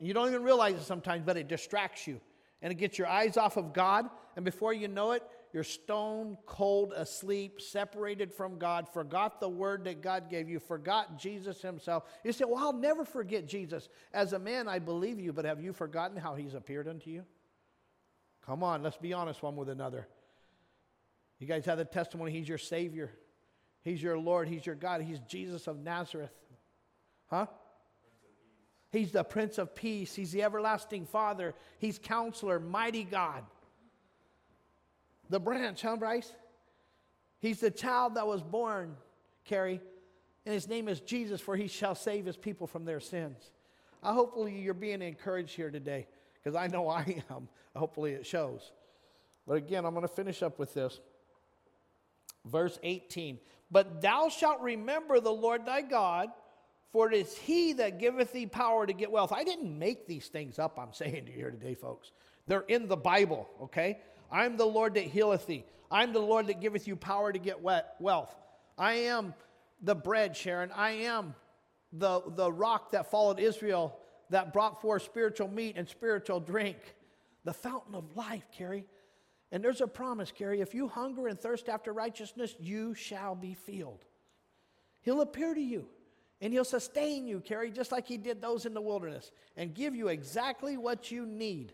You 0.00 0.14
don't 0.14 0.28
even 0.28 0.42
realize 0.42 0.76
it 0.76 0.84
sometimes, 0.84 1.22
but 1.26 1.36
it 1.36 1.48
distracts 1.48 2.06
you 2.06 2.18
and 2.62 2.72
it 2.72 2.76
gets 2.76 2.96
your 2.96 3.08
eyes 3.08 3.36
off 3.36 3.58
of 3.58 3.74
God. 3.74 4.08
And 4.36 4.44
before 4.46 4.72
you 4.72 4.88
know 4.88 5.12
it, 5.12 5.22
you're 5.52 5.64
stone 5.64 6.36
cold 6.44 6.92
asleep, 6.94 7.60
separated 7.60 8.32
from 8.32 8.58
God, 8.58 8.88
forgot 8.88 9.40
the 9.40 9.48
word 9.48 9.84
that 9.84 10.02
God 10.02 10.28
gave 10.28 10.48
you, 10.48 10.58
forgot 10.58 11.18
Jesus 11.18 11.62
Himself. 11.62 12.04
You 12.22 12.32
say, 12.32 12.44
Well, 12.46 12.62
I'll 12.62 12.72
never 12.72 13.04
forget 13.04 13.46
Jesus. 13.46 13.88
As 14.12 14.34
a 14.34 14.38
man, 14.38 14.68
I 14.68 14.78
believe 14.78 15.18
you, 15.18 15.32
but 15.32 15.46
have 15.46 15.62
you 15.62 15.72
forgotten 15.72 16.16
how 16.16 16.34
He's 16.34 16.54
appeared 16.54 16.86
unto 16.86 17.10
you? 17.10 17.24
Come 18.44 18.62
on, 18.62 18.82
let's 18.82 18.98
be 18.98 19.12
honest 19.12 19.42
one 19.42 19.56
with 19.56 19.68
another. 19.68 20.06
You 21.38 21.46
guys 21.46 21.64
have 21.64 21.78
the 21.78 21.84
testimony, 21.84 22.30
He's 22.30 22.48
your 22.48 22.58
Savior, 22.58 23.10
He's 23.82 24.02
your 24.02 24.18
Lord, 24.18 24.48
He's 24.48 24.66
your 24.66 24.74
God, 24.74 25.00
He's 25.00 25.20
Jesus 25.20 25.66
of 25.66 25.78
Nazareth. 25.78 26.34
Huh? 27.28 27.46
He's 28.90 29.12
the 29.12 29.24
Prince 29.24 29.56
of 29.56 29.74
Peace, 29.74 30.14
He's 30.14 30.32
the 30.32 30.42
everlasting 30.42 31.06
Father, 31.06 31.54
He's 31.78 31.98
Counselor, 31.98 32.60
Mighty 32.60 33.04
God 33.04 33.44
the 35.28 35.40
branch, 35.40 35.82
huh, 35.82 35.96
Bryce? 35.96 36.32
He's 37.40 37.60
the 37.60 37.70
child 37.70 38.14
that 38.14 38.26
was 38.26 38.42
born, 38.42 38.96
Carrie, 39.44 39.80
and 40.44 40.54
his 40.54 40.68
name 40.68 40.88
is 40.88 41.00
Jesus, 41.00 41.40
for 41.40 41.56
he 41.56 41.68
shall 41.68 41.94
save 41.94 42.26
his 42.26 42.36
people 42.36 42.66
from 42.66 42.84
their 42.84 43.00
sins. 43.00 43.50
I 44.02 44.12
hopefully 44.12 44.58
you're 44.58 44.74
being 44.74 45.02
encouraged 45.02 45.54
here 45.54 45.70
today, 45.70 46.06
because 46.34 46.56
I 46.56 46.66
know 46.66 46.88
I 46.88 47.22
am. 47.30 47.48
Hopefully 47.76 48.12
it 48.12 48.26
shows. 48.26 48.72
But 49.46 49.56
again, 49.56 49.84
I'm 49.84 49.94
going 49.94 50.06
to 50.06 50.12
finish 50.12 50.42
up 50.42 50.58
with 50.58 50.74
this. 50.74 51.00
Verse 52.44 52.78
18 52.82 53.38
But 53.70 54.00
thou 54.00 54.28
shalt 54.28 54.60
remember 54.60 55.20
the 55.20 55.32
Lord 55.32 55.66
thy 55.66 55.82
God, 55.82 56.30
for 56.92 57.10
it 57.10 57.16
is 57.16 57.36
he 57.36 57.74
that 57.74 57.98
giveth 57.98 58.32
thee 58.32 58.46
power 58.46 58.86
to 58.86 58.92
get 58.92 59.10
wealth. 59.10 59.32
I 59.32 59.44
didn't 59.44 59.78
make 59.78 60.06
these 60.06 60.26
things 60.26 60.58
up, 60.58 60.78
I'm 60.78 60.92
saying 60.92 61.26
to 61.26 61.30
you 61.30 61.36
here 61.36 61.50
today, 61.50 61.74
folks. 61.74 62.10
They're 62.46 62.60
in 62.62 62.88
the 62.88 62.96
Bible, 62.96 63.48
okay? 63.64 63.98
I'm 64.30 64.56
the 64.56 64.66
Lord 64.66 64.94
that 64.94 65.04
healeth 65.04 65.46
thee. 65.46 65.64
I'm 65.90 66.12
the 66.12 66.20
Lord 66.20 66.48
that 66.48 66.60
giveth 66.60 66.86
you 66.86 66.96
power 66.96 67.32
to 67.32 67.38
get 67.38 67.62
wet, 67.62 67.94
wealth. 67.98 68.34
I 68.76 68.94
am 68.94 69.34
the 69.82 69.94
bread, 69.94 70.36
Sharon. 70.36 70.70
I 70.74 70.90
am 70.90 71.34
the, 71.92 72.22
the 72.26 72.52
rock 72.52 72.92
that 72.92 73.10
followed 73.10 73.40
Israel 73.40 73.98
that 74.30 74.52
brought 74.52 74.80
forth 74.82 75.02
spiritual 75.02 75.48
meat 75.48 75.76
and 75.76 75.88
spiritual 75.88 76.40
drink. 76.40 76.76
The 77.44 77.54
fountain 77.54 77.94
of 77.94 78.16
life, 78.16 78.46
Carrie. 78.52 78.84
And 79.50 79.64
there's 79.64 79.80
a 79.80 79.86
promise, 79.86 80.30
Carrie. 80.30 80.60
If 80.60 80.74
you 80.74 80.88
hunger 80.88 81.28
and 81.28 81.40
thirst 81.40 81.70
after 81.70 81.92
righteousness, 81.92 82.54
you 82.60 82.94
shall 82.94 83.34
be 83.34 83.54
filled. 83.54 84.04
He'll 85.00 85.22
appear 85.22 85.54
to 85.54 85.60
you 85.60 85.86
and 86.40 86.52
he'll 86.52 86.64
sustain 86.64 87.26
you, 87.26 87.40
Carrie, 87.40 87.70
just 87.70 87.90
like 87.90 88.06
he 88.06 88.16
did 88.16 88.40
those 88.40 88.64
in 88.64 88.74
the 88.74 88.80
wilderness, 88.80 89.32
and 89.56 89.74
give 89.74 89.94
you 89.94 90.08
exactly 90.08 90.76
what 90.76 91.10
you 91.10 91.26
need 91.26 91.72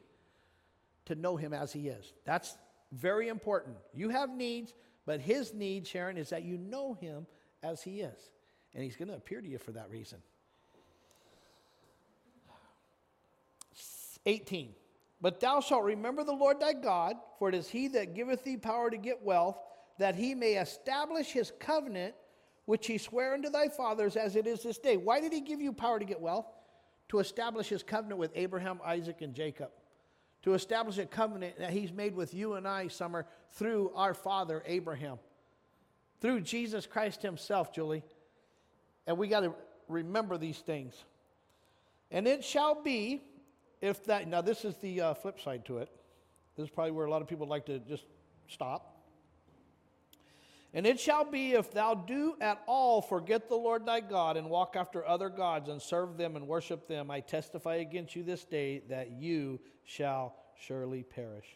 to 1.06 1.14
know 1.14 1.36
him 1.36 1.52
as 1.52 1.72
he 1.72 1.88
is. 1.88 2.12
That's 2.24 2.56
very 2.92 3.28
important. 3.28 3.76
You 3.92 4.08
have 4.10 4.30
needs, 4.30 4.72
but 5.06 5.20
his 5.20 5.52
need, 5.52 5.86
Sharon, 5.86 6.16
is 6.16 6.30
that 6.30 6.44
you 6.44 6.56
know 6.56 6.94
him 6.94 7.26
as 7.62 7.82
he 7.82 8.00
is. 8.00 8.18
And 8.74 8.82
he's 8.82 8.96
going 8.96 9.08
to 9.08 9.14
appear 9.14 9.40
to 9.40 9.48
you 9.48 9.58
for 9.58 9.72
that 9.72 9.90
reason. 9.90 10.18
18. 14.26 14.70
But 15.20 15.40
thou 15.40 15.60
shalt 15.60 15.84
remember 15.84 16.24
the 16.24 16.32
Lord 16.32 16.60
thy 16.60 16.72
God, 16.72 17.16
for 17.38 17.48
it 17.48 17.54
is 17.54 17.68
he 17.68 17.88
that 17.88 18.14
giveth 18.14 18.42
thee 18.42 18.56
power 18.56 18.90
to 18.90 18.96
get 18.96 19.22
wealth, 19.22 19.58
that 19.98 20.14
he 20.14 20.34
may 20.34 20.54
establish 20.54 21.28
his 21.28 21.52
covenant, 21.60 22.14
which 22.64 22.86
he 22.86 22.98
sware 22.98 23.34
unto 23.34 23.50
thy 23.50 23.68
fathers 23.68 24.16
as 24.16 24.34
it 24.34 24.46
is 24.46 24.62
this 24.62 24.78
day. 24.78 24.96
Why 24.96 25.20
did 25.20 25.32
he 25.32 25.40
give 25.40 25.60
you 25.60 25.72
power 25.72 25.98
to 25.98 26.04
get 26.04 26.20
wealth? 26.20 26.46
To 27.10 27.18
establish 27.18 27.68
his 27.68 27.82
covenant 27.82 28.18
with 28.18 28.32
Abraham, 28.34 28.80
Isaac, 28.84 29.20
and 29.20 29.34
Jacob 29.34 29.70
to 30.44 30.52
establish 30.52 30.98
a 30.98 31.06
covenant 31.06 31.58
that 31.58 31.70
He's 31.70 31.90
made 31.90 32.14
with 32.14 32.34
you 32.34 32.54
and 32.54 32.68
I, 32.68 32.88
Summer, 32.88 33.26
through 33.52 33.90
our 33.94 34.12
father 34.12 34.62
Abraham, 34.66 35.18
through 36.20 36.42
Jesus 36.42 36.86
Christ 36.86 37.22
Himself, 37.22 37.72
Julie. 37.72 38.04
And 39.06 39.16
we 39.16 39.26
got 39.28 39.40
to 39.40 39.54
remember 39.88 40.36
these 40.36 40.58
things. 40.58 40.94
And 42.10 42.28
it 42.28 42.44
shall 42.44 42.80
be, 42.82 43.22
if 43.80 44.04
that, 44.04 44.28
now 44.28 44.42
this 44.42 44.66
is 44.66 44.76
the 44.76 45.00
uh, 45.00 45.14
flip 45.14 45.40
side 45.40 45.64
to 45.64 45.78
it. 45.78 45.88
This 46.56 46.64
is 46.64 46.70
probably 46.70 46.92
where 46.92 47.06
a 47.06 47.10
lot 47.10 47.22
of 47.22 47.28
people 47.28 47.46
like 47.46 47.64
to 47.66 47.78
just 47.80 48.04
stop. 48.46 48.93
And 50.76 50.88
it 50.88 50.98
shall 50.98 51.24
be 51.24 51.52
if 51.52 51.70
thou 51.70 51.94
do 51.94 52.34
at 52.40 52.60
all 52.66 53.00
forget 53.00 53.48
the 53.48 53.54
Lord 53.54 53.86
thy 53.86 54.00
God 54.00 54.36
and 54.36 54.50
walk 54.50 54.74
after 54.74 55.06
other 55.06 55.28
gods 55.28 55.68
and 55.68 55.80
serve 55.80 56.16
them 56.16 56.34
and 56.34 56.48
worship 56.48 56.88
them, 56.88 57.12
I 57.12 57.20
testify 57.20 57.76
against 57.76 58.16
you 58.16 58.24
this 58.24 58.44
day 58.44 58.82
that 58.88 59.12
you 59.12 59.60
shall 59.84 60.34
surely 60.66 61.04
perish. 61.04 61.46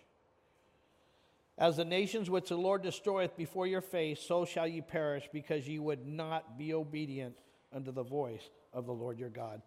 As 1.59 1.77
the 1.77 1.85
nations 1.85 2.31
which 2.31 2.51
the 2.51 2.57
Lord 2.57 2.83
destroyeth 2.83 3.37
before 3.37 3.67
your 3.67 3.81
face, 3.81 4.21
so 4.21 4.45
shall 4.45 4.69
ye 4.69 4.81
perish, 4.81 5.29
because 5.33 5.67
ye 5.67 5.81
would 5.81 6.07
not 6.07 6.57
be 6.57 6.73
obedient 6.73 7.35
unto 7.75 7.91
the 7.91 8.05
voice 8.05 8.49
of 8.73 8.87
the 8.87 8.93
Lord 8.93 9.19
your 9.19 9.31
God. 9.31 9.61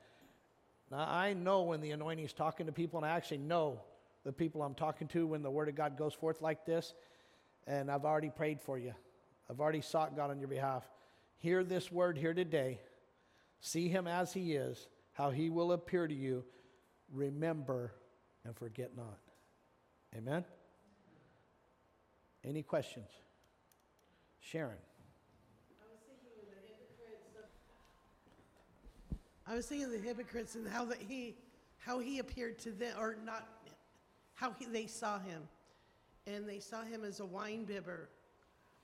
Now, 0.90 1.00
I 1.00 1.34
know 1.34 1.64
when 1.64 1.82
the 1.82 1.92
anointing 1.92 2.24
is 2.24 2.32
talking 2.32 2.68
to 2.68 2.72
people, 2.72 3.00
and 3.00 3.06
I 3.06 3.18
actually 3.18 3.40
know 3.40 3.82
the 4.24 4.32
people 4.32 4.62
I'm 4.62 4.76
talking 4.76 5.10
to 5.10 5.28
when 5.28 5.42
the 5.42 5.52
word 5.52 5.68
of 5.68 5.76
God 5.76 5.98
goes 5.98 6.14
forth 6.14 6.42
like 6.42 6.66
this, 6.66 6.94
and 7.68 7.92
I've 7.92 8.06
already 8.06 8.30
prayed 8.30 8.62
for 8.62 8.78
you. 8.78 8.94
I've 9.52 9.60
already 9.60 9.82
sought 9.82 10.16
God 10.16 10.30
on 10.30 10.40
your 10.40 10.48
behalf. 10.48 10.90
Hear 11.40 11.66
this 11.66 11.92
word 11.92 12.18
here 12.18 12.34
today. 12.34 12.80
See 13.60 13.90
him 13.90 14.08
as 14.08 14.32
he 14.32 14.54
is, 14.54 14.88
how 15.12 15.30
he 15.30 15.50
will 15.50 15.74
appear 15.74 16.08
to 16.08 16.14
you. 16.14 16.46
Remember 17.12 17.94
and 18.46 18.56
forget 18.56 18.96
not. 18.96 19.20
Amen? 20.16 20.46
Any 22.46 22.64
questions? 22.64 23.10
Sharon. 24.40 24.78
I 29.46 29.56
was 29.56 29.66
thinking 29.66 29.86
of 29.88 29.92
the 29.92 30.00
hypocrites 30.00 30.56
and 30.56 30.66
how 30.66 30.86
that 30.86 31.00
he, 31.06 31.36
how 31.78 32.00
he 32.00 32.20
appeared 32.20 32.58
to 32.60 32.72
them, 32.72 32.96
or 32.98 33.18
not, 33.26 33.50
how 34.34 34.54
he, 34.58 34.66
they 34.66 34.88
saw 34.88 35.20
him, 35.20 35.42
and 36.26 36.48
they 36.48 36.60
saw 36.60 36.84
him 36.84 37.04
as 37.04 37.20
a 37.20 37.26
wine 37.26 37.66
bibber. 37.66 38.08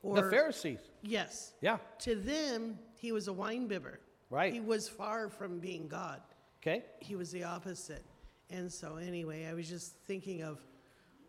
The 0.03 0.29
Pharisees. 0.29 0.79
yes, 1.01 1.53
Yeah. 1.61 1.77
to 1.99 2.15
them 2.15 2.79
he 2.95 3.11
was 3.11 3.27
a 3.27 3.33
wine 3.33 3.67
bibber. 3.67 3.99
Right. 4.29 4.53
He 4.53 4.59
was 4.59 4.87
far 4.89 5.29
from 5.29 5.59
being 5.59 5.87
God. 5.87 6.21
Okay. 6.61 6.83
He 6.99 7.15
was 7.15 7.31
the 7.31 7.43
opposite. 7.43 8.03
And 8.49 8.71
so 8.71 8.95
anyway, 8.97 9.45
I 9.45 9.53
was 9.53 9.67
just 9.69 9.95
thinking 10.05 10.41
of 10.43 10.59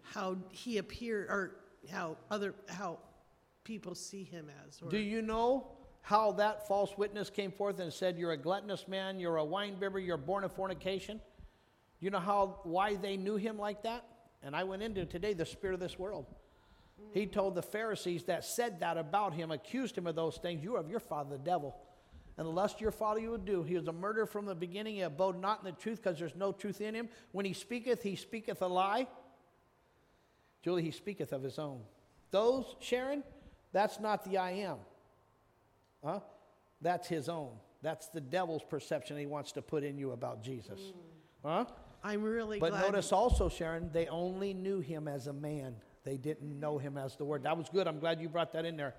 how 0.03 0.37
he 0.51 0.79
appeared, 0.79 1.29
or 1.29 1.57
how 1.91 2.17
other, 2.31 2.55
how 2.69 2.99
people 3.65 3.95
see 3.95 4.25
him 4.25 4.49
as. 4.67 4.81
Or, 4.83 4.89
Do 4.89 4.99
you 4.99 5.21
know 5.23 5.73
how 6.01 6.33
that 6.33 6.67
false 6.67 6.97
witness 6.97 7.29
came 7.31 7.53
forth 7.53 7.79
and 7.81 7.93
said, 7.93 8.17
You're 8.19 8.33
a 8.33 8.37
gluttonous 8.37 8.89
man, 8.89 9.21
you're 9.21 9.37
a 9.37 9.45
wine 9.45 9.77
bibber, 9.79 9.99
you're 9.99 10.17
born 10.17 10.45
of 10.45 10.53
fornication? 10.53 11.21
You 12.01 12.11
know 12.11 12.21
how 12.21 12.61
why 12.63 12.95
they 12.97 13.17
knew 13.17 13.37
him 13.37 13.59
like 13.59 13.83
that? 13.83 14.05
And 14.43 14.55
I 14.57 14.65
went 14.65 14.83
into 14.83 15.05
today 15.05 15.35
the 15.35 15.45
spirit 15.47 15.75
of 15.75 15.81
this 15.81 15.99
world. 15.99 16.27
He 17.13 17.27
told 17.27 17.55
the 17.55 17.63
Pharisees 17.63 18.25
that 18.25 18.45
said 18.45 18.81
that 18.81 18.99
about 18.99 19.35
him, 19.35 19.51
accused 19.51 19.97
him 19.97 20.07
of 20.07 20.15
those 20.15 20.37
things. 20.37 20.63
You 20.63 20.77
are 20.77 20.81
of 20.81 20.91
your 20.91 21.01
father, 21.01 21.37
the 21.37 21.43
devil. 21.43 21.77
And 22.37 22.47
the 22.47 22.53
lust 22.53 22.81
your 22.81 22.93
father 22.93 23.19
you 23.19 23.31
would 23.31 23.45
do. 23.45 23.65
He 23.65 23.75
was 23.75 23.89
a 23.89 23.93
murderer 23.93 24.27
from 24.27 24.47
the 24.47 24.55
beginning. 24.55 24.97
He 24.97 25.01
abode 25.01 25.41
not 25.41 25.61
in 25.61 25.65
the 25.65 25.73
truth 25.73 26.03
because 26.03 26.19
there's 26.19 26.37
no 26.37 26.53
truth 26.53 26.81
in 26.81 26.95
him. 26.95 27.09
When 27.33 27.45
he 27.45 27.53
speaketh, 27.53 28.03
he 28.03 28.15
speaketh 28.15 28.63
a 28.63 28.67
lie. 28.67 29.09
Julie, 30.63 30.83
he 30.83 30.91
speaketh 30.93 31.33
of 31.33 31.43
his 31.43 31.59
own. 31.59 31.81
Those, 32.31 32.77
Sharon, 32.81 33.25
that's 33.73 33.99
not 33.99 34.25
the 34.25 34.39
I 34.39 34.51
am. 34.51 34.77
Huh? 36.05 36.21
That's 36.81 37.09
his 37.09 37.29
own. 37.29 37.51
That's 37.83 38.09
the 38.09 38.21
devil's 38.21 38.63
perception 38.63 39.17
he 39.19 39.27
wants 39.27 39.53
to 39.53 39.63
put 39.63 39.83
in 39.83 39.99
you 39.99 40.13
about 40.13 40.43
Jesus. 40.43 40.81
Mm. 40.81 40.93
Huh? 41.45 41.65
I'm 42.03 42.23
really 42.23 42.61
But 42.61 42.71
glad. 42.71 42.83
notice 42.83 43.13
also, 43.13 43.49
Sharon, 43.49 43.91
they 43.93 44.07
only 44.07 44.55
knew 44.55 44.81
him 44.81 45.09
as 45.09 45.27
a 45.27 45.33
man. 45.33 45.75
They 46.09 46.17
didn't 46.17 46.59
know 46.59 46.79
him 46.79 46.97
as 46.97 47.17
the 47.17 47.25
Word. 47.27 47.43
That 47.43 47.59
was 47.59 47.69
good. 47.69 47.87
I'm 47.87 47.99
glad 47.99 48.19
you 48.19 48.31
brought 48.31 48.55
that 48.55 48.65
in 48.65 48.79
there. 48.79 48.95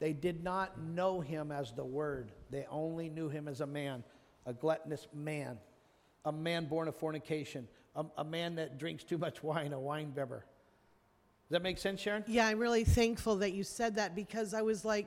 They 0.00 0.12
did 0.12 0.42
not 0.42 0.80
know 0.80 1.20
him 1.20 1.52
as 1.52 1.72
the 1.72 1.84
Word. 1.84 2.32
They 2.50 2.66
only 2.68 3.08
knew 3.08 3.28
him 3.28 3.46
as 3.46 3.60
a 3.60 3.68
man, 3.68 4.02
a 4.46 4.52
gluttonous 4.52 5.06
man, 5.14 5.58
a 6.24 6.32
man 6.32 6.64
born 6.64 6.88
of 6.88 6.96
fornication, 6.96 7.68
a, 7.94 8.04
a 8.16 8.24
man 8.24 8.56
that 8.56 8.78
drinks 8.78 9.04
too 9.04 9.16
much 9.16 9.42
wine, 9.44 9.72
a 9.72 9.78
wine 9.78 10.10
bibber. 10.10 10.44
Does 11.48 11.50
that 11.50 11.62
make 11.62 11.78
sense, 11.78 12.00
Sharon? 12.00 12.24
Yeah, 12.26 12.48
I'm 12.48 12.58
really 12.58 12.82
thankful 12.82 13.36
that 13.36 13.52
you 13.52 13.62
said 13.62 13.94
that 13.94 14.16
because 14.16 14.52
I 14.52 14.62
was 14.62 14.84
like, 14.84 15.06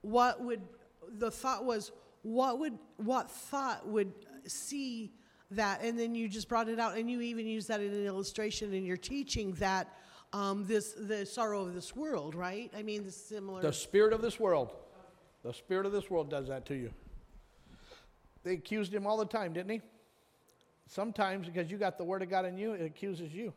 what 0.00 0.42
would 0.42 0.62
the 1.08 1.30
thought 1.30 1.64
was 1.64 1.92
what 2.22 2.58
would 2.58 2.76
what 2.96 3.30
thought 3.30 3.86
would 3.86 4.12
see 4.44 5.12
that 5.52 5.82
and 5.82 5.96
then 5.96 6.16
you 6.16 6.28
just 6.28 6.48
brought 6.48 6.68
it 6.68 6.80
out 6.80 6.96
and 6.96 7.08
you 7.08 7.20
even 7.20 7.46
used 7.46 7.68
that 7.68 7.80
in 7.80 7.92
an 7.92 8.06
illustration 8.06 8.72
in 8.72 8.84
your 8.84 8.96
teaching 8.96 9.52
that 9.54 9.88
um, 10.32 10.66
this 10.66 10.92
the 10.92 11.26
sorrow 11.26 11.62
of 11.62 11.74
this 11.74 11.94
world 11.96 12.34
right 12.34 12.70
i 12.76 12.82
mean 12.82 13.04
the 13.04 13.10
similar 13.10 13.62
The 13.62 13.72
spirit 13.72 14.12
of 14.12 14.22
this 14.22 14.38
world. 14.38 14.72
The 15.42 15.54
spirit 15.54 15.86
of 15.86 15.92
this 15.92 16.10
world 16.10 16.28
does 16.28 16.48
that 16.48 16.66
to 16.66 16.74
you. 16.74 16.90
They 18.44 18.52
accused 18.54 18.92
him 18.92 19.06
all 19.06 19.16
the 19.16 19.26
time, 19.26 19.52
didn't 19.52 19.70
he? 19.70 19.80
Sometimes 20.86 21.46
because 21.46 21.70
you 21.70 21.78
got 21.78 21.98
the 21.98 22.04
word 22.04 22.22
of 22.22 22.28
God 22.28 22.44
in 22.44 22.58
you, 22.58 22.72
it 22.72 22.84
accuses 22.84 23.32
you. 23.32 23.52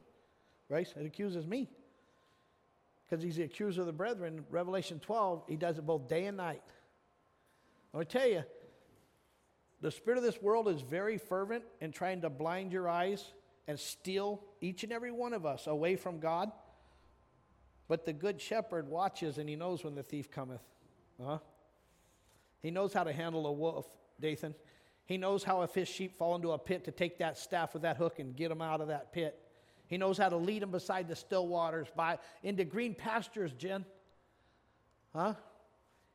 Right? 0.70 0.88
It 0.96 1.06
accuses 1.06 1.46
me. 1.46 1.70
Because 3.06 3.24
he's 3.24 3.36
the 3.36 3.44
accuser 3.44 3.82
of 3.82 3.88
the 3.88 3.94
brethren. 3.94 4.46
Revelation 4.50 5.00
12, 5.00 5.44
he 5.50 5.56
does 5.56 5.78
it 5.78 5.86
both 5.86 6.08
day 6.08 6.26
and 6.26 6.38
night. 6.38 6.64
I'm 7.94 8.00
going 8.00 8.06
to 8.06 8.20
tell 8.20 8.28
you, 8.28 8.44
the 9.82 9.92
spirit 9.92 10.18
of 10.18 10.24
this 10.24 10.42
world 10.42 10.68
is 10.70 10.82
very 10.82 11.18
fervent 11.18 11.64
in 11.82 11.92
trying 11.92 12.22
to 12.22 12.30
blind 12.30 12.72
your 12.72 12.88
eyes 12.88 13.34
and 13.68 13.80
steal 13.80 14.42
each 14.62 14.84
and 14.84 14.94
every 14.94 15.12
one 15.12 15.34
of 15.34 15.46
us 15.46 15.68
away 15.68 15.96
from 15.96 16.20
God. 16.20 16.52
But 17.88 18.06
the 18.06 18.14
good 18.14 18.42
shepherd 18.42 18.88
watches 18.88 19.38
and 19.38 19.48
he 19.48 19.56
knows 19.56 19.84
when 19.84 19.96
the 19.96 20.04
thief 20.04 20.32
cometh. 20.32 20.62
Huh? 21.22 21.40
He 22.62 22.72
knows 22.72 22.94
how 22.94 23.04
to 23.04 23.14
handle 23.14 23.46
a 23.46 23.52
wolf, 23.52 23.86
Dathan. 24.20 24.56
He 25.06 25.18
knows 25.18 25.44
how, 25.44 25.64
if 25.64 25.74
his 25.74 25.88
sheep 25.88 26.18
fall 26.18 26.36
into 26.36 26.52
a 26.52 26.58
pit, 26.58 26.86
to 26.86 26.92
take 26.92 27.18
that 27.18 27.38
staff 27.38 27.74
with 27.74 27.82
that 27.82 27.98
hook 27.98 28.20
and 28.20 28.36
get 28.36 28.50
them 28.50 28.62
out 28.62 28.80
of 28.80 28.88
that 28.88 29.12
pit. 29.12 29.38
He 29.88 29.98
knows 29.98 30.18
how 30.18 30.30
to 30.30 30.38
lead 30.38 30.62
them 30.62 30.72
beside 30.72 31.10
the 31.10 31.16
still 31.16 31.46
waters, 31.48 31.88
by 31.94 32.20
into 32.42 32.64
green 32.64 32.96
pastures, 32.96 33.52
Jen. 33.52 33.86
Huh? 35.14 35.34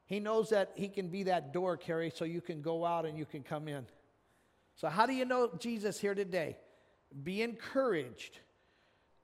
He 0.06 0.20
knows 0.20 0.48
that 0.50 0.72
he 0.74 0.88
can 0.88 1.08
be 1.08 1.24
that 1.24 1.52
door, 1.52 1.76
Carrie, 1.76 2.10
so 2.14 2.24
you 2.24 2.40
can 2.40 2.62
go 2.62 2.84
out 2.84 3.04
and 3.04 3.18
you 3.18 3.26
can 3.26 3.42
come 3.42 3.68
in. 3.68 3.86
So, 4.74 4.88
how 4.88 5.04
do 5.04 5.12
you 5.12 5.26
know 5.26 5.50
Jesus 5.58 6.00
here 6.00 6.14
today? 6.14 6.56
Be 7.22 7.42
encouraged. 7.42 8.38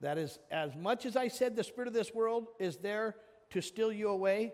That 0.05 0.19
is, 0.19 0.39
as 0.51 0.77
much 0.77 1.07
as 1.07 1.17
I 1.17 1.29
said, 1.29 1.57
the 1.57 1.65
spirit 1.65 1.89
of 1.89 1.95
this 1.95 2.13
world 2.13 2.49
is 2.59 2.77
there 2.77 3.17
to 3.53 3.63
steal 3.63 3.91
you 3.91 4.11
away. 4.11 4.53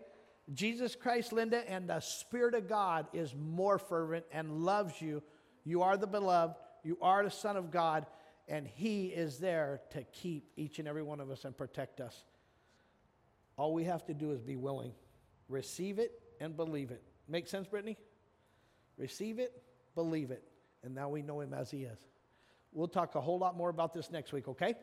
Jesus 0.55 0.94
Christ, 0.94 1.32
Linda, 1.32 1.68
and 1.68 1.90
the 1.90 1.98
Spirit 1.98 2.55
of 2.55 2.68
God 2.68 3.09
is 3.12 3.34
more 3.34 3.76
fervent 3.76 4.26
and 4.30 4.64
loves 4.64 5.03
you. 5.03 5.24
You 5.64 5.82
are 5.82 5.96
the 5.96 6.07
beloved, 6.07 6.55
you 6.84 6.96
are 7.03 7.24
the 7.24 7.32
Son 7.32 7.57
of 7.57 7.72
God, 7.72 8.07
and 8.46 8.64
He 8.64 9.07
is 9.07 9.38
there 9.38 9.80
to 9.90 10.05
keep 10.12 10.53
each 10.55 10.78
and 10.78 10.86
every 10.86 11.03
one 11.03 11.18
of 11.18 11.32
us 11.32 11.44
and 11.44 11.57
protect 11.57 12.01
us. 12.01 12.22
All 13.57 13.74
we 13.74 13.82
have 13.84 14.07
to 14.07 14.14
do 14.14 14.30
is 14.30 14.40
be 14.40 14.55
willing. 14.55 14.92
Receive 15.48 15.98
it 15.98 16.12
and 16.40 16.57
believe 16.57 16.92
it. 16.92 17.03
Make 17.26 17.48
sense, 17.48 17.66
Brittany? 17.66 17.96
Receive 18.96 19.40
it, 19.40 19.61
believe 19.96 20.30
it, 20.30 20.44
and 20.84 20.94
now 20.94 21.09
we 21.09 21.22
know 21.22 21.40
Him 21.40 21.55
as 21.55 21.72
He 21.72 21.82
is. 21.82 21.98
We'll 22.70 22.86
talk 22.86 23.16
a 23.16 23.20
whole 23.20 23.40
lot 23.40 23.57
more 23.57 23.68
about 23.68 23.92
this 23.92 24.12
next 24.12 24.32
week, 24.32 24.46
okay? 24.46 24.76